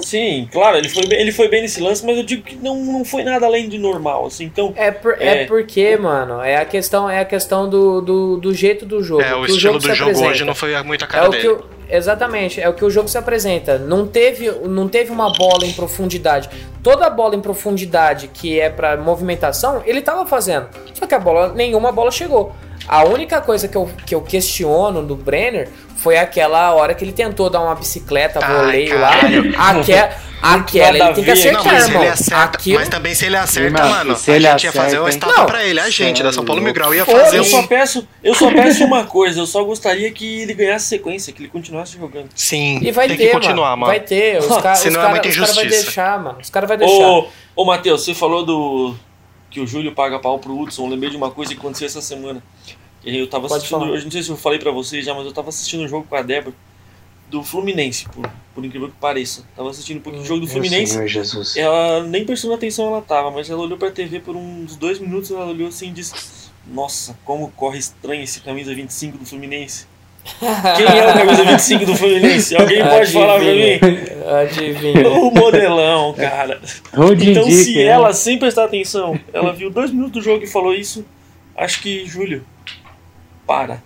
Sim, 0.00 0.48
claro, 0.52 0.76
ele 0.78 0.88
foi, 0.88 1.06
bem, 1.06 1.20
ele 1.20 1.32
foi 1.32 1.48
bem 1.48 1.62
nesse 1.62 1.80
lance, 1.80 2.04
mas 2.04 2.16
eu 2.16 2.22
digo 2.22 2.42
que 2.42 2.56
não, 2.56 2.76
não 2.76 3.04
foi 3.04 3.22
nada 3.24 3.46
além 3.46 3.68
de 3.68 3.78
normal, 3.78 4.26
assim. 4.26 4.44
Então, 4.44 4.72
É, 4.76 4.90
por, 4.90 5.16
é. 5.20 5.42
É. 5.42 5.46
porque, 5.46 5.96
mano, 5.96 6.40
é 6.40 6.56
a 6.56 6.64
questão, 6.64 7.08
é 7.10 7.20
a 7.20 7.24
questão 7.24 7.68
do, 7.68 8.00
do, 8.00 8.36
do 8.36 8.54
jeito 8.54 8.86
do 8.86 9.02
jogo. 9.02 9.22
É, 9.22 9.34
o 9.34 9.44
que 9.44 9.50
estilo 9.52 9.80
se 9.80 9.88
do 9.88 9.94
jogo 9.94 10.10
apresenta. 10.10 10.30
hoje 10.30 10.44
não 10.44 10.54
foi 10.54 10.80
muito 10.82 11.02
a 11.02 11.06
É 11.06 11.08
cara 11.10 11.28
o 11.28 11.32
que 11.32 11.36
dele. 11.38 11.48
o- 11.54 11.64
exatamente, 11.88 12.60
é 12.60 12.68
o 12.68 12.72
que 12.74 12.84
o 12.84 12.90
jogo 12.90 13.08
se 13.08 13.18
apresenta. 13.18 13.78
Não 13.78 14.06
teve, 14.06 14.50
não 14.68 14.88
teve 14.88 15.10
uma 15.10 15.32
bola 15.32 15.64
em 15.66 15.72
profundidade. 15.72 16.48
Toda 16.82 17.10
bola 17.10 17.34
em 17.34 17.40
profundidade 17.40 18.28
que 18.28 18.58
é 18.60 18.70
pra 18.70 18.96
movimentação, 18.96 19.82
ele 19.84 20.00
tava 20.00 20.24
fazendo. 20.26 20.68
Só 20.94 21.06
que 21.06 21.14
a 21.14 21.18
bola, 21.18 21.52
nenhuma 21.52 21.90
bola 21.92 22.10
chegou. 22.10 22.54
A 22.92 23.04
única 23.04 23.40
coisa 23.40 23.68
que 23.68 23.76
eu, 23.76 23.88
que 24.04 24.12
eu 24.12 24.20
questiono 24.20 25.00
do 25.00 25.14
Brenner 25.14 25.68
foi 25.96 26.18
aquela 26.18 26.74
hora 26.74 26.92
que 26.92 27.04
ele 27.04 27.12
tentou 27.12 27.48
dar 27.48 27.60
uma 27.60 27.74
bicicleta, 27.76 28.40
Ai, 28.42 28.52
voleio 28.56 28.98
lá. 29.00 29.10
caralho. 29.10 29.54
Aquela, 29.56 30.10
aquela 30.42 30.98
nada 30.98 31.10
ele 31.10 31.14
tem 31.14 31.24
que 31.24 31.30
a 31.30 31.34
ver. 31.34 31.52
Não, 31.52 31.60
acertar, 31.60 31.72
mas 31.74 31.86
irmão. 31.86 32.02
ele 32.02 32.10
acerta. 32.10 32.42
Aquilo, 32.44 32.78
Mas 32.80 32.88
também 32.88 33.14
se 33.14 33.26
ele 33.26 33.36
acerta, 33.36 33.78
Irmão, 33.78 33.90
mano, 33.90 34.16
se 34.16 34.30
a 34.30 34.36
ele 34.36 34.48
gente 34.50 34.64
ia 34.64 34.72
fazer 34.72 34.98
uma 34.98 35.08
acerta, 35.08 35.26
estátua 35.26 35.42
Não. 35.42 35.46
pra 35.46 35.64
ele. 35.64 35.78
A 35.78 35.90
gente, 35.90 36.22
da 36.22 36.32
São 36.32 36.44
Paulo 36.44 36.60
Sério? 36.62 36.72
Migral, 36.74 36.94
ia 36.94 37.04
fazer 37.04 37.36
Eu 37.38 37.44
só 37.44 37.60
um. 37.60 37.66
peço, 37.66 38.08
eu 38.24 38.34
só 38.34 38.50
peço 38.50 38.84
uma 38.84 39.04
coisa, 39.04 39.38
eu 39.38 39.46
só 39.46 39.62
gostaria 39.62 40.10
que 40.10 40.40
ele 40.40 40.54
ganhasse 40.54 40.86
sequência, 40.86 41.32
que 41.32 41.42
ele 41.42 41.48
continuasse 41.50 41.96
jogando. 41.98 42.30
Sim, 42.34 42.80
E 42.82 42.90
vai 42.90 43.06
tem 43.06 43.18
ter, 43.18 43.26
que 43.26 43.32
continuar, 43.32 43.76
mano. 43.76 43.86
Vai 43.92 44.00
ter. 44.00 44.38
Os 44.38 44.46
caras 44.56 44.78
Senão 44.78 45.00
é 45.00 45.02
cara, 45.02 45.10
muita 45.14 45.28
os 45.28 45.34
cara 45.36 45.46
vai 45.52 45.64
injustiça. 45.66 45.84
deixar, 45.84 46.18
mano. 46.18 46.38
Os 46.42 46.50
caras 46.50 46.68
vão 46.68 46.78
deixar. 46.78 47.06
Ô, 47.06 47.28
ô 47.54 47.64
Matheus, 47.66 48.02
você 48.04 48.14
falou 48.14 48.44
do 48.44 48.94
que 49.50 49.60
o 49.60 49.66
Júlio 49.66 49.92
paga 49.92 50.18
pau 50.18 50.38
pro 50.38 50.58
Hudson. 50.58 50.84
Eu 50.86 50.90
lembrei 50.90 51.10
de 51.10 51.16
uma 51.18 51.30
coisa 51.30 51.52
que 51.52 51.58
aconteceu 51.60 51.86
essa 51.86 52.00
semana. 52.00 52.42
Eu 53.04 53.26
tava 53.28 53.48
Pode 53.48 53.58
assistindo, 53.58 53.80
falar. 53.80 53.96
eu 53.96 54.02
não 54.02 54.10
sei 54.10 54.22
se 54.22 54.28
eu 54.30 54.36
falei 54.36 54.58
pra 54.58 54.70
vocês 54.70 55.04
já, 55.04 55.14
mas 55.14 55.24
eu 55.24 55.32
tava 55.32 55.48
assistindo 55.48 55.82
um 55.82 55.88
jogo 55.88 56.06
com 56.08 56.14
a 56.16 56.22
Débora 56.22 56.54
do 57.30 57.42
Fluminense, 57.44 58.06
por, 58.08 58.28
por 58.54 58.64
incrível 58.64 58.88
que 58.88 58.96
pareça. 59.00 59.44
Tava 59.56 59.70
assistindo 59.70 59.98
um 59.98 60.00
pouquinho 60.00 60.22
do 60.24 60.28
jogo 60.28 60.40
do 60.40 60.46
Meu 60.46 60.52
Fluminense. 60.54 60.92
Senhor 60.94 61.06
Jesus. 61.06 61.56
Ela 61.56 62.02
nem 62.02 62.24
prestando 62.24 62.54
atenção 62.54 62.88
ela 62.88 63.00
tava, 63.00 63.30
mas 63.30 63.48
ela 63.48 63.62
olhou 63.62 63.78
pra 63.78 63.90
TV 63.90 64.20
por 64.20 64.36
uns 64.36 64.76
dois 64.76 64.98
minutos, 64.98 65.30
ela 65.30 65.46
olhou 65.46 65.68
assim 65.68 65.88
e 65.88 65.92
disse: 65.92 66.12
Nossa, 66.66 67.16
como 67.24 67.50
corre 67.52 67.78
estranho 67.78 68.22
esse 68.22 68.40
camisa 68.40 68.74
25 68.74 69.18
do 69.18 69.24
Fluminense. 69.24 69.86
Quem 70.76 70.84
é 70.98 71.10
o 71.10 71.14
camisa 71.14 71.44
25 71.44 71.86
do 71.86 71.96
Fluminense? 71.96 72.54
Alguém 72.54 72.84
pode 72.84 73.10
falar 73.12 73.38
pra 73.38 73.54
mim? 73.54 73.78
Adivinha. 74.42 75.08
O 75.08 75.30
modelão, 75.30 76.12
cara. 76.12 76.60
Então, 76.92 77.50
se 77.50 77.80
ela, 77.80 78.12
sem 78.12 78.38
prestar 78.38 78.64
atenção, 78.64 79.18
ela 79.32 79.52
viu 79.52 79.70
dois 79.70 79.90
minutos 79.90 80.12
do 80.12 80.20
jogo 80.22 80.44
e 80.44 80.46
falou 80.46 80.74
isso, 80.74 81.04
acho 81.56 81.80
que, 81.80 82.04
Júlio, 82.04 82.44
para. 83.50 83.82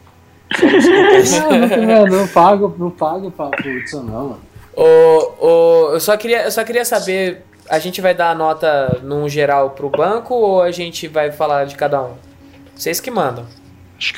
Não, 1.86 2.06
não, 2.06 2.28
pago, 2.28 2.74
não 2.78 2.90
pago 2.90 3.30
pra 3.30 3.46
pro 3.46 3.70
Hudson, 3.78 4.02
não, 4.02 4.22
mano. 4.28 4.40
Ô, 4.76 5.32
ô, 5.46 5.90
eu, 5.94 6.00
só 6.00 6.16
queria, 6.16 6.42
eu 6.42 6.50
só 6.50 6.62
queria 6.64 6.84
saber, 6.84 7.44
a 7.70 7.78
gente 7.78 8.00
vai 8.00 8.12
dar 8.14 8.30
a 8.30 8.34
nota 8.34 9.00
num 9.02 9.28
geral 9.28 9.70
pro 9.70 9.88
banco 9.88 10.34
ou 10.34 10.62
a 10.62 10.70
gente 10.70 11.08
vai 11.08 11.30
falar 11.32 11.64
de 11.64 11.76
cada 11.76 12.02
um? 12.02 12.12
Vocês 12.74 13.00
que 13.00 13.10
mandam. 13.10 13.44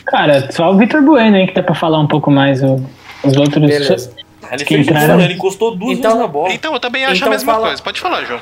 Cara, 0.07 0.51
só 0.51 0.71
o 0.73 0.77
Vitor 0.79 1.03
Bueno 1.03 1.37
aí 1.37 1.47
que 1.47 1.55
dá 1.55 1.63
pra 1.63 1.75
falar 1.75 2.01
um 2.01 2.09
pouco 2.09 2.31
mais. 2.31 2.63
o- 2.63 2.83
os 3.23 3.37
outros. 3.37 3.61
Beleza. 3.65 4.11
Ele 4.51 4.65
Que 4.65 4.75
fez 4.77 4.87
entraram- 4.87 5.17
isso, 5.19 5.27
ele 5.27 5.35
encostou 5.35 5.77
duas 5.77 5.99
Então- 5.99 6.13
vezes 6.13 6.27
na 6.27 6.33
bola. 6.33 6.53
Então, 6.53 6.73
eu 6.73 6.81
também 6.81 7.05
acho 7.05 7.17
Então 7.17 7.29
a 7.29 7.31
mesma 7.33 7.53
fala- 7.53 7.67
coisa. 7.69 7.83
Pode 7.83 8.01
falar, 8.01 8.25
João. 8.25 8.41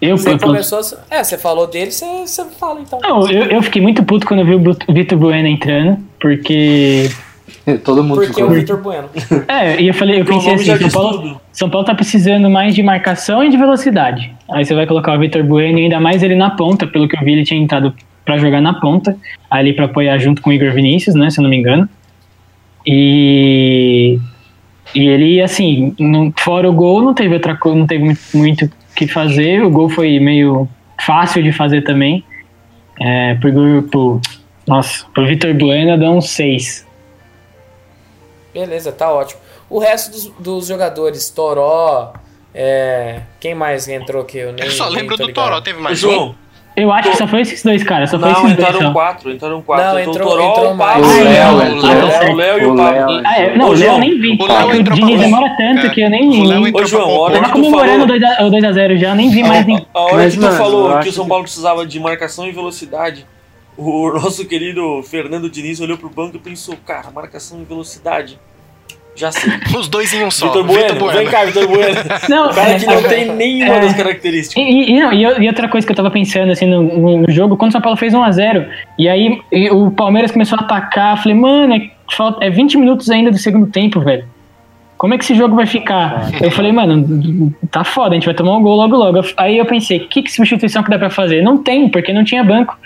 Eu, 0.00 0.16
Você 0.18 0.30
eu- 0.32 0.38
começou. 0.38 0.80
É, 1.10 1.24
você 1.24 1.38
falou 1.38 1.66
dele, 1.66 1.90
você, 1.90 2.04
você 2.26 2.44
fala 2.58 2.80
então. 2.80 2.98
Não, 3.02 3.30
eu, 3.30 3.44
eu 3.46 3.62
fiquei 3.62 3.80
muito 3.80 4.02
puto 4.04 4.26
quando 4.26 4.40
eu 4.40 4.46
vi 4.46 4.54
o 4.54 4.92
Vitor 4.92 5.18
Bueno 5.18 5.48
entrando, 5.48 5.98
porque. 6.20 7.10
Todo 7.84 8.02
mundo 8.04 8.16
Porque 8.20 8.30
o 8.42 8.46
ficou. 8.46 8.50
Vitor 8.50 8.80
Bueno. 8.80 9.08
É, 9.48 9.80
e 9.80 9.88
eu 9.88 9.94
falei, 9.94 10.20
eu 10.20 10.22
o 10.22 10.26
pensei 10.26 10.52
assim, 10.54 10.88
São 10.88 11.02
Paulo, 11.02 11.18
tudo. 11.20 11.40
São 11.52 11.70
Paulo 11.70 11.84
tá 11.86 11.94
precisando 11.94 12.48
mais 12.50 12.74
de 12.74 12.82
marcação 12.82 13.42
e 13.42 13.48
de 13.48 13.56
velocidade. 13.56 14.32
Aí 14.50 14.64
você 14.64 14.74
vai 14.74 14.86
colocar 14.86 15.16
o 15.16 15.18
Vitor 15.18 15.42
Bueno 15.42 15.78
e 15.78 15.82
ainda 15.84 15.98
mais 15.98 16.22
ele 16.22 16.36
na 16.36 16.50
ponta, 16.50 16.86
pelo 16.86 17.08
que 17.08 17.16
eu 17.16 17.24
vi, 17.24 17.32
ele 17.32 17.44
tinha 17.44 17.60
entrado 17.60 17.92
pra 18.24 18.38
jogar 18.38 18.60
na 18.60 18.74
ponta, 18.74 19.16
ali 19.50 19.72
pra 19.72 19.86
apoiar 19.86 20.18
junto 20.18 20.42
com 20.42 20.50
o 20.50 20.52
Igor 20.52 20.72
Vinícius, 20.72 21.14
né, 21.16 21.30
se 21.30 21.38
eu 21.40 21.42
não 21.42 21.50
me 21.50 21.56
engano. 21.56 21.88
E 22.86 24.18
e 24.94 25.06
ele 25.08 25.40
assim, 25.42 25.94
não- 25.98 26.32
fora 26.38 26.70
o 26.70 26.72
gol, 26.72 27.02
não 27.02 27.12
teve 27.14 27.34
outra 27.34 27.56
coisa, 27.56 27.76
não 27.76 27.86
teve 27.86 28.04
muito- 28.04 28.20
muito 28.32 28.64
o 28.66 28.70
que 28.96 29.06
fazer. 29.06 29.62
O 29.62 29.70
gol 29.70 29.88
foi 29.88 30.18
meio 30.18 30.68
fácil 31.04 31.42
de 31.42 31.52
fazer 31.52 31.82
também. 31.82 32.24
É, 33.00 33.34
pro, 33.34 33.82
pro, 33.82 34.20
nossa, 34.66 35.04
pro 35.12 35.26
Vitor 35.26 35.54
Bueno 35.54 35.98
dá 35.98 36.10
um 36.10 36.20
6. 36.20 36.86
Beleza, 38.52 38.90
tá 38.90 39.12
ótimo. 39.12 39.40
O 39.68 39.78
resto 39.78 40.10
dos, 40.10 40.26
dos 40.38 40.66
jogadores, 40.68 41.28
Toró, 41.28 42.14
é, 42.54 43.20
quem 43.38 43.54
mais 43.54 43.86
entrou 43.86 44.24
que 44.24 44.38
eu 44.38 44.52
nem 44.52 44.64
Eu 44.64 44.70
só 44.70 44.88
lembro 44.88 45.16
do 45.16 45.26
ligado? 45.26 45.44
Toró, 45.44 45.60
teve 45.60 45.78
mais 45.80 46.02
um. 46.02 46.34
Eu 46.76 46.92
acho 46.92 47.10
que 47.10 47.16
só 47.16 47.26
foi 47.26 47.40
esses 47.40 47.62
dois, 47.62 47.82
cara. 47.82 48.06
Só 48.06 48.18
foi 48.18 48.28
não, 48.28 48.32
esses 48.32 48.42
dois. 48.42 48.68
entraram 48.68 48.80
só. 48.88 48.92
quatro, 48.92 49.30
entraram 49.32 49.62
quatro. 49.62 49.84
Não, 49.86 49.98
Entrou 49.98 50.14
entrou- 50.14 50.28
o 50.28 50.50
entrou 50.50 50.74
o. 50.74 50.76
Pablo, 50.76 51.04
Ah, 51.04 51.08
o 51.08 51.24
Léo, 51.24 51.56
Léo, 51.56 51.72
o. 51.78 51.80
Léo, 51.86 52.32
o 52.32 52.36
Léo 52.36 52.58
e 52.60 52.64
o 52.66 52.72
O 52.72 52.76
Pablo. 52.76 53.22
Ah, 53.24 53.38
é, 53.40 53.56
não, 53.56 53.66
o 53.66 53.68
Léo 53.70 53.78
João, 53.78 53.98
nem 53.98 54.20
vi. 54.20 54.38
o 54.38 54.46
Léo 54.46 54.66
o 54.68 54.74
entrou 54.74 54.94
Diniz 54.98 55.16
pra- 55.16 55.24
demora 55.24 55.56
tanto 55.56 55.86
É. 55.86 55.88
que 55.88 56.00
eu 56.02 56.10
nem. 56.10 56.28
O 56.28 56.66
entrou 56.68 56.82
Ô, 56.84 56.86
João, 56.86 57.04
pra 57.06 57.12
a 57.14 57.18
hora 57.18 57.40
Tava 57.40 57.52
comemorando 57.52 58.04
o 58.04 58.50
2x0 58.50 58.96
já, 58.98 59.14
nem 59.14 59.30
vi 59.30 59.42
mais 59.42 59.64
nem. 59.66 59.86
A 59.94 60.00
hora 60.00 60.30
que 60.30 60.36
tu 60.38 60.44
eu 60.44 60.52
falou 60.52 60.98
que 60.98 61.08
o 61.08 61.12
São 61.12 61.26
Paulo 61.26 61.44
precisava 61.44 61.86
de 61.86 61.98
marcação 61.98 62.46
e 62.46 62.52
velocidade, 62.52 63.24
o 63.76 64.10
nosso 64.20 64.44
querido 64.46 65.02
Fernando 65.02 65.48
Diniz 65.48 65.80
olhou 65.80 65.96
pro 65.96 66.10
banco 66.10 66.36
e 66.36 66.40
pensou, 66.40 66.74
cara, 66.84 67.10
marcação 67.10 67.58
e 67.60 67.64
velocidade. 67.64 68.38
Já 69.16 69.32
sei. 69.32 69.50
Os 69.76 69.88
dois 69.88 70.12
em 70.12 70.22
um 70.24 70.30
só. 70.30 70.46
Vitor 70.48 70.64
Bueno, 70.64 71.06
vem 71.10 71.26
cá, 71.26 71.44
Vitor 71.44 71.66
Bueno. 71.66 71.96
Não, 72.28 72.50
O 72.50 72.54
cara 72.54 72.78
que 72.78 72.86
não 72.86 72.94
é- 72.94 73.02
tem 73.08 73.32
nenhuma 73.34 73.74
é. 73.76 73.80
das 73.80 73.94
características. 73.94 74.62
E, 74.62 74.92
e, 74.92 75.00
não, 75.00 75.12
e 75.12 75.22
e 75.22 75.48
outra 75.48 75.68
coisa 75.68 75.86
que 75.86 75.92
eu 75.92 75.96
tava 75.96 76.10
pensando 76.10 76.52
assim 76.52 76.66
no, 76.66 76.82
no- 76.82 77.18
no 77.22 77.30
jogo, 77.32 77.56
quando 77.56 77.70
o 77.70 77.72
São 77.72 77.80
Paulo 77.80 77.96
fez 77.96 78.12
1x0, 78.14 78.66
e 78.98 79.08
aí 79.08 79.40
e 79.50 79.70
o 79.70 79.90
Palmeiras 79.90 80.30
começou 80.30 80.58
a 80.58 80.62
atacar, 80.62 81.16
eu 81.16 81.22
falei, 81.22 81.36
mano, 81.36 81.74
é, 81.74 81.90
falta, 82.14 82.44
é 82.44 82.50
20 82.50 82.76
minutos 82.78 83.10
ainda 83.10 83.30
do 83.30 83.38
segundo 83.38 83.66
tempo, 83.66 84.00
velho. 84.00 84.24
Como 84.98 85.12
é 85.12 85.18
que 85.18 85.24
esse 85.24 85.34
jogo 85.34 85.54
vai 85.54 85.66
ficar? 85.66 86.30
Eu 86.40 86.50
falei, 86.50 86.72
mano, 86.72 87.52
tá 87.70 87.84
foda, 87.84 88.10
a 88.10 88.14
gente 88.14 88.24
vai 88.24 88.34
tomar 88.34 88.56
um 88.56 88.62
gol 88.62 88.76
logo 88.76 88.96
logo. 88.96 89.20
Aí 89.36 89.58
eu 89.58 89.66
pensei, 89.66 90.00
que, 90.00 90.22
que 90.22 90.32
substituição 90.32 90.82
que 90.82 90.88
dá 90.90 90.98
pra 90.98 91.10
fazer? 91.10 91.42
Não 91.42 91.58
tem, 91.58 91.88
porque 91.88 92.12
não 92.14 92.24
tinha 92.24 92.42
banco. 92.42 92.78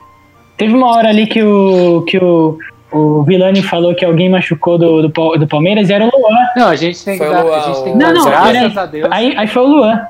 Teve 0.57 0.75
uma 0.75 0.89
hora 0.89 1.09
ali 1.09 1.27
que 1.27 1.41
o, 1.43 2.03
que 2.09 2.19
o, 2.19 2.59
o 2.93 3.23
Vilani 3.23 3.63
falou 3.63 3.95
que 3.95 4.05
alguém 4.05 4.29
machucou 4.29 4.77
do, 4.79 5.03
do, 5.09 5.09
do 5.39 5.47
Palmeiras 5.47 5.89
e 5.89 5.93
era 5.93 6.05
o 6.05 6.11
Luan. 6.11 6.37
Não, 6.57 6.69
a 6.69 6.77
gente 6.77 7.05
tem 7.05 7.19
que 7.19 7.25
Foi 7.25 7.33
dar. 7.35 7.45
o- 7.45 7.53
A 7.53 7.61
gente 7.61 7.83
tem 7.85 7.93
que 7.93 7.99
Não, 7.99 8.13
dar 8.13 8.15
não, 8.15 8.25
graças 8.25 8.77
a 8.77 8.87
Deus. 8.87 9.09
Aí, 9.11 9.35
aí 9.37 9.47
foi 9.47 9.63
o 9.63 9.67
Luan. 9.67 10.01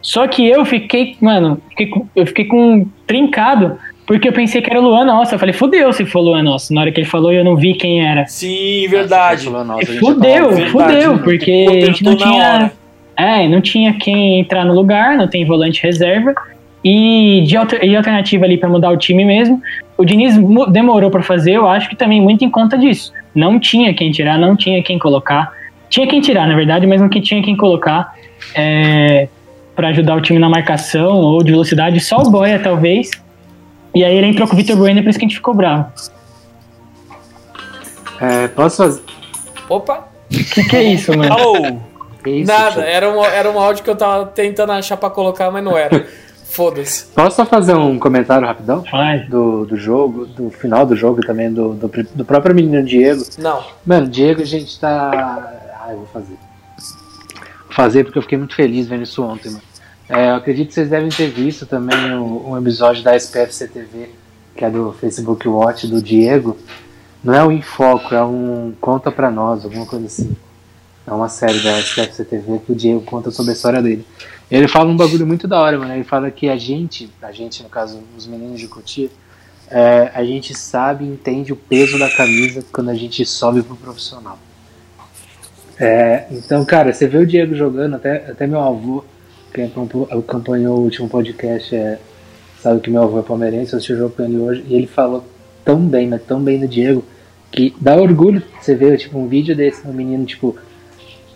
Só 0.00 0.26
que 0.28 0.46
eu 0.46 0.64
fiquei, 0.64 1.16
mano, 1.20 1.60
fiquei 1.70 1.90
eu 2.14 2.26
fiquei 2.26 2.44
com 2.44 2.86
trincado, 3.06 3.76
porque 4.06 4.28
eu 4.28 4.32
pensei 4.32 4.62
que 4.62 4.70
era 4.70 4.80
o 4.80 4.84
Luan 4.84 5.04
Nossa. 5.04 5.34
Eu 5.34 5.38
falei, 5.38 5.52
fudeu 5.52 5.92
se 5.92 6.04
for 6.06 6.20
o 6.20 6.22
Luan 6.22 6.42
Nossa. 6.42 6.72
Na 6.72 6.82
hora 6.82 6.92
que 6.92 7.00
ele 7.00 7.06
falou, 7.08 7.32
eu 7.32 7.44
não 7.44 7.56
vi 7.56 7.74
quem 7.74 8.06
era. 8.08 8.24
Sim, 8.26 8.86
verdade. 8.88 9.50
Nossa, 9.50 9.72
a 9.74 9.84
gente 9.84 9.98
fudeu, 9.98 10.48
Verdade, 10.50 10.70
fudeu, 10.70 11.18
porque 11.18 11.66
a 11.82 11.86
gente 11.86 12.04
não 12.04 12.16
tinha. 12.16 12.72
É, 13.16 13.48
não 13.48 13.60
tinha 13.60 13.94
quem 13.94 14.38
entrar 14.38 14.64
no 14.64 14.72
lugar, 14.72 15.16
não 15.16 15.26
tem 15.26 15.44
volante 15.44 15.82
reserva. 15.82 16.32
E 16.84 17.42
de 17.46 17.56
alter- 17.56 17.84
e 17.84 17.96
alternativa 17.96 18.44
ali 18.44 18.56
pra 18.56 18.68
mudar 18.68 18.90
o 18.90 18.96
time 18.96 19.24
mesmo. 19.24 19.60
O 19.96 20.04
Diniz 20.04 20.34
demorou 20.70 21.10
pra 21.10 21.22
fazer, 21.22 21.52
eu 21.52 21.66
acho 21.68 21.88
que 21.88 21.96
também 21.96 22.20
muito 22.20 22.44
em 22.44 22.50
conta 22.50 22.78
disso. 22.78 23.12
Não 23.34 23.58
tinha 23.58 23.92
quem 23.92 24.10
tirar, 24.12 24.38
não 24.38 24.54
tinha 24.56 24.82
quem 24.82 24.98
colocar. 24.98 25.52
Tinha 25.90 26.06
quem 26.06 26.20
tirar, 26.20 26.46
na 26.46 26.54
verdade, 26.54 26.86
mas 26.86 27.00
não 27.00 27.08
que 27.08 27.20
tinha 27.20 27.42
quem 27.42 27.56
colocar 27.56 28.14
é, 28.54 29.26
para 29.74 29.88
ajudar 29.88 30.16
o 30.16 30.20
time 30.20 30.38
na 30.38 30.48
marcação 30.48 31.16
ou 31.16 31.42
de 31.42 31.50
velocidade. 31.50 31.98
Só 32.00 32.18
o 32.18 32.30
Boia, 32.30 32.58
talvez. 32.60 33.10
E 33.94 34.04
aí 34.04 34.16
ele 34.16 34.26
entrou 34.28 34.46
com 34.46 34.54
o 34.54 34.56
Vitor 34.56 34.76
Bueno, 34.76 35.02
por 35.02 35.08
isso 35.08 35.18
que 35.18 35.24
a 35.24 35.28
gente 35.28 35.36
ficou 35.36 35.54
bravo. 35.54 35.86
É, 38.20 38.48
posso 38.48 38.76
fazer. 38.78 39.02
Opa, 39.68 40.08
Que 40.30 40.64
que 40.64 40.76
é 40.76 40.82
isso, 40.84 41.16
mano? 41.16 41.80
Que 42.22 42.30
isso, 42.30 42.50
nada, 42.52 42.72
tio? 42.72 42.80
era 42.82 43.08
um, 43.10 43.24
era 43.24 43.50
um 43.50 43.58
áudio 43.58 43.82
que 43.84 43.90
eu 43.90 43.96
tava 43.96 44.26
tentando 44.26 44.72
achar 44.72 44.96
pra 44.96 45.08
colocar, 45.10 45.50
mas 45.50 45.62
não 45.64 45.76
era. 45.76 46.06
Foda-se. 46.50 47.04
Posso 47.14 47.36
só 47.36 47.46
fazer 47.46 47.74
um 47.74 47.98
comentário 47.98 48.46
rapidão? 48.46 48.82
Vai. 48.90 49.20
Do, 49.26 49.64
do 49.66 49.76
jogo, 49.76 50.26
do 50.26 50.50
final 50.50 50.84
do 50.86 50.96
jogo 50.96 51.20
e 51.22 51.26
também 51.26 51.52
do, 51.52 51.74
do, 51.74 51.88
do 52.14 52.24
próprio 52.24 52.54
menino 52.54 52.82
Diego. 52.82 53.22
Não. 53.38 53.62
Mano, 53.86 54.08
Diego, 54.08 54.42
a 54.42 54.44
gente 54.46 54.78
tá. 54.80 55.10
Ah, 55.80 55.88
eu 55.92 55.98
vou 55.98 56.06
fazer. 56.06 56.34
Vou 57.66 57.72
fazer 57.74 58.04
porque 58.04 58.18
eu 58.18 58.22
fiquei 58.22 58.38
muito 58.38 58.54
feliz 58.54 58.86
vendo 58.88 59.02
isso 59.02 59.22
ontem, 59.22 59.50
mano. 59.50 59.62
É, 60.08 60.30
eu 60.30 60.36
acredito 60.36 60.68
que 60.68 60.74
vocês 60.74 60.88
devem 60.88 61.10
ter 61.10 61.28
visto 61.30 61.66
também 61.66 62.14
o- 62.14 62.50
um 62.50 62.58
episódio 62.58 63.02
da 63.04 63.14
SPFC 63.14 63.68
TV, 63.68 64.08
que 64.56 64.64
é 64.64 64.70
do 64.70 64.92
Facebook 64.98 65.46
Watch 65.46 65.86
do 65.86 66.00
Diego. 66.02 66.56
Não 67.22 67.34
é 67.34 67.44
um 67.44 67.52
Infoco, 67.52 68.14
é 68.14 68.24
um 68.24 68.72
Conta 68.80 69.12
Pra 69.12 69.30
Nós, 69.30 69.64
alguma 69.64 69.84
coisa 69.84 70.06
assim. 70.06 70.34
É 71.06 71.12
uma 71.12 71.28
série 71.28 71.60
da 71.60 71.78
SPFC 71.78 72.24
TV 72.24 72.58
que 72.64 72.72
o 72.72 72.74
Diego 72.74 73.00
conta 73.02 73.30
sobre 73.30 73.52
a 73.52 73.54
história 73.54 73.82
dele. 73.82 74.04
Ele 74.50 74.66
fala 74.66 74.90
um 74.90 74.96
bagulho 74.96 75.26
muito 75.26 75.46
da 75.46 75.60
hora, 75.60 75.78
mano. 75.78 75.92
Ele 75.94 76.04
fala 76.04 76.30
que 76.30 76.48
a 76.48 76.56
gente, 76.56 77.10
a 77.22 77.32
gente, 77.32 77.62
no 77.62 77.68
caso, 77.68 78.02
os 78.16 78.26
meninos 78.26 78.58
de 78.58 78.66
Cotia, 78.66 79.10
é, 79.70 80.10
a 80.14 80.24
gente 80.24 80.56
sabe 80.56 81.04
entende 81.04 81.52
o 81.52 81.56
peso 81.56 81.98
da 81.98 82.08
camisa 82.08 82.64
quando 82.72 82.90
a 82.90 82.94
gente 82.94 83.24
sobe 83.26 83.62
pro 83.62 83.76
profissional. 83.76 84.38
É, 85.78 86.26
então, 86.30 86.64
cara, 86.64 86.92
você 86.92 87.06
vê 87.06 87.18
o 87.18 87.26
Diego 87.26 87.54
jogando, 87.54 87.96
até, 87.96 88.30
até 88.30 88.46
meu 88.46 88.60
avô, 88.60 89.04
que 89.52 89.62
acompanhou 90.10 90.78
o 90.78 90.82
último 90.82 91.08
podcast, 91.08 91.74
é, 91.74 91.98
sabe 92.60 92.80
que 92.80 92.90
meu 92.90 93.02
avô 93.02 93.20
é 93.20 93.22
palmeirense, 93.22 93.72
eu 93.72 93.76
assisti 93.76 93.92
o 93.92 93.98
jogo 93.98 94.14
com 94.16 94.24
ele 94.24 94.38
hoje, 94.38 94.64
e 94.66 94.74
ele 94.74 94.86
falou 94.86 95.24
tão 95.64 95.80
bem, 95.80 96.08
mas 96.08 96.22
tão 96.22 96.42
bem 96.42 96.58
do 96.58 96.66
Diego, 96.66 97.04
que 97.52 97.74
dá 97.80 97.94
orgulho 97.96 98.42
você 98.60 98.74
ver 98.74 98.98
tipo, 98.98 99.18
um 99.18 99.28
vídeo 99.28 99.54
desse, 99.54 99.86
um 99.86 99.92
menino, 99.92 100.24
tipo, 100.24 100.56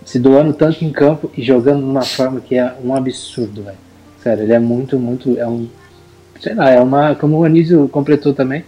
se 0.05 0.19
doando 0.19 0.53
tanto 0.53 0.85
em 0.85 0.91
campo 0.91 1.31
e 1.37 1.43
jogando 1.43 1.81
de 1.81 1.91
uma 1.91 2.03
forma 2.03 2.41
que 2.41 2.57
é 2.57 2.75
um 2.83 2.95
absurdo, 2.95 3.63
velho. 3.63 3.79
Sério, 4.23 4.45
ele 4.45 4.53
é 4.53 4.59
muito, 4.59 4.99
muito, 4.99 5.39
é 5.39 5.47
um, 5.47 5.69
sei 6.41 6.55
lá, 6.55 6.71
é 6.71 6.81
uma, 6.81 7.15
como 7.15 7.39
o 7.39 7.45
Anísio 7.45 7.89
completou 7.89 8.33
também, 8.33 8.65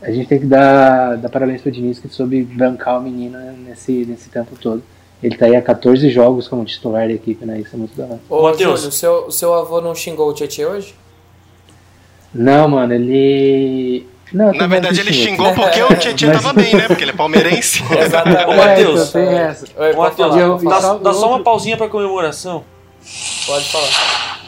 a 0.00 0.10
gente 0.10 0.28
tem 0.28 0.38
que 0.38 0.46
dar, 0.46 1.16
dar 1.16 1.28
parabéns 1.28 1.60
pro 1.60 1.70
Diniz 1.70 1.98
que 1.98 2.08
soube 2.08 2.42
bancar 2.42 2.98
o 2.98 3.02
menino 3.02 3.38
nesse, 3.66 4.04
nesse 4.06 4.28
tempo 4.30 4.56
todo. 4.60 4.82
Ele 5.20 5.36
tá 5.36 5.46
aí 5.46 5.56
há 5.56 5.62
14 5.62 6.08
jogos 6.10 6.46
como 6.46 6.64
titular 6.64 7.08
da 7.08 7.14
equipe, 7.14 7.44
né? 7.44 7.60
Isso 7.60 7.74
é 7.74 7.78
muito 7.78 7.96
da 7.96 8.04
hora. 8.04 8.20
Ô, 8.30 8.42
Matheus. 8.42 8.80
Júlio, 8.80 8.92
seu, 8.92 9.12
o 9.26 9.32
seu 9.32 9.52
avô 9.52 9.80
não 9.80 9.94
xingou 9.94 10.28
o 10.28 10.32
Tietchan 10.32 10.68
hoje? 10.68 10.94
Não, 12.32 12.68
mano, 12.68 12.94
ele. 12.94 14.06
Não, 14.32 14.52
Na 14.52 14.66
verdade, 14.66 15.00
ele 15.00 15.12
xingou 15.12 15.52
porque 15.54 15.82
o 15.82 15.94
Tietchan 15.96 16.28
Mas- 16.32 16.42
tava 16.42 16.52
bem, 16.52 16.74
né? 16.74 16.86
Porque 16.86 17.02
ele 17.04 17.12
é 17.12 17.14
palmeirense. 17.14 17.82
Exatamente. 17.98 18.44
Ô, 18.46 18.52
É, 18.52 18.56
Matheus. 18.56 19.14
Oi, 19.14 19.92
Ô, 19.94 19.98
Matheus, 20.02 20.34
dá, 20.36 20.46
Outro- 20.48 20.98
dá 21.04 21.12
só 21.14 21.28
uma 21.28 21.42
pausinha 21.42 21.76
pra 21.76 21.88
comemoração. 21.88 22.64
Pode 23.46 23.64
falar. 23.70 24.38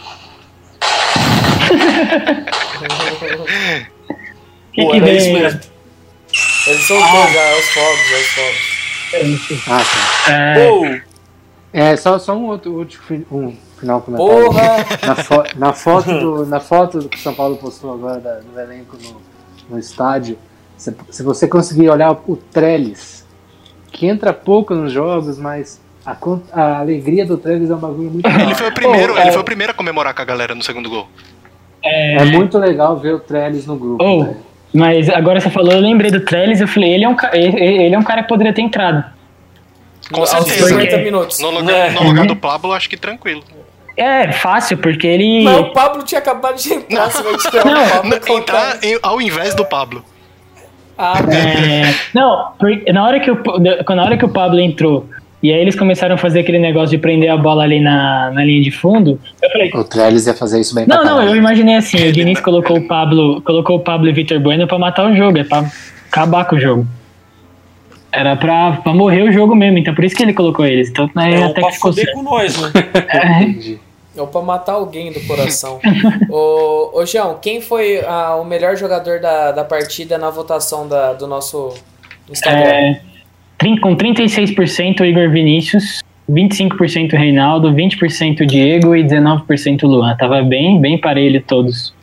Que 4.72 4.82
Pô, 4.84 4.92
que 4.92 5.00
vem? 5.00 5.16
isso 5.16 5.32
mesmo. 5.32 5.60
Ele 6.66 6.78
soltou 6.78 7.28
já, 7.32 7.40
é 7.40 7.58
os 7.58 7.68
fogos, 7.70 8.12
é 8.12 8.20
os 8.20 8.26
fogos. 8.28 9.62
Ah, 9.68 9.82
tá. 10.26 10.32
É, 10.32 11.02
É, 11.72 11.96
só, 11.96 12.18
só 12.20 12.34
um 12.34 12.46
outro 12.46 12.72
último 12.72 13.26
um 13.32 13.56
final 13.78 14.00
comentário. 14.00 14.44
Porra! 14.44 14.86
Na, 15.06 15.14
fo- 15.16 15.44
na 15.56 15.72
foto 15.72 16.12
do, 16.18 16.46
na 16.46 16.60
foto 16.60 17.08
que 17.08 17.16
o 17.16 17.20
São 17.20 17.34
Paulo 17.34 17.56
postou 17.56 17.92
agora 17.94 18.20
da- 18.20 18.38
do 18.40 18.60
elenco 18.60 18.96
no, 19.02 19.20
no 19.70 19.78
estádio, 19.78 20.36
se, 20.76 20.94
se 21.10 21.22
você 21.22 21.46
conseguir 21.46 21.88
olhar 21.90 22.10
o 22.12 22.36
Trellis, 22.36 23.24
que 23.92 24.06
entra 24.06 24.32
pouco 24.32 24.74
nos 24.74 24.92
jogos, 24.92 25.38
mas 25.38 25.80
a, 26.04 26.16
a 26.52 26.78
alegria 26.80 27.24
do 27.26 27.36
Trellis 27.36 27.70
é 27.70 27.74
um 27.74 27.78
bagulho 27.78 28.10
muito 28.10 28.26
Ele 28.28 28.36
legal. 28.38 28.54
foi 28.54 28.68
o 28.68 28.72
primeiro, 28.74 29.12
Pô, 29.14 29.18
ele 29.20 29.28
é- 29.28 29.32
foi 29.32 29.40
o 29.40 29.44
primeiro 29.44 29.72
a 29.72 29.74
comemorar 29.74 30.14
com 30.14 30.22
a 30.22 30.24
galera 30.24 30.54
no 30.54 30.62
segundo 30.62 30.88
gol. 30.90 31.08
É 31.82 32.24
muito 32.26 32.58
legal 32.58 32.96
ver 32.98 33.14
o 33.14 33.20
Trellis 33.20 33.66
no 33.66 33.74
grupo. 33.76 34.04
Oh, 34.04 34.24
velho. 34.24 34.36
mas 34.74 35.08
agora 35.08 35.40
você 35.40 35.48
falou, 35.50 35.72
eu 35.72 35.80
lembrei 35.80 36.10
do 36.10 36.20
Trellis, 36.20 36.60
eu 36.60 36.68
falei, 36.68 36.92
ele 36.92 37.04
é 37.04 37.08
um, 37.08 37.16
ele, 37.32 37.58
ele 37.84 37.94
é 37.94 37.98
um 37.98 38.02
cara 38.02 38.22
que 38.22 38.28
poderia 38.28 38.52
ter 38.52 38.60
entrado. 38.62 39.02
Com 40.12 40.26
certeza. 40.26 40.68
50 40.68 40.98
minutos. 40.98 41.38
No 41.38 41.50
lugar, 41.50 41.92
no 41.92 42.02
lugar 42.02 42.26
do 42.26 42.34
Pablo, 42.36 42.72
acho 42.72 42.88
que 42.90 42.96
tranquilo. 42.96 43.42
É, 43.96 44.32
fácil, 44.32 44.78
porque 44.78 45.06
ele. 45.06 45.44
Mas 45.44 45.58
o 45.60 45.64
Pablo 45.72 46.02
tinha 46.02 46.18
acabado 46.20 46.56
de 46.56 46.72
entrar, 46.72 47.10
você 47.10 47.22
vai 47.22 47.36
tirar 47.36 47.64
Não, 47.64 47.84
o 47.84 47.90
Pablo 47.90 48.20
colocar- 48.20 48.76
Entrar 48.76 48.78
em- 48.84 48.98
ao 49.02 49.20
invés 49.20 49.54
do 49.54 49.64
Pablo. 49.64 50.04
Ah. 50.96 51.14
É, 51.32 51.94
não, 52.14 52.52
porque 52.58 52.92
na 52.92 53.04
hora, 53.06 53.20
que 53.20 53.30
o, 53.30 53.38
na 53.94 54.02
hora 54.04 54.18
que 54.18 54.24
o 54.24 54.28
Pablo 54.28 54.60
entrou 54.60 55.06
e 55.42 55.50
aí 55.50 55.58
eles 55.58 55.74
começaram 55.74 56.14
a 56.14 56.18
fazer 56.18 56.40
aquele 56.40 56.58
negócio 56.58 56.90
de 56.90 56.98
prender 56.98 57.30
a 57.30 57.36
bola 57.38 57.62
ali 57.64 57.80
na, 57.80 58.30
na 58.34 58.44
linha 58.44 58.62
de 58.62 58.70
fundo, 58.70 59.18
eu 59.42 59.50
falei. 59.50 59.70
O 59.72 59.82
Trellis 59.82 60.26
ia 60.26 60.34
fazer 60.34 60.60
isso 60.60 60.74
bem 60.74 60.86
Não, 60.86 61.02
não, 61.02 61.22
eu 61.22 61.34
imaginei 61.34 61.76
assim, 61.76 62.06
o 62.06 62.12
Diniz 62.12 62.38
colocou 62.40 62.76
o 62.76 62.86
Pablo, 62.86 63.40
colocou 63.40 63.76
o 63.76 63.80
Pablo 63.80 64.08
e 64.08 64.12
Vitor 64.12 64.38
Bueno 64.40 64.66
pra 64.66 64.78
matar 64.78 65.10
o 65.10 65.16
jogo, 65.16 65.38
é 65.38 65.44
pra 65.44 65.64
acabar 66.10 66.44
com 66.44 66.56
o 66.56 66.60
jogo. 66.60 66.86
Era 68.12 68.36
pra, 68.36 68.72
pra 68.72 68.92
morrer 68.92 69.22
o 69.22 69.32
jogo 69.32 69.54
mesmo, 69.54 69.78
então 69.78 69.94
por 69.94 70.04
isso 70.04 70.16
que 70.16 70.22
ele 70.22 70.32
colocou 70.32 70.66
eles. 70.66 70.90
Então 70.90 71.08
né, 71.14 71.34
é 71.34 71.44
até 71.44 71.60
pra 71.60 71.68
que 71.68 71.76
ficou 71.76 71.92
certo. 71.92 72.12
com 72.14 72.22
nós, 72.22 72.60
né? 72.60 72.72
Entendi. 73.44 73.78
Ou 74.16 74.26
pra 74.26 74.42
matar 74.42 74.72
alguém 74.72 75.12
do 75.12 75.20
coração. 75.20 75.78
ô, 76.28 76.90
ô, 76.94 77.06
João, 77.06 77.38
quem 77.40 77.60
foi 77.60 78.00
ah, 78.04 78.36
o 78.36 78.44
melhor 78.44 78.76
jogador 78.76 79.20
da, 79.20 79.52
da 79.52 79.64
partida 79.64 80.18
na 80.18 80.30
votação 80.30 80.88
da, 80.88 81.12
do 81.12 81.26
nosso 81.26 81.72
Instagram? 82.28 82.68
É, 82.68 83.00
com 83.80 83.96
36% 83.96 85.00
o 85.00 85.04
Igor 85.04 85.30
Vinícius, 85.30 86.02
25% 86.28 87.12
o 87.12 87.16
Reinaldo, 87.16 87.72
20% 87.72 88.40
o 88.40 88.46
Diego 88.46 88.96
e 88.96 89.04
19% 89.04 89.84
o 89.84 89.86
Luan. 89.86 90.16
Tava 90.16 90.42
bem, 90.42 90.80
bem 90.80 90.98
parelho 90.98 91.42
todos. 91.46 91.94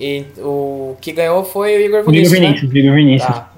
E 0.00 0.24
o 0.38 0.96
que 1.00 1.12
ganhou 1.12 1.44
foi 1.44 1.76
o 1.76 1.80
Igor 1.80 2.00
O 2.00 2.02
Igor 2.02 2.12
Vinícius, 2.12 2.40
né? 2.40 2.46
Vinícius, 2.46 2.72
o 2.72 2.76
Igor 2.76 2.94
Vinícius. 2.94 3.34
Tá. 3.34 3.53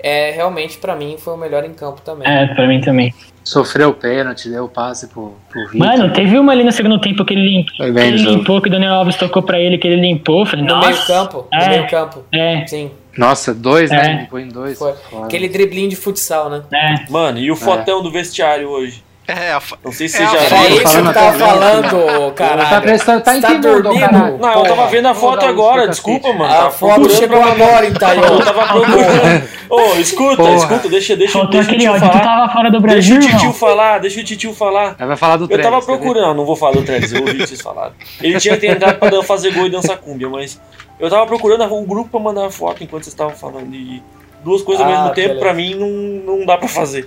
É, 0.00 0.30
realmente, 0.30 0.78
pra 0.78 0.94
mim, 0.94 1.16
foi 1.18 1.34
o 1.34 1.36
melhor 1.36 1.64
em 1.64 1.72
campo 1.72 2.00
também. 2.02 2.26
É, 2.28 2.46
pra 2.54 2.66
mim 2.66 2.80
também. 2.80 3.12
Sofreu 3.42 3.88
o 3.90 3.94
pênalti, 3.94 4.48
deu 4.50 4.64
o 4.64 4.68
passe 4.68 5.08
pro, 5.08 5.34
pro 5.48 5.62
Vitor. 5.68 5.78
Mano, 5.78 6.12
teve 6.12 6.38
uma 6.38 6.52
ali 6.52 6.62
no 6.62 6.70
segundo 6.70 7.00
tempo 7.00 7.24
que 7.24 7.32
ele, 7.34 7.48
limp... 7.48 7.68
Foi 7.76 7.92
que 7.92 7.98
ele 7.98 8.22
no 8.22 8.30
limpou, 8.30 8.60
que 8.60 8.68
o 8.68 8.70
Daniel 8.70 8.92
Alves 8.94 9.16
tocou 9.16 9.42
pra 9.42 9.58
ele, 9.58 9.78
que 9.78 9.88
ele 9.88 10.00
limpou. 10.00 10.44
Falei, 10.44 10.64
No 10.64 10.78
meio 10.80 11.06
campo, 11.06 11.46
no 11.50 11.58
É. 11.58 11.68
meio 11.70 11.86
campo. 11.88 12.24
É, 12.32 12.66
Sim, 12.66 12.90
Nossa, 13.16 13.54
dois, 13.54 13.90
É. 13.90 13.96
né? 13.96 14.14
Ele 14.18 14.26
põe 14.28 14.42
em 14.42 14.48
dois. 14.48 14.78
foi. 14.78 14.92
Aquele 15.24 15.48
driblinho 15.48 15.88
de 15.88 15.96
futsal, 15.96 16.50
né? 16.50 16.62
é. 16.72 17.10
Mano, 17.10 17.38
e 17.38 17.50
o 17.50 17.56
fotão 17.56 18.02
do 18.02 18.10
vestiário 18.12 18.68
hoje? 18.68 19.02
É, 19.30 19.52
a 19.52 19.60
fa- 19.60 19.76
Não 19.84 19.92
sei 19.92 20.08
se 20.08 20.22
É 20.22 20.26
você 20.26 20.36
a 20.36 20.40
já 20.48 20.56
viu. 20.56 20.68
isso 20.68 20.78
que 20.78 20.86
eu 20.86 20.88
falando 20.88 21.12
tava 21.12 21.28
até 21.28 21.38
falando, 21.38 22.32
caralho. 22.32 22.70
Tá 22.70 22.80
prestando, 22.80 23.22
tá 23.22 23.30
tá 23.32 23.36
entendendo, 23.36 23.82
dormindo? 23.82 24.00
caralho. 24.00 24.38
Não, 24.38 24.52
eu 24.54 24.62
tava 24.64 24.86
vendo 24.86 25.08
a 25.08 25.14
foto 25.14 25.44
agora, 25.44 25.86
desculpa, 25.86 26.32
mano. 26.32 26.44
A 26.44 26.48
Tava 26.56 26.70
foto 26.70 26.94
procurando 26.94 27.18
chegou 27.18 27.42
pra- 27.42 27.52
agora, 27.52 27.86
em 27.86 27.90
Eu 27.92 28.44
tava 28.44 28.66
procurando. 28.66 29.48
Ô, 29.68 29.94
escuta, 30.00 30.36
Porra. 30.38 30.54
escuta, 30.56 30.88
deixa, 30.88 31.14
deixa, 31.14 31.32
Faltou 31.34 31.50
deixa 31.50 31.66
o 31.66 31.74
aquele 31.74 31.82
tio 31.82 31.92
ódio, 31.92 32.08
tu 32.08 32.12
falar. 32.18 32.24
tava 32.24 32.52
fora 32.54 32.70
do 32.70 32.80
Deixa 32.80 33.10
Brasil, 33.14 33.36
o 33.36 33.38
tio 33.38 33.52
falar, 33.52 33.98
deixa 33.98 34.20
o 34.20 34.24
tio 34.24 34.54
falar. 34.54 34.96
Vai 34.98 35.16
falar 35.16 35.36
do 35.36 35.46
Eu 35.50 35.60
tava 35.62 35.80
ver? 35.80 35.84
procurando, 35.86 36.34
não 36.34 36.46
vou 36.46 36.56
falar 36.56 36.72
do 36.72 36.82
Trellis, 36.82 37.12
eu 37.12 37.20
ouvi 37.20 37.36
vocês 37.46 37.60
falarem. 37.60 37.92
Ele 38.22 38.40
tinha 38.40 38.54
que 38.54 38.60
ter 38.62 38.68
entrado 38.76 38.98
pra 38.98 39.22
fazer 39.22 39.52
gol 39.52 39.66
e 39.66 39.70
dançar 39.70 39.98
cúmbia, 39.98 40.30
mas 40.30 40.58
eu 40.98 41.10
tava 41.10 41.26
procurando 41.26 41.62
um 41.74 41.84
grupo 41.84 42.08
pra 42.08 42.18
mandar 42.20 42.48
foto 42.50 42.82
enquanto 42.82 43.02
vocês 43.04 43.12
estavam 43.12 43.36
falando. 43.36 43.74
E 43.74 44.02
duas 44.42 44.62
coisas 44.62 44.82
ao 44.86 44.90
Ah, 44.90 44.96
mesmo 45.02 45.14
tempo, 45.14 45.28
beleza. 45.34 45.40
pra 45.44 45.52
mim, 45.52 45.74
não, 45.74 46.38
não 46.38 46.46
dá 46.46 46.56
pra 46.56 46.66
fazer. 46.66 47.06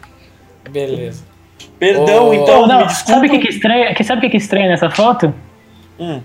Beleza. 0.70 1.31
Perdão, 1.82 2.30
Ô, 2.30 2.34
então, 2.36 2.68
Não, 2.68 2.82
me 2.82 2.86
desculpa. 2.86 3.12
sabe 3.12 3.26
o 3.28 3.32
que, 3.32 3.40
que 3.40 3.50
estranha? 3.50 3.96
Que, 3.96 4.04
sabe 4.04 4.20
o 4.20 4.22
que, 4.22 4.30
que 4.30 4.38
estranha 4.38 4.70
nessa 4.70 4.92
foto? 4.92 5.34
Hum. 6.00 6.22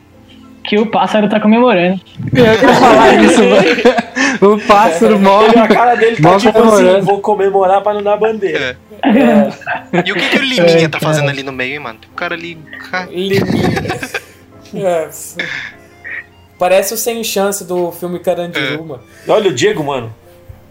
Que 0.63 0.79
o 0.79 0.85
pássaro 0.85 1.31
tá 1.31 1.41
comemorando. 1.41 1.99
Eu 2.35 2.45
ia 2.45 2.59
falar 2.75 3.15
isso, 3.25 3.41
mano. 3.43 4.55
O 4.55 4.61
pássaro 4.67 5.19
morre. 5.19 5.59
A 5.59 5.67
cara 5.67 5.95
dele 5.95 6.17
tá 6.21 6.37
tipo 6.37 6.59
assim, 6.63 7.01
vou 7.01 7.23
comemorar 7.23 7.81
pra 7.81 7.95
não 7.95 8.03
dar 8.03 8.19
bandeira. 8.19 8.77
E 10.05 10.13
o 10.13 10.15
que, 10.15 10.29
que 10.29 10.37
o 10.39 10.43
Liminha 10.43 10.91
tá 10.91 11.01
fazendo 11.01 11.31
ali 11.31 11.43
no 11.43 11.53
meio, 11.53 11.73
hein, 11.73 11.79
mano? 11.79 11.99
Tem 12.01 12.11
um 12.11 12.15
cara 12.15 12.35
ali. 12.35 12.59
Liminha. 13.11 13.71
É. 14.75 15.09
Parece 16.59 16.93
o 16.93 16.99
Sem 16.99 17.25
Chance 17.25 17.65
do 17.65 17.91
filme 17.93 18.19
Carandiru, 18.19 18.85
mano. 18.85 19.03
Olha 19.27 19.49
o 19.51 19.55
Diego, 19.55 19.83
mano. 19.83 20.13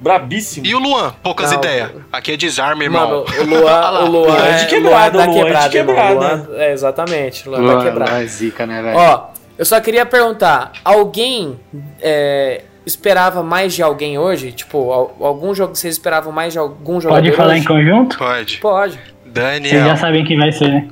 Brabíssimo. 0.06 0.68
E 0.68 0.76
o 0.76 0.80
Luan? 0.80 1.16
Poucas 1.24 1.52
ideias. 1.52 1.90
Aqui 2.14 2.34
é 2.34 2.38
desarme, 2.38 2.84
irmão. 2.86 3.26
Mano, 3.26 3.26
o 3.42 3.44
Luan, 3.44 3.90
o 4.06 4.06
Luan 4.06 4.28
Luan 4.28 4.46
é 4.46 4.54
de 4.54 4.64
é, 4.64 4.66
quebrada, 4.68 5.18
Luan 5.18 5.24
é 5.24 5.26
da 5.26 5.26
Luan 5.26 5.26
é 5.26 5.34
de 5.34 5.40
quebrada, 5.40 5.70
quebrada. 5.70 6.14
Luan- 6.14 6.48
é, 6.60 6.72
exatamente, 6.74 7.50
Luan, 7.50 7.58
da 7.66 7.74
Luan, 7.74 7.84
quebrada. 7.84 8.12
Luan 8.12 8.22
é 8.22 8.26
zica, 8.28 8.66
né, 8.68 8.82
velho? 8.84 8.98
Ó, 8.98 9.28
eu 9.58 9.66
só 9.66 9.80
queria 9.82 10.06
perguntar, 10.06 10.74
alguém 10.86 11.60
é, 12.00 12.62
esperava 12.86 13.42
mais 13.42 13.74
de 13.74 13.82
alguém 13.82 14.20
hoje? 14.20 14.52
Tipo, 14.52 14.92
al- 14.92 15.16
algum 15.20 15.56
jogo 15.56 15.76
vocês 15.76 15.96
esperavam 15.96 16.32
mais 16.32 16.54
de 16.54 16.60
algum 16.60 17.02
jogador 17.02 17.24
Pode 17.24 17.36
falar 17.36 17.54
hoje? 17.54 17.62
em 17.62 17.66
conjunto? 17.66 18.18
Pode. 18.20 18.58
Pode. 18.60 18.92
Vocês 18.94 19.34
já 19.36 19.42
Daniel. 19.42 19.98
sabem 19.98 20.24
quem 20.24 20.38
vai 20.38 20.52
ser, 20.52 20.68
né? 20.70 20.88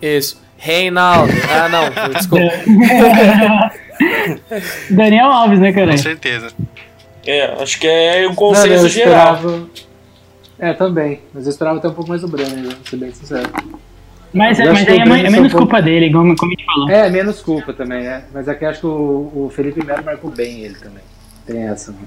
Isso. 0.00 0.40
Reinaldo. 0.56 1.32
Ah, 1.50 1.68
não, 1.68 2.08
desculpa. 2.14 2.50
Daniel 4.90 5.26
Alves, 5.26 5.58
né, 5.60 5.72
cara? 5.72 5.90
Com 5.90 5.96
certeza. 5.98 6.48
É, 7.26 7.62
acho 7.62 7.78
que 7.78 7.86
é 7.86 8.26
um 8.26 8.30
Não, 8.30 8.34
consenso 8.34 8.86
eu 8.86 8.88
geral. 8.88 9.34
esperava. 9.34 9.68
É, 10.58 10.72
também. 10.72 11.20
Mas 11.32 11.44
eu 11.44 11.50
esperava 11.50 11.78
até 11.78 11.88
um 11.88 11.94
pouco 11.94 12.08
mais 12.08 12.22
do 12.22 12.28
Brenner, 12.28 12.56
né, 12.56 12.74
pra 12.74 12.90
ser 12.90 12.96
bem 12.96 13.12
sincero. 13.12 13.48
Mas, 14.32 14.60
é, 14.60 14.70
mas 14.70 14.84
que 14.84 14.90
aí 14.90 14.98
o 14.98 15.00
é, 15.00 15.04
Breno 15.04 15.26
é 15.26 15.30
menos 15.30 15.52
culpa 15.52 15.80
dele, 15.80 16.12
como, 16.12 16.36
como 16.36 16.52
a 16.52 16.54
gente 16.54 16.66
falou. 16.66 16.90
É, 16.90 17.08
menos 17.08 17.40
culpa 17.40 17.72
também, 17.72 18.06
é. 18.06 18.24
Mas 18.32 18.48
aqui 18.48 18.64
acho 18.64 18.80
que 18.80 18.86
o, 18.86 19.32
o 19.34 19.52
Felipe 19.54 19.84
Melo 19.84 20.04
marcou 20.04 20.30
bem 20.30 20.60
ele 20.60 20.74
também. 20.74 21.02
Tem 21.46 21.62
essa, 21.62 21.92
né? 21.92 21.98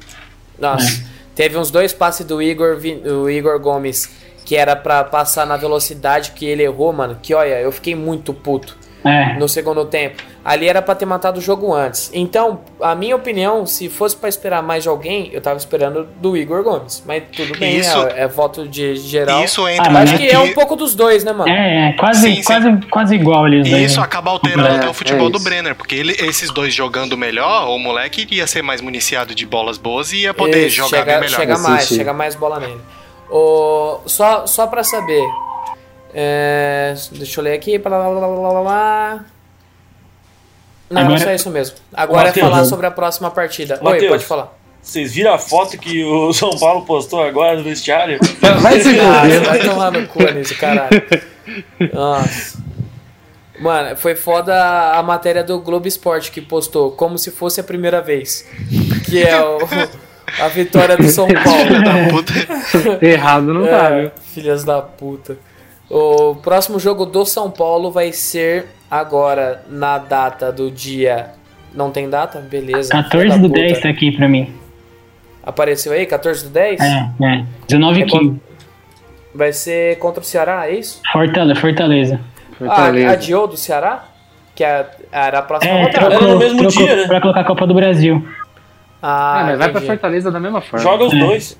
Nossa, 0.60 1.04
teve 1.34 1.58
uns 1.58 1.72
dois 1.72 1.94
passes 1.94 2.26
do 2.26 2.42
Igor, 2.42 2.78
do 2.78 3.30
Igor 3.30 3.60
Gomes 3.60 4.22
que 4.46 4.56
era 4.56 4.76
pra 4.76 5.04
passar 5.04 5.46
na 5.46 5.56
velocidade 5.56 6.32
que 6.32 6.46
ele 6.46 6.64
errou, 6.64 6.92
mano. 6.92 7.18
Que 7.22 7.34
olha, 7.34 7.60
eu 7.62 7.72
fiquei 7.72 7.96
muito 7.96 8.34
puto 8.34 8.78
É. 9.04 9.34
no 9.34 9.50
segundo 9.50 9.84
tempo. 9.86 10.22
Ali 10.46 10.68
era 10.68 10.82
pra 10.82 10.94
ter 10.96 11.06
matado 11.06 11.40
o 11.40 11.42
jogo 11.42 11.74
antes. 11.74 12.10
Então, 12.14 12.62
a 12.82 12.94
minha 12.96 13.16
opinião, 13.16 13.66
se 13.66 13.90
fosse 13.90 14.16
pra 14.16 14.28
esperar 14.30 14.62
mais 14.64 14.84
de 14.84 14.90
alguém, 14.90 15.30
eu 15.34 15.42
tava 15.42 15.58
esperando 15.58 16.08
do 16.20 16.36
Igor 16.38 16.64
Gomes. 16.64 17.04
Mas 17.06 17.24
tudo 17.36 17.58
bem, 17.58 17.78
Isso- 17.78 17.98
é, 18.08 18.22
é 18.22 18.28
voto 18.28 18.68
de 18.68 18.96
geral. 18.96 19.44
Isso 19.44 19.68
entra 19.68 19.86
Ah, 19.88 19.90
mas 19.92 20.04
Acho 20.04 20.16
aqui. 20.16 20.28
que 20.28 20.36
é 20.36 20.40
um 20.40 20.54
pouco 20.54 20.76
dos 20.76 20.94
dois, 20.96 21.24
né, 21.24 21.32
mano? 21.34 21.52
É, 21.52 21.90
é, 21.90 21.94
quase, 21.94 22.22
Sim, 22.22 22.36
sim. 22.36 22.44
quase, 22.44 22.78
quase 22.90 23.16
igual 23.16 23.46
ali 23.46 23.62
os 23.62 23.68
E 23.68 23.84
isso 23.84 24.00
né? 24.00 24.06
acaba 24.06 24.32
alterando 24.32 24.68
É, 24.68 24.76
até 24.78 24.90
o 24.90 24.94
futebol 24.94 25.28
é 25.28 25.32
do. 25.32 25.40
Brenner, 25.40 25.76
porque 25.76 25.96
ele, 25.96 26.14
esses 26.20 26.52
dois 26.52 26.74
jogando 26.74 27.18
melhor, 27.18 27.68
o 27.70 27.78
moleque 27.80 28.22
iria 28.22 28.46
ser 28.48 28.62
mais 28.62 28.82
municiado 28.82 29.34
de 29.36 29.46
bolas 29.46 29.78
boas 29.78 30.12
e 30.12 30.22
ia 30.24 30.34
poder 30.34 30.68
Isso, 30.68 30.78
jogar 30.78 30.90
chega, 31.00 31.12
bem 31.14 31.22
melhor. 31.22 31.40
Chega 31.40 31.58
mais, 31.58 31.88
chega 31.88 32.14
mais 32.14 32.36
bola 32.36 32.60
nele. 32.60 32.82
O, 33.30 34.00
só, 34.06 34.46
só 34.46 34.68
pra 34.68 34.84
saber. 34.84 35.24
É, 36.14 36.94
deixa 37.14 37.40
eu 37.40 37.44
ler 37.44 37.54
aqui. 37.54 37.78
Blá, 37.78 37.90
blá, 38.10 38.28
blá, 38.28 38.62
blá. 38.62 39.26
Não, 40.90 41.02
Agora- 41.04 41.20
só 41.20 41.32
isso 41.34 41.50
mesmo. 41.50 41.78
Agora 41.94 42.24
é 42.24 42.26
Matheus. 42.28 42.50
falar 42.50 42.66
sobre 42.66 42.86
a 42.88 42.92
próxima 42.92 43.32
partida. 43.32 43.80
Oi, 43.82 43.94
Matheus. 43.94 44.12
pode 44.12 44.26
falar. 44.26 44.58
Vocês 44.82 45.14
viram 45.14 45.34
a 45.34 45.38
foto 45.38 45.78
que 45.78 46.04
o 46.04 46.34
São 46.34 46.50
Paulo 46.58 46.84
postou 46.86 47.22
agora 47.24 47.56
no 47.58 47.64
vestiário? 47.64 48.20
Vai 48.62 48.80
se 48.82 49.00
Ah, 49.00 49.22
fuder. 49.22 49.42
vai 49.46 49.60
tomar 49.60 49.92
no 49.92 50.08
cu, 50.08 50.28
Anísio, 50.28 50.58
caralho. 50.58 50.90
Nossa. 51.94 52.60
Mano, 53.60 53.96
foi 53.96 54.16
foda 54.16 54.54
a 54.98 55.04
matéria 55.04 55.44
do 55.44 55.60
Globo 55.62 55.88
Esporte 55.88 56.32
que 56.32 56.42
postou, 56.42 56.92
como 56.94 57.18
se 57.18 57.30
fosse 57.30 57.60
a 57.60 57.64
primeira 57.64 58.02
vez. 58.02 58.46
Que 59.06 59.22
é 59.22 59.40
o, 59.40 59.60
A 60.42 60.48
vitória 60.48 60.98
do 60.98 61.08
São 61.10 61.28
Paulo. 61.44 61.84
Da 61.84 62.10
puta. 62.10 63.06
Errado 63.06 63.54
não 63.54 63.66
tá, 63.68 63.90
É, 63.92 64.02
viu? 64.02 64.12
filhas 64.34 64.64
da 64.64 64.82
puta. 64.82 65.38
O 65.92 66.36
próximo 66.36 66.80
jogo 66.80 67.06
do 67.06 67.26
São 67.26 67.52
Paulo 67.52 67.92
vai 67.92 68.14
ser 68.14 68.68
agora 68.90 69.64
na 69.70 69.98
data 69.98 70.52
do 70.52 70.72
dia. 70.72 71.32
Não 71.74 71.92
tem 71.92 72.10
data? 72.10 72.40
Beleza. 72.40 72.90
14 72.92 73.10
filha 73.12 73.30
da 73.36 73.42
do 73.42 73.50
puta. 73.50 73.60
10 73.62 73.80
tá 73.82 73.90
aqui 73.90 74.12
pra 74.12 74.28
mim. 74.30 74.54
Apareceu 75.44 75.92
aí? 75.92 76.06
14 76.06 76.44
do 76.46 76.50
10? 76.50 76.80
É, 76.80 77.10
é. 77.24 77.46
19 77.68 78.00
e 78.00 78.04
É 78.04 78.10
quando- 78.10 78.30
15. 78.30 78.42
Vai 79.34 79.54
ser 79.54 79.98
contra 80.00 80.22
o 80.22 80.24
Ceará, 80.26 80.68
é 80.68 80.76
isso? 80.76 81.02
Fortaleza. 81.12 81.56
Fortaleza. 81.60 82.20
Ah, 82.52 82.56
Fortaleza. 82.58 83.12
adiou 83.12 83.48
do 83.48 83.58
Ceará? 83.58 84.06
Que 84.54 84.64
é- 84.64 84.86
era 85.12 85.40
a 85.40 85.42
próxima 85.42 85.72
É, 85.74 85.84
rodada. 85.84 85.98
Era 85.98 86.10
trocou, 86.10 86.28
no 86.28 86.38
mesmo 86.38 86.58
trocou 86.60 86.86
dia, 86.86 86.96
né? 86.98 87.08
pra 87.08 87.22
colocar 87.22 87.40
a 87.42 87.46
Copa 87.46 87.66
do 87.66 87.74
Brasil. 87.74 88.26
Ah, 89.02 89.40
Ah, 89.40 89.44
mas 89.46 89.58
vai 89.58 89.70
pra. 89.72 89.82
Fortaleza 89.82 90.30
da 90.30 90.40
mesma 90.40 90.62
forma. 90.62 90.84
Joga 90.84 91.06
os 91.06 91.14
É. 91.14 91.18
dois. 91.18 91.58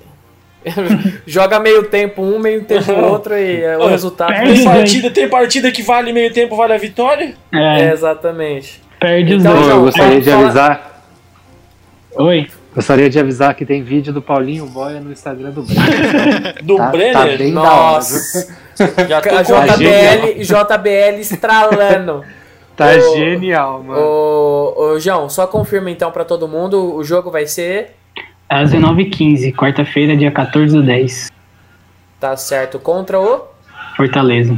Joga 1.26 1.58
meio 1.58 1.84
tempo 1.84 2.22
um, 2.22 2.38
meio 2.38 2.64
tempo 2.64 2.92
outro 2.92 3.36
e 3.36 3.62
é, 3.62 3.76
o 3.76 3.82
Ô, 3.82 3.86
resultado 3.88 4.32
Tem 4.32 4.52
os 4.52 4.64
partida, 4.64 5.10
tem 5.10 5.28
partida 5.28 5.70
que 5.72 5.82
vale 5.82 6.12
meio 6.12 6.32
tempo, 6.32 6.56
vale 6.56 6.72
a 6.74 6.78
vitória? 6.78 7.34
É, 7.52 7.82
É, 7.82 7.92
exatamente. 7.92 8.80
perde 9.00 9.34
os 9.34 9.40
Então, 9.40 9.52
Ô, 9.52 9.56
dois. 9.56 9.68
eu 9.68 9.80
gostaria 9.82 10.20
de 10.20 10.30
avisar. 10.30 11.02
Oi. 12.16 12.48
Gostaria 12.74 13.10
de 13.10 13.18
avisar 13.18 13.54
que 13.54 13.66
tem 13.66 13.82
vídeo 13.82 14.12
do 14.12 14.22
Paulinho 14.22 14.64
Boia 14.66 14.98
no 15.00 15.12
Instagram 15.12 15.50
do 15.50 15.62
Brenner. 15.62 16.62
Do 16.64 16.76
Tá, 16.76 16.84
tá 16.84 16.90
Brenner? 16.90 17.16
hora, 17.24 17.48
Nossa. 17.50 18.54
Já 19.08 19.20
tô 19.20 19.28
A 19.36 19.44
com 19.44 19.52
Tá 19.66 19.76
JBL, 19.76 20.40
JBL 20.42 21.20
estralando. 21.20 22.24
Tá 22.74 22.86
Ô, 22.86 23.16
genial, 23.16 23.82
mano. 23.82 24.00
Ô, 24.00 24.74
ô, 24.94 24.98
João, 24.98 25.28
só 25.28 25.46
confirma 25.46 25.90
então 25.90 26.10
pra 26.10 26.24
todo 26.24 26.48
mundo, 26.48 26.94
o 26.94 27.04
jogo 27.04 27.30
vai 27.30 27.46
ser, 27.46 27.94
Às 28.52 28.70
19h15, 28.70 29.54
quarta-feira, 29.54 30.14
dia 30.14 30.30
14 30.30 30.76
do 30.76 30.82
10. 30.82 31.32
tá 32.20 32.36
certo, 32.36 32.78
contra 32.78 33.18
o... 33.18 33.46
Fortaleza. 33.96 34.54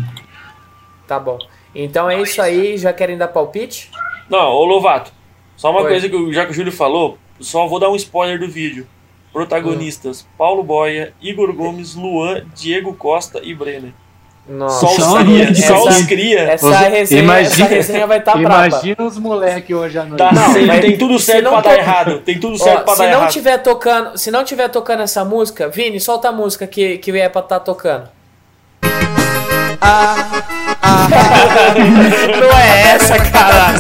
Tá 1.07 1.20
bom. 1.20 1.38
Então 1.72 2.11
é 2.11 2.20
isso 2.20 2.42
aí, 2.42 2.76
já 2.76 2.92
querem 2.92 3.16
dar 3.16 3.28
palpite? 3.28 3.92
Não, 4.28 4.51
ô 4.51 4.64
Lovato, 4.64 5.12
só 5.57 5.70
uma 5.70 5.82
Oi. 5.82 5.90
coisa 5.90 6.09
que 6.09 6.32
já 6.32 6.45
que 6.45 6.51
o 6.51 6.55
Júlio 6.55 6.72
falou, 6.72 7.16
só 7.38 7.68
vou 7.68 7.78
dar 7.78 7.88
um 7.88 7.95
spoiler 7.95 8.40
do 8.40 8.49
vídeo. 8.49 8.84
Protagonistas: 9.32 10.26
Paulo 10.36 10.64
Boia, 10.64 11.14
Igor 11.22 11.53
Gomes, 11.53 11.95
Luan, 11.95 12.42
Diego 12.53 12.95
Costa 12.95 13.42
e 13.45 13.55
Brenner. 13.55 13.92
Nossa, 14.47 14.80
Só 14.80 14.92
os 14.92 14.97
Só 15.05 15.18
cria, 15.24 15.51
os 15.51 15.64
só 15.64 15.82
os 15.84 15.97
essa- 15.97 16.07
cria. 16.07 16.40
essa, 16.42 16.78
resenha, 16.88 17.22
imagina- 17.22 17.64
essa 17.66 17.74
resenha 17.74 18.07
vai 18.07 18.18
estar 18.18 18.32
tá 18.32 18.38
braba. 18.38 18.66
Imagina 18.66 18.97
os 19.03 19.18
moleques 19.18 19.74
hoje 19.74 19.99
à 19.99 20.03
noite. 20.05 20.18
Tá 20.18 20.32
Não, 20.32 20.66
mas 20.66 20.80
tem 20.82 20.99
tudo 20.99 21.18
certo 21.18 21.45
não 21.45 21.53
pra 21.53 21.62
to- 21.62 21.68
dar 21.70 21.78
errado. 21.78 22.18
Tem 22.18 22.38
tudo 22.38 22.59
certo 22.59 22.80
Ó, 22.80 22.84
pra 22.84 22.92
se 22.92 22.99
dar 23.01 23.07
não 23.11 23.18
errado. 23.20 23.30
tiver 23.32 23.57
tocando, 23.59 24.18
se 24.18 24.30
não 24.30 24.45
tiver 24.45 24.68
tocando 24.68 25.03
essa 25.03 25.24
música, 25.24 25.68
Vini, 25.68 25.99
solta 25.99 26.28
a 26.28 26.32
música 26.32 26.66
que 26.66 26.99
que 26.99 27.11
é 27.18 27.28
pra 27.28 27.40
estar 27.40 27.61
tocando. 27.61 28.07
não 32.40 32.59
é 32.59 32.82
essa, 32.95 33.16
cara. 33.18 33.74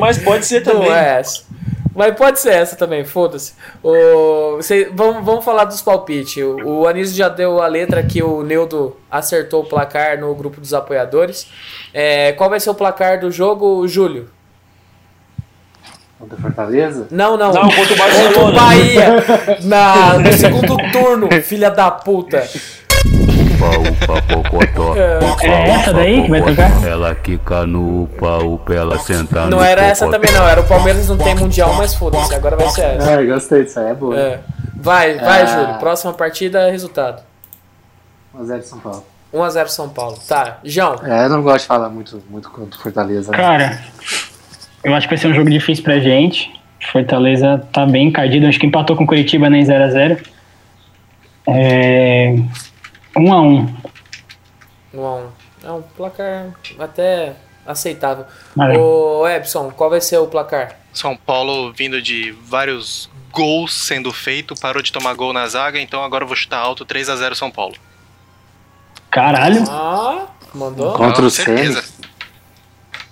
Mas 0.00 0.18
pode 0.18 0.46
ser 0.46 0.64
Não 0.64 0.72
também. 0.74 0.90
é 0.92 1.18
essa. 1.20 1.42
Mas 1.96 2.14
pode 2.14 2.38
ser 2.38 2.52
essa 2.52 2.76
também, 2.76 3.04
foda-se. 3.04 3.54
O, 3.82 4.60
cê- 4.60 4.90
vamos, 4.92 5.24
vamos 5.24 5.44
falar 5.44 5.64
dos 5.64 5.80
palpites. 5.80 6.36
O, 6.44 6.80
o 6.82 6.86
Anísio 6.86 7.16
já 7.16 7.28
deu 7.30 7.60
a 7.62 7.66
letra 7.66 8.02
que 8.02 8.22
o 8.22 8.42
Neudo 8.42 8.94
acertou 9.10 9.62
o 9.62 9.66
placar 9.66 10.20
no 10.20 10.34
grupo 10.34 10.60
dos 10.60 10.74
apoiadores. 10.74 11.48
É, 11.94 12.32
qual 12.32 12.50
vai 12.50 12.60
ser 12.60 12.68
o 12.70 12.74
placar 12.74 13.18
do 13.20 13.30
jogo, 13.30 13.88
Júlio? 13.88 14.28
Contra 16.18 16.36
Fortaleza? 16.38 17.06
Não, 17.10 17.36
não. 17.36 17.52
Não, 17.52 17.62
contra 17.62 17.82
o 17.82 17.86
Contra 17.88 17.94
o 17.94 17.98
Barcelona. 17.98 18.60
Bahia. 18.60 19.06
Na, 19.64 20.18
no 20.18 20.32
segundo 20.32 20.76
turno, 20.92 21.28
filha 21.42 21.70
da 21.70 21.90
puta. 21.90 22.46
Upa, 23.56 24.12
upa, 24.12 24.22
pocotó. 24.22 24.94
É 24.96 25.68
essa 25.70 25.92
daí 25.92 26.22
que 26.22 26.30
vai 26.30 26.42
tocar? 26.42 26.84
Ela 26.86 27.14
quica 27.14 27.66
no 27.66 28.02
upa, 28.04 28.38
upa, 28.38 28.74
ela 28.74 28.98
senta 28.98 29.46
Não 29.46 29.62
era 29.62 29.82
essa 29.84 30.08
também, 30.10 30.30
não. 30.32 30.46
Era 30.46 30.60
o 30.60 30.64
Palmeiras 30.66 31.08
não 31.08 31.16
tem 31.16 31.34
mundial, 31.34 31.74
mas 31.74 31.94
foda-se. 31.94 32.34
Agora 32.34 32.56
vai 32.56 32.68
ser 32.68 32.82
essa. 32.82 33.10
É, 33.12 33.24
gostei 33.26 33.64
disso 33.64 33.80
aí, 33.80 33.90
é 33.90 33.94
boa. 33.94 34.18
É. 34.18 34.40
Vai, 34.76 35.18
vai, 35.18 35.42
Ah. 35.42 35.46
Júlio. 35.46 35.78
Próxima 35.78 36.12
partida, 36.12 36.70
resultado. 36.70 37.22
1x0 38.38 38.62
São 38.62 38.78
Paulo. 38.78 39.04
1x0 39.32 39.68
São 39.68 39.88
Paulo. 39.88 40.18
Tá, 40.28 40.58
João. 40.62 40.96
É, 41.04 41.24
eu 41.24 41.28
não 41.30 41.42
gosto 41.42 41.62
de 41.62 41.66
falar 41.68 41.88
muito, 41.88 42.22
muito 42.28 42.50
contra 42.50 42.78
o 42.78 42.82
Fortaleza. 42.82 43.32
né? 43.32 43.38
Cara, 43.38 43.80
eu 44.84 44.94
acho 44.94 45.08
que 45.08 45.14
vai 45.14 45.18
ser 45.20 45.28
um 45.28 45.34
jogo 45.34 45.48
difícil 45.50 45.82
pra 45.82 45.98
gente. 45.98 46.54
Fortaleza 46.92 47.64
tá 47.72 47.84
bem 47.86 48.08
encardido. 48.08 48.46
Acho 48.46 48.60
que 48.60 48.66
empatou 48.66 48.94
com 48.96 49.04
o 49.04 49.06
Curitiba 49.06 49.48
né, 49.50 49.58
em 49.58 49.64
0x0. 49.64 50.18
É. 51.48 52.36
1x1. 53.16 53.74
1x1. 54.94 55.22
É 55.64 55.70
um 55.72 55.82
placar 55.82 56.46
até 56.78 57.32
aceitável. 57.66 58.24
Ô, 58.78 59.26
Epson, 59.28 59.70
qual 59.70 59.90
vai 59.90 60.00
ser 60.00 60.18
o 60.18 60.26
placar? 60.26 60.76
São 60.92 61.16
Paulo 61.16 61.72
vindo 61.72 62.00
de 62.00 62.32
vários 62.44 63.10
gols 63.32 63.74
sendo 63.74 64.12
feito, 64.12 64.54
parou 64.60 64.80
de 64.82 64.92
tomar 64.92 65.14
gol 65.14 65.32
na 65.32 65.46
zaga, 65.46 65.80
então 65.80 66.02
agora 66.02 66.24
eu 66.24 66.28
vou 66.28 66.36
chutar 66.36 66.58
alto 66.58 66.84
3 66.84 67.08
a 67.10 67.16
0 67.16 67.34
São 67.34 67.50
Paulo. 67.50 67.74
Caralho. 69.10 69.64
Ah, 69.68 70.26
mandou? 70.54 70.92
Contra 70.92 71.24
o 71.24 71.30
certeza. 71.30 71.82
Ceni. 71.82 72.06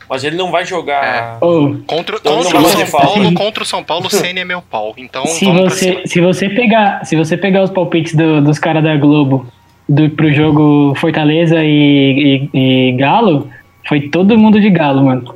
Mas 0.08 0.22
ele 0.22 0.36
não 0.36 0.50
vai 0.50 0.64
jogar. 0.66 1.38
Ô, 1.42 1.76
Contra, 1.86 2.16
Então 2.16 2.36
contra 2.42 2.58
o 2.58 2.68
São. 2.68 2.86
Paulo, 3.00 3.34
contra 3.34 3.62
o 3.62 3.66
São 3.66 3.82
Paulo, 3.82 4.06
o 4.06 4.10
Ceni 4.10 4.40
é 4.40 4.44
meu 4.44 4.60
pau. 4.62 4.94
Então 4.96 5.26
se 5.26 5.46
você, 5.50 6.02
se 6.06 6.20
você 6.20 6.48
pegar, 6.48 7.04
se 7.04 7.16
você 7.16 7.36
pegar 7.36 7.62
os 7.62 7.70
palpites 7.70 8.14
do- 8.14 8.42
dos 8.42 8.58
caras 8.58 8.84
da 8.84 8.96
Globo 8.96 9.50
do, 9.88 10.08
pro 10.10 10.32
jogo 10.32 10.94
Fortaleza 10.96 11.62
e, 11.62 12.48
e- 12.52 12.90
e 12.90 12.92
Galo, 12.96 13.48
foi 13.88 14.08
todo 14.08 14.36
mundo 14.38 14.60
de 14.60 14.70
Galo, 14.70 15.04
mano. 15.04 15.34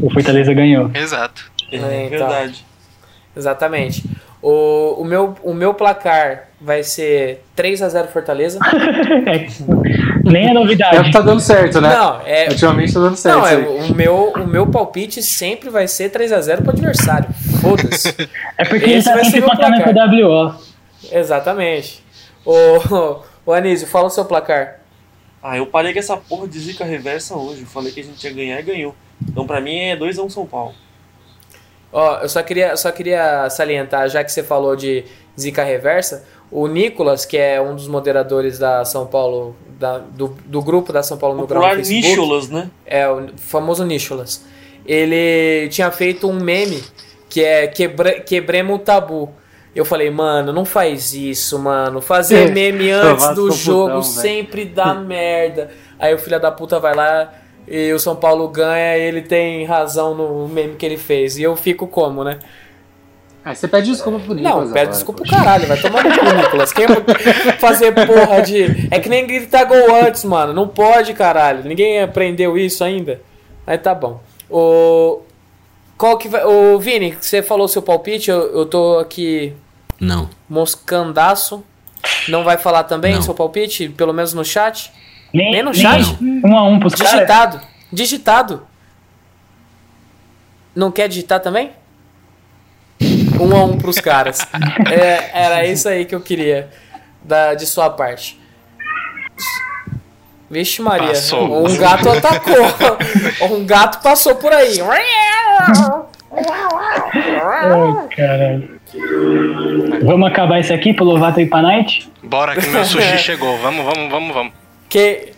O 0.00 0.10
Fortaleza 0.10 0.52
ganhou. 0.54 0.90
Exato. 0.94 1.50
É, 1.72 1.76
É, 1.76 2.06
então. 2.06 2.18
verdade. 2.28 2.64
Exatamente. 3.36 4.04
O, 4.42 5.00
o, 5.00 5.04
meu, 5.04 5.34
o 5.42 5.52
meu 5.52 5.74
placar 5.74 6.44
vai 6.60 6.82
ser 6.82 7.42
3x0 7.56 8.06
Fortaleza. 8.08 8.58
É, 9.26 9.46
nem 10.24 10.44
é 10.46 10.48
É 10.48 10.50
o 10.50 10.54
novidade. 10.54 11.04
que 11.04 11.12
tá 11.12 11.20
dando 11.20 11.40
certo, 11.40 11.80
né? 11.80 11.88
Não, 11.94 12.20
é. 12.24 12.48
Ultimamente 12.48 12.92
tá 12.92 13.00
dando 13.00 13.16
certo. 13.16 13.36
Não, 13.38 13.46
é, 13.46 13.56
o, 13.56 13.94
meu, 13.94 14.32
o 14.36 14.46
meu 14.46 14.66
palpite 14.66 15.22
sempre 15.22 15.68
vai 15.70 15.86
ser 15.88 16.10
3x0 16.10 16.62
pro 16.62 16.70
adversário. 16.70 17.28
Foda-se. 17.60 18.14
É 18.58 18.64
porque 18.64 18.84
ele 18.84 18.94
Esse 18.94 19.08
tá 19.08 19.14
vai 19.14 19.24
sempre 19.24 19.42
contando 19.42 19.82
com 19.82 19.90
o 19.90 19.94
WO. 20.46 20.54
Exatamente. 21.12 22.02
Ô, 22.44 23.20
ô 23.46 23.52
Anísio, 23.52 23.86
fala 23.86 24.08
o 24.08 24.10
seu 24.10 24.24
placar. 24.24 24.80
Ah, 25.42 25.56
eu 25.56 25.66
parei 25.66 25.92
com 25.92 25.98
essa 26.00 26.16
porra 26.16 26.48
de 26.48 26.58
zica 26.58 26.84
reversa 26.84 27.36
hoje. 27.36 27.60
Eu 27.62 27.66
falei 27.66 27.92
que 27.92 28.00
a 28.00 28.04
gente 28.04 28.22
ia 28.26 28.32
ganhar 28.32 28.58
e 28.60 28.62
ganhou. 28.64 28.94
Então 29.28 29.46
pra 29.46 29.60
mim 29.60 29.76
é 29.76 29.96
2x1 29.96 30.28
São 30.30 30.44
Paulo. 30.46 30.74
Ó, 31.92 32.18
eu 32.18 32.28
só 32.28 32.42
queria, 32.42 32.76
só 32.76 32.90
queria 32.90 33.48
salientar, 33.48 34.08
já 34.08 34.22
que 34.24 34.30
você 34.32 34.42
falou 34.42 34.74
de 34.76 35.04
zica 35.38 35.62
reversa, 35.62 36.26
o 36.50 36.66
Nicolas, 36.66 37.24
que 37.24 37.36
é 37.38 37.60
um 37.60 37.74
dos 37.74 37.86
moderadores 37.88 38.58
da 38.58 38.84
São 38.84 39.06
Paulo, 39.06 39.56
da- 39.78 39.98
do, 39.98 40.28
do 40.44 40.60
grupo 40.60 40.92
da 40.92 41.02
São 41.02 41.16
Paulo 41.16 41.36
no 41.36 41.46
Grau 41.46 41.62
no 41.62 41.68
Popular 41.68 41.76
Facebook, 41.84 42.08
Nicholas, 42.08 42.48
né? 42.48 42.70
é 42.84 43.08
o 43.08 43.28
famoso 43.36 43.84
Nicholas, 43.84 44.44
ele 44.84 45.68
tinha 45.70 45.90
feito 45.90 46.28
um 46.28 46.34
meme 46.40 46.82
que 47.28 47.42
é 47.42 47.66
quebra, 47.66 48.20
quebremos 48.20 48.76
o 48.76 48.78
tabu. 48.78 49.32
Eu 49.76 49.84
falei, 49.84 50.10
mano, 50.10 50.52
não 50.52 50.64
faz 50.64 51.12
isso, 51.12 51.58
mano. 51.58 52.00
Fazer 52.00 52.48
É, 52.48 52.50
meme 52.50 52.90
antes 52.90 53.28
do 53.34 53.50
jogo 53.52 53.88
velho. 53.88 54.02
sempre 54.02 54.64
dá 54.64 54.94
merda. 54.98 55.70
Aí 55.98 56.14
o 56.14 56.18
filho 56.18 56.40
da 56.40 56.50
puta 56.50 56.80
vai 56.80 56.94
lá 56.94 57.32
e 57.68 57.92
o 57.92 57.98
São 57.98 58.16
Paulo 58.16 58.48
ganha 58.48 58.96
e 58.96 59.02
ele 59.02 59.22
tem 59.22 59.64
razão 59.66 60.14
no 60.14 60.48
meme 60.48 60.76
que 60.76 60.86
ele 60.86 60.96
fez. 60.96 61.36
E 61.36 61.42
eu 61.42 61.54
fico 61.56 61.86
como, 61.86 62.24
né? 62.24 62.38
Aí 63.44 63.54
você 63.54 63.68
pede 63.68 63.90
desculpa 63.90 64.18
pro 64.18 64.34
Nicolas. 64.34 64.54
Não, 64.56 64.72
pede 64.72 64.78
agora, 64.80 64.86
desculpa 64.96 65.22
pro 65.22 65.30
caralho, 65.30 65.66
vai 65.68 65.80
tomar 65.80 66.02
no 66.02 66.18
cu, 66.18 66.24
Nicolas. 66.34 66.72
Quem 66.72 66.86
vai 66.86 66.96
fazer 67.60 67.92
porra 67.92 68.42
de. 68.42 68.88
É 68.90 68.98
que 68.98 69.08
nem 69.08 69.24
gritar 69.26 69.64
gol 69.64 69.94
antes, 70.04 70.24
mano. 70.24 70.52
Não 70.52 70.66
pode, 70.66 71.14
caralho. 71.14 71.62
Ninguém 71.64 72.02
aprendeu 72.02 72.58
isso 72.58 72.82
ainda. 72.82 73.20
Aí 73.66 73.78
tá 73.78 73.94
bom. 73.94 74.20
O. 74.50 75.20
Qual 75.96 76.18
que 76.18 76.28
vai. 76.28 76.44
Ô, 76.44 76.78
Vini, 76.78 77.16
você 77.20 77.40
falou 77.40 77.68
seu 77.68 77.82
palpite, 77.82 78.30
eu, 78.30 78.40
eu 78.58 78.66
tô 78.66 78.98
aqui 78.98 79.52
Não. 80.00 80.28
moscandaço. 80.48 81.64
Não 82.28 82.44
vai 82.44 82.56
falar 82.56 82.84
também 82.84 83.14
Não. 83.14 83.22
seu 83.22 83.34
palpite? 83.34 83.88
Pelo 83.88 84.12
menos 84.12 84.32
no 84.32 84.44
chat? 84.44 84.92
Nem, 85.32 85.52
Nem 85.52 85.62
no 85.62 85.74
chat? 85.74 86.16
Um 86.20 86.56
a 86.56 86.62
um 86.64 86.78
pros 86.78 86.94
caras. 86.94 87.12
Digitado. 87.12 87.60
Digitado. 87.92 88.66
Não 90.74 90.90
quer 90.92 91.08
digitar 91.08 91.40
também? 91.40 91.72
Um 93.40 93.56
a 93.56 93.64
um 93.64 93.78
pros 93.78 93.98
caras. 93.98 94.38
É, 94.90 95.30
era 95.44 95.66
isso 95.66 95.88
aí 95.88 96.04
que 96.04 96.14
eu 96.14 96.20
queria 96.20 96.70
da, 97.22 97.54
de 97.54 97.66
sua 97.66 97.90
parte. 97.90 98.40
Vixe 100.48 100.80
Maria, 100.80 101.08
Passou. 101.08 101.66
um 101.66 101.76
gato 101.76 102.08
atacou. 102.08 102.54
um 103.50 103.66
gato 103.66 104.00
passou 104.00 104.36
por 104.36 104.52
aí. 104.52 104.80
Ai, 104.80 105.04
caralho. 108.16 108.75
Vamos 110.02 110.28
acabar 110.28 110.60
isso 110.60 110.72
aqui 110.72 110.92
pro 110.92 111.04
Lovato 111.04 111.40
e 111.40 111.46
pra 111.46 111.62
Night? 111.62 112.10
Bora 112.22 112.54
que 112.54 112.66
meu 112.68 112.84
sushi 112.84 113.18
chegou. 113.18 113.56
Vamos, 113.58 113.84
vamos, 113.84 114.10
vamos, 114.10 114.34
vamos. 114.34 114.52
Quem, 114.88 115.32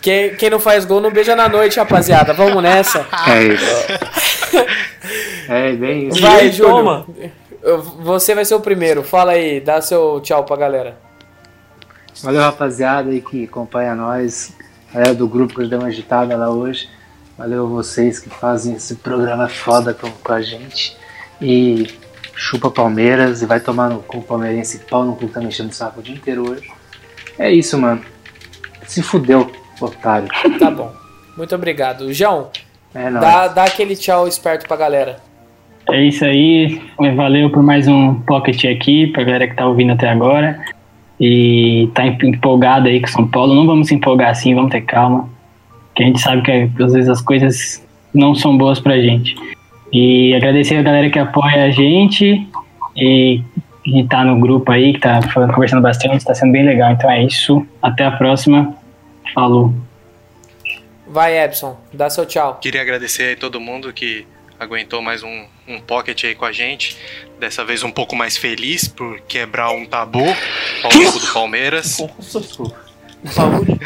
quem, 0.00 0.34
quem 0.34 0.50
não 0.50 0.60
faz 0.60 0.84
gol 0.84 1.00
não 1.00 1.10
beija 1.10 1.34
na 1.36 1.48
noite, 1.48 1.78
rapaziada. 1.78 2.32
Vamos 2.32 2.62
nessa. 2.62 3.06
É 3.26 3.42
isso. 3.44 4.72
É, 5.48 5.72
bem 5.72 6.08
isso. 6.08 6.20
Vai, 6.20 6.50
Júlio. 6.50 6.74
toma. 6.74 7.06
Você 8.00 8.34
vai 8.34 8.44
ser 8.44 8.54
o 8.54 8.60
primeiro. 8.60 9.02
Fala 9.02 9.32
aí, 9.32 9.60
dá 9.60 9.80
seu 9.80 10.20
tchau 10.20 10.44
pra 10.44 10.56
galera. 10.56 10.96
Valeu, 12.22 12.40
rapaziada 12.40 13.10
aí 13.10 13.20
que 13.20 13.44
acompanha 13.44 13.94
nós. 13.94 14.56
É, 14.94 15.14
do 15.14 15.26
grupo 15.26 15.54
que 15.54 15.66
deu 15.66 15.78
uma 15.78 15.88
agitada 15.88 16.36
lá 16.36 16.50
hoje. 16.50 16.88
Valeu 17.36 17.66
vocês 17.66 18.18
que 18.18 18.28
fazem 18.28 18.74
esse 18.76 18.96
programa 18.96 19.48
foda 19.48 19.94
com, 19.94 20.10
com 20.10 20.32
a 20.32 20.42
gente. 20.42 20.96
E 21.40 21.88
chupa 22.34 22.70
Palmeiras 22.70 23.42
e 23.42 23.46
vai 23.46 23.60
tomar 23.60 23.90
no 23.90 24.00
cu 24.00 24.22
palmeirense 24.22 24.80
pau 24.90 25.04
no 25.04 25.14
cu 25.14 25.26
que 25.26 25.34
tá 25.34 25.40
mexendo 25.40 25.70
o 25.70 25.74
saco 25.74 26.00
o 26.00 26.02
dia 26.02 26.14
inteiro 26.14 26.50
hoje. 26.50 26.68
É 27.38 27.50
isso, 27.50 27.78
mano. 27.78 28.00
Se 28.86 29.02
fudeu, 29.02 29.50
otário. 29.80 30.28
Tá 30.58 30.70
bom. 30.70 30.92
Muito 31.36 31.54
obrigado. 31.54 32.12
João, 32.12 32.50
É 32.94 33.10
dá, 33.10 33.48
dá 33.48 33.64
aquele 33.64 33.96
tchau 33.96 34.28
esperto 34.28 34.66
pra 34.66 34.76
galera. 34.76 35.16
É 35.88 36.02
isso 36.04 36.24
aí. 36.24 36.80
Valeu 37.16 37.50
por 37.50 37.62
mais 37.62 37.88
um 37.88 38.14
Pocket 38.14 38.64
aqui, 38.64 39.06
pra 39.08 39.24
galera 39.24 39.48
que 39.48 39.56
tá 39.56 39.66
ouvindo 39.66 39.92
até 39.92 40.08
agora. 40.08 40.60
E 41.18 41.88
tá 41.94 42.04
empolgado 42.06 42.88
aí 42.88 43.00
com 43.00 43.08
São 43.08 43.26
Paulo. 43.26 43.54
Não 43.54 43.66
vamos 43.66 43.88
se 43.88 43.94
empolgar 43.94 44.30
assim, 44.30 44.54
vamos 44.54 44.70
ter 44.70 44.82
calma. 44.82 45.28
Que 45.94 46.02
a 46.02 46.06
gente 46.06 46.20
sabe 46.20 46.42
que 46.42 46.82
às 46.82 46.92
vezes 46.92 47.08
as 47.08 47.20
coisas 47.20 47.86
não 48.14 48.34
são 48.34 48.56
boas 48.56 48.78
pra 48.78 49.00
gente. 49.00 49.34
E 49.92 50.34
agradecer 50.34 50.76
a 50.76 50.82
galera 50.82 51.10
que 51.10 51.18
apoia 51.18 51.64
a 51.64 51.70
gente 51.70 52.48
e 52.96 53.42
que 53.84 54.06
tá 54.08 54.24
no 54.24 54.38
grupo 54.40 54.70
aí, 54.70 54.92
que 54.92 55.00
tá 55.00 55.20
conversando 55.52 55.82
bastante, 55.82 56.24
tá 56.24 56.34
sendo 56.34 56.52
bem 56.52 56.64
legal. 56.64 56.92
Então 56.92 57.10
é 57.10 57.24
isso. 57.24 57.66
Até 57.82 58.04
a 58.04 58.12
próxima. 58.12 58.74
Falou. 59.34 59.74
Vai, 61.06 61.38
Epson, 61.38 61.78
dá 61.92 62.08
seu 62.08 62.24
tchau. 62.24 62.54
Queria 62.54 62.80
agradecer 62.80 63.24
aí 63.24 63.36
todo 63.36 63.60
mundo 63.60 63.92
que 63.92 64.26
aguentou 64.58 65.02
mais 65.02 65.22
um, 65.22 65.44
um 65.68 65.80
pocket 65.80 66.24
aí 66.24 66.34
com 66.34 66.44
a 66.44 66.52
gente. 66.52 66.96
Dessa 67.38 67.64
vez 67.64 67.82
um 67.82 67.90
pouco 67.90 68.14
mais 68.14 68.36
feliz 68.36 68.88
por 68.88 69.20
quebrar 69.22 69.72
um 69.72 69.84
tabu 69.84 70.24
ao 70.82 70.90
jogo 70.90 71.18
do 71.18 71.32
Palmeiras. 71.32 71.98
Desculpa. 73.22 73.78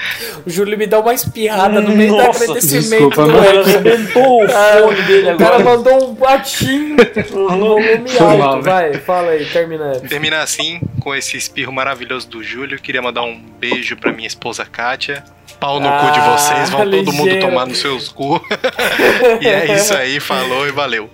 O 0.46 0.50
Júlio 0.50 0.78
me 0.78 0.86
dá 0.86 0.98
uma 0.98 1.12
espirrada 1.12 1.80
no 1.80 1.94
meio 1.94 2.12
do 2.12 2.16
Nossa, 2.16 2.44
agradecimento 2.44 3.10
desculpa, 3.10 3.22
do 3.26 3.32
mano. 3.32 3.60
Arrebentou 3.60 4.44
o 4.44 4.48
fone 4.48 5.02
dele 5.02 5.32
O 5.32 5.36
cara 5.36 5.56
agora. 5.56 5.76
mandou 5.76 6.10
um 6.10 6.14
batinho 6.14 6.96
no 6.96 7.48
volume 7.48 8.08
Foi 8.08 8.36
mal, 8.38 8.42
alto. 8.42 8.62
Vai, 8.64 8.94
fala 8.94 9.32
aí, 9.32 9.44
termina. 9.46 9.92
Epson. 9.92 10.06
Terminar 10.08 10.42
assim, 10.42 10.80
com 11.00 11.14
esse 11.14 11.36
espirro 11.36 11.70
maravilhoso 11.72 12.26
do 12.28 12.42
Júlio. 12.42 12.80
Queria 12.80 13.02
mandar 13.02 13.22
um 13.24 13.38
beijo 13.58 13.94
pra 13.96 14.10
minha 14.12 14.26
esposa 14.26 14.64
Kátia. 14.64 15.22
Pau 15.60 15.80
no 15.80 15.88
cu 15.88 16.12
de 16.12 16.18
Ah, 16.18 16.36
vocês, 16.36 16.70
vão 16.70 16.90
todo 16.90 17.12
mundo 17.12 17.24
ligeiro. 17.26 17.46
tomar 17.48 17.66
nos 17.66 17.78
seus 17.78 18.08
cu. 18.08 18.40
e 19.40 19.46
é 19.48 19.74
isso 19.74 19.94
aí, 19.94 20.18
falou 20.20 20.66
e 20.66 20.70
valeu. 20.72 21.08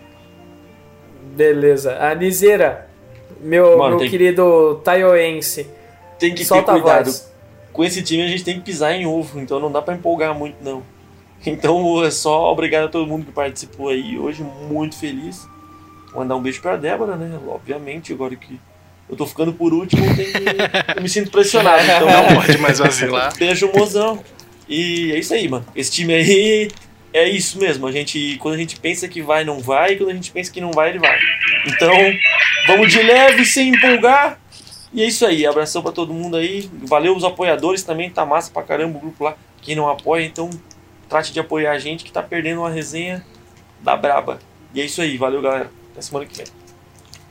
Beleza. 1.35 1.97
A 2.01 2.15
Nizeira, 2.15 2.87
meu, 3.41 3.77
Mano, 3.79 3.91
meu 3.91 3.99
tem- 4.01 4.11
querido 4.11 4.81
taioense, 4.85 5.69
Tem 6.19 6.35
que 6.35 6.45
solta 6.45 6.73
ter 6.73 6.79
a 6.79 6.83
cuidado. 6.83 7.05
voz. 7.07 7.32
Com 7.73 7.85
esse 7.85 8.03
time 8.03 8.23
a 8.23 8.29
gente 8.29 8.45
tem 8.45 8.57
que 8.57 8.65
pisar 8.65 8.93
em 8.93 9.07
ovo, 9.07 9.41
então 9.41 9.59
não 9.59 9.73
dá 9.73 9.81
pra 9.81 9.95
empolgar 9.95 10.35
muito, 10.35 10.57
não. 10.63 10.83
Então 11.45 12.05
é 12.05 12.11
só 12.11 12.53
obrigado 12.53 12.85
a 12.85 12.89
todo 12.89 13.05
mundo 13.05 13.27
que 13.27 13.33
participou 13.33 13.89
aí 13.89 14.17
hoje, 14.17 14.45
muito 14.71 14.97
feliz. 14.97 15.45
Mandar 16.15 16.37
um 16.37 16.41
beijo 16.41 16.63
pra 16.63 16.77
Débora, 16.77 17.17
né? 17.17 17.37
Obviamente, 17.49 18.13
agora 18.13 18.37
que 18.37 18.61
eu 19.11 19.17
tô 19.17 19.27
ficando 19.27 19.53
por 19.53 19.73
último, 19.75 20.03
tem 20.15 20.27
que... 20.27 20.39
eu 20.97 21.03
me 21.03 21.09
sinto 21.09 21.33
pressionado. 21.33 21.83
Então 21.83 22.07
Não 22.07 22.37
pode 22.41 22.59
mais 22.59 22.79
vacilar. 22.79 23.37
Beijo, 23.37 23.69
mozão. 23.75 24.23
E 24.69 25.11
é 25.13 25.19
isso 25.19 25.35
aí, 25.35 25.49
mano. 25.49 25.67
Esse 25.75 25.91
time 25.91 26.15
aí 26.15 26.71
é 27.13 27.29
isso 27.29 27.59
mesmo. 27.59 27.87
A 27.87 27.93
gente, 27.93 28.37
quando 28.39 28.55
a 28.55 28.59
gente 28.59 28.79
pensa 28.79 29.09
que 29.09 29.21
vai, 29.21 29.45
não 29.45 29.61
vai. 29.61 29.93
E 29.93 29.97
quando 29.97 30.11
a 30.11 30.15
gente 30.15 30.31
pensa 30.31 30.53
que 30.53 30.61
não 30.61 30.71
vai, 30.71 30.91
ele 30.91 30.99
vai. 30.99 31.19
Então, 31.67 31.93
vamos 32.67 32.91
de 32.91 33.03
leve, 33.03 33.45
sem 33.45 33.71
empolgar. 33.71 34.39
E 34.93 35.03
é 35.03 35.07
isso 35.07 35.25
aí. 35.25 35.47
Abração 35.47 35.83
pra 35.83 35.93
todo 35.93 36.13
mundo 36.13 36.37
aí. 36.37 36.71
Valeu 36.85 37.17
os 37.17 37.25
apoiadores 37.25 37.83
também. 37.83 38.11
Tá 38.11 38.27
massa 38.27 38.51
pra 38.53 38.63
caramba 38.63 38.99
o 38.99 39.01
grupo 39.01 39.25
lá. 39.25 39.37
Quem 39.61 39.77
não 39.77 39.89
apoia, 39.89 40.25
então 40.25 40.51
trate 41.09 41.33
de 41.33 41.41
apoiar 41.41 41.73
a 41.73 41.79
gente 41.79 42.05
que 42.05 42.13
tá 42.13 42.23
perdendo 42.23 42.61
uma 42.61 42.71
resenha 42.71 43.25
da 43.81 43.97
braba. 43.97 44.39
E 44.75 44.81
é 44.81 44.85
isso 44.85 45.01
aí. 45.01 45.17
Valeu, 45.17 45.41
galera. 45.41 45.71
Até 45.93 46.03
semana 46.03 46.27
que 46.27 46.37
vem. 46.37 46.47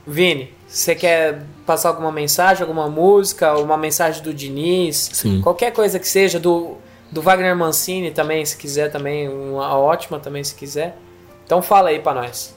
Vini, 0.06 0.52
você 0.66 0.94
quer 0.94 1.42
passar 1.64 1.90
alguma 1.90 2.10
mensagem, 2.10 2.62
alguma 2.62 2.88
música, 2.88 3.56
uma 3.58 3.76
mensagem 3.76 4.22
do 4.22 4.34
Diniz? 4.34 5.10
Sim. 5.12 5.40
Qualquer 5.40 5.72
coisa 5.72 5.98
que 5.98 6.08
seja, 6.08 6.40
do, 6.40 6.76
do 7.10 7.22
Wagner 7.22 7.54
Mancini 7.54 8.10
também, 8.10 8.44
se 8.44 8.56
quiser 8.56 8.90
também, 8.90 9.28
uma 9.28 9.76
ótima 9.78 10.18
também, 10.18 10.42
se 10.42 10.54
quiser. 10.54 10.96
Então 11.44 11.62
fala 11.62 11.90
aí 11.90 12.00
pra 12.00 12.14
nós. 12.14 12.54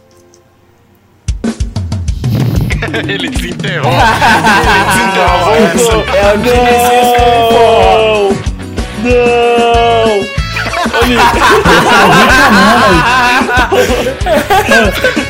Ele 3.08 3.30
desenterrou. 3.30 3.92
Ele 3.92 4.86
desenterrou 4.88 5.56
essa. 5.56 5.92
É 6.18 6.34
o 6.34 6.38
Diniz 6.38 6.84
Não! 9.04 10.26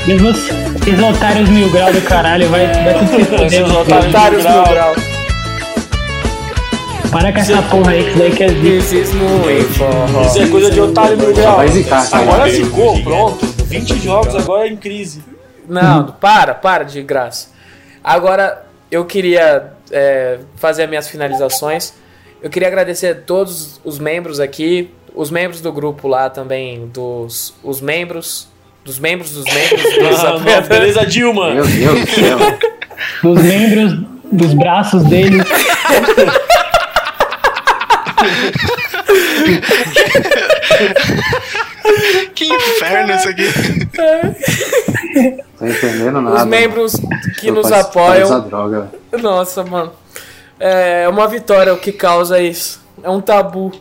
E 0.07 0.17
você, 0.17 0.53
esses 0.87 1.03
otários 1.03 1.49
mil 1.49 1.69
grau 1.71 1.91
do 1.91 2.01
caralho, 2.01 2.47
vai, 2.49 2.67
vai 2.67 2.93
tudo 2.93 3.07
se 3.09 3.25
fuder. 3.25 3.45
Esses 3.45 3.59
você. 3.61 3.93
otários 3.93 4.43
mil 4.43 4.53
mil 4.53 4.63
grau. 4.63 4.73
grau. 4.73 4.95
Para 7.11 7.31
com 7.31 7.39
essa 7.39 7.61
porra 7.63 7.91
aí, 7.91 8.03
que 8.03 8.09
isso 8.09 8.19
daí 8.19 8.31
quer 8.31 8.51
dizer. 8.53 8.81
This 8.81 8.91
is 8.91 9.13
muito 9.13 10.27
Isso 10.27 10.41
é 10.41 10.47
coisa 10.47 10.69
de 10.69 10.81
otário 10.81 11.17
mil 11.17 11.33
grau. 11.33 11.55
vai 11.57 11.67
zicar, 11.69 12.09
cara. 12.09 12.23
Agora 12.23 12.51
ficou, 12.51 13.01
pronto. 13.01 13.45
20 13.65 13.99
jogos 13.99 14.35
agora 14.35 14.67
é 14.67 14.71
em 14.71 14.77
crise. 14.77 15.23
Não, 15.67 16.05
para, 16.05 16.53
para 16.53 16.83
de 16.83 17.01
graça. 17.01 17.54
Agora, 18.05 18.63
eu 18.91 19.03
queria 19.03 19.73
é, 19.91 20.37
fazer 20.57 20.83
as 20.83 20.89
minhas 20.89 21.09
finalizações. 21.09 21.91
Eu 22.39 22.51
queria 22.51 22.67
agradecer 22.67 23.07
a 23.07 23.15
todos 23.15 23.81
os 23.83 23.97
membros 23.97 24.39
aqui, 24.39 24.91
os 25.15 25.31
membros 25.31 25.59
do 25.59 25.73
grupo 25.73 26.07
lá 26.07 26.29
também, 26.29 26.85
dos 26.93 27.55
os 27.63 27.81
membros, 27.81 28.47
dos 28.83 28.99
membros 28.99 29.31
dos 29.31 29.45
membros, 29.45 29.81
dos 29.81 30.19
Ah, 30.23 30.35
apoiadores. 30.35 30.67
beleza, 30.67 31.03
Dilma. 31.07 31.55
Meu 31.55 31.65
Deus 31.65 31.99
do 32.01 32.07
céu. 32.11 32.37
Dos 33.23 33.41
membros, 33.41 33.93
dos 34.31 34.53
braços 34.53 35.03
dele. 35.05 35.39
Que 42.33 42.45
inferno 42.45 43.13
isso 43.13 43.29
aqui. 43.29 43.43
Tô 45.57 45.65
entendendo 45.65 46.21
nada. 46.21 46.37
os 46.37 46.45
membros 46.45 46.93
que 47.39 47.51
nos 47.51 47.71
apoiam. 47.71 48.41
droga. 48.47 48.91
Nossa, 49.21 49.63
mano. 49.63 49.91
É 50.59 51.07
uma 51.07 51.27
vitória 51.27 51.73
o 51.73 51.77
que 51.77 51.91
causa 51.91 52.39
isso. 52.39 52.81
É 53.03 53.09
um 53.09 53.21
tabu. 53.21 53.71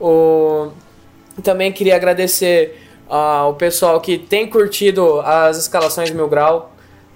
O... 0.00 0.70
Também 1.42 1.72
queria 1.72 1.96
agradecer 1.96 2.80
ao 3.08 3.54
pessoal 3.54 4.00
que 4.00 4.18
tem 4.18 4.46
curtido 4.46 5.20
as 5.20 5.56
escalações 5.56 6.10
Mil 6.10 6.28
Grau. 6.28 6.72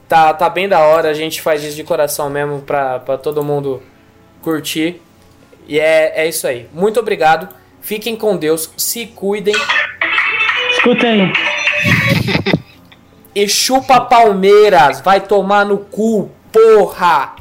Tá, 0.08 0.32
tá 0.32 0.48
bem 0.48 0.68
da 0.68 0.80
hora, 0.80 1.10
a 1.10 1.14
gente 1.14 1.42
faz 1.42 1.62
isso 1.62 1.76
de 1.76 1.84
coração 1.84 2.30
mesmo 2.30 2.60
pra, 2.62 2.98
pra 2.98 3.18
todo 3.18 3.44
mundo 3.44 3.82
curtir. 4.40 5.02
E 5.66 5.78
é, 5.78 6.22
é 6.22 6.28
isso 6.28 6.46
aí. 6.46 6.66
Muito 6.72 6.98
obrigado. 6.98 7.48
Fiquem 7.80 8.16
com 8.16 8.36
Deus, 8.36 8.70
se 8.76 9.06
cuidem 9.06 9.54
Escuta 10.78 11.06
aí. 11.10 11.32
e 13.34 13.48
chupa 13.48 14.00
Palmeiras. 14.00 15.00
Vai 15.00 15.20
tomar 15.20 15.64
no 15.64 15.78
cu, 15.78 16.30
porra! 16.52 17.34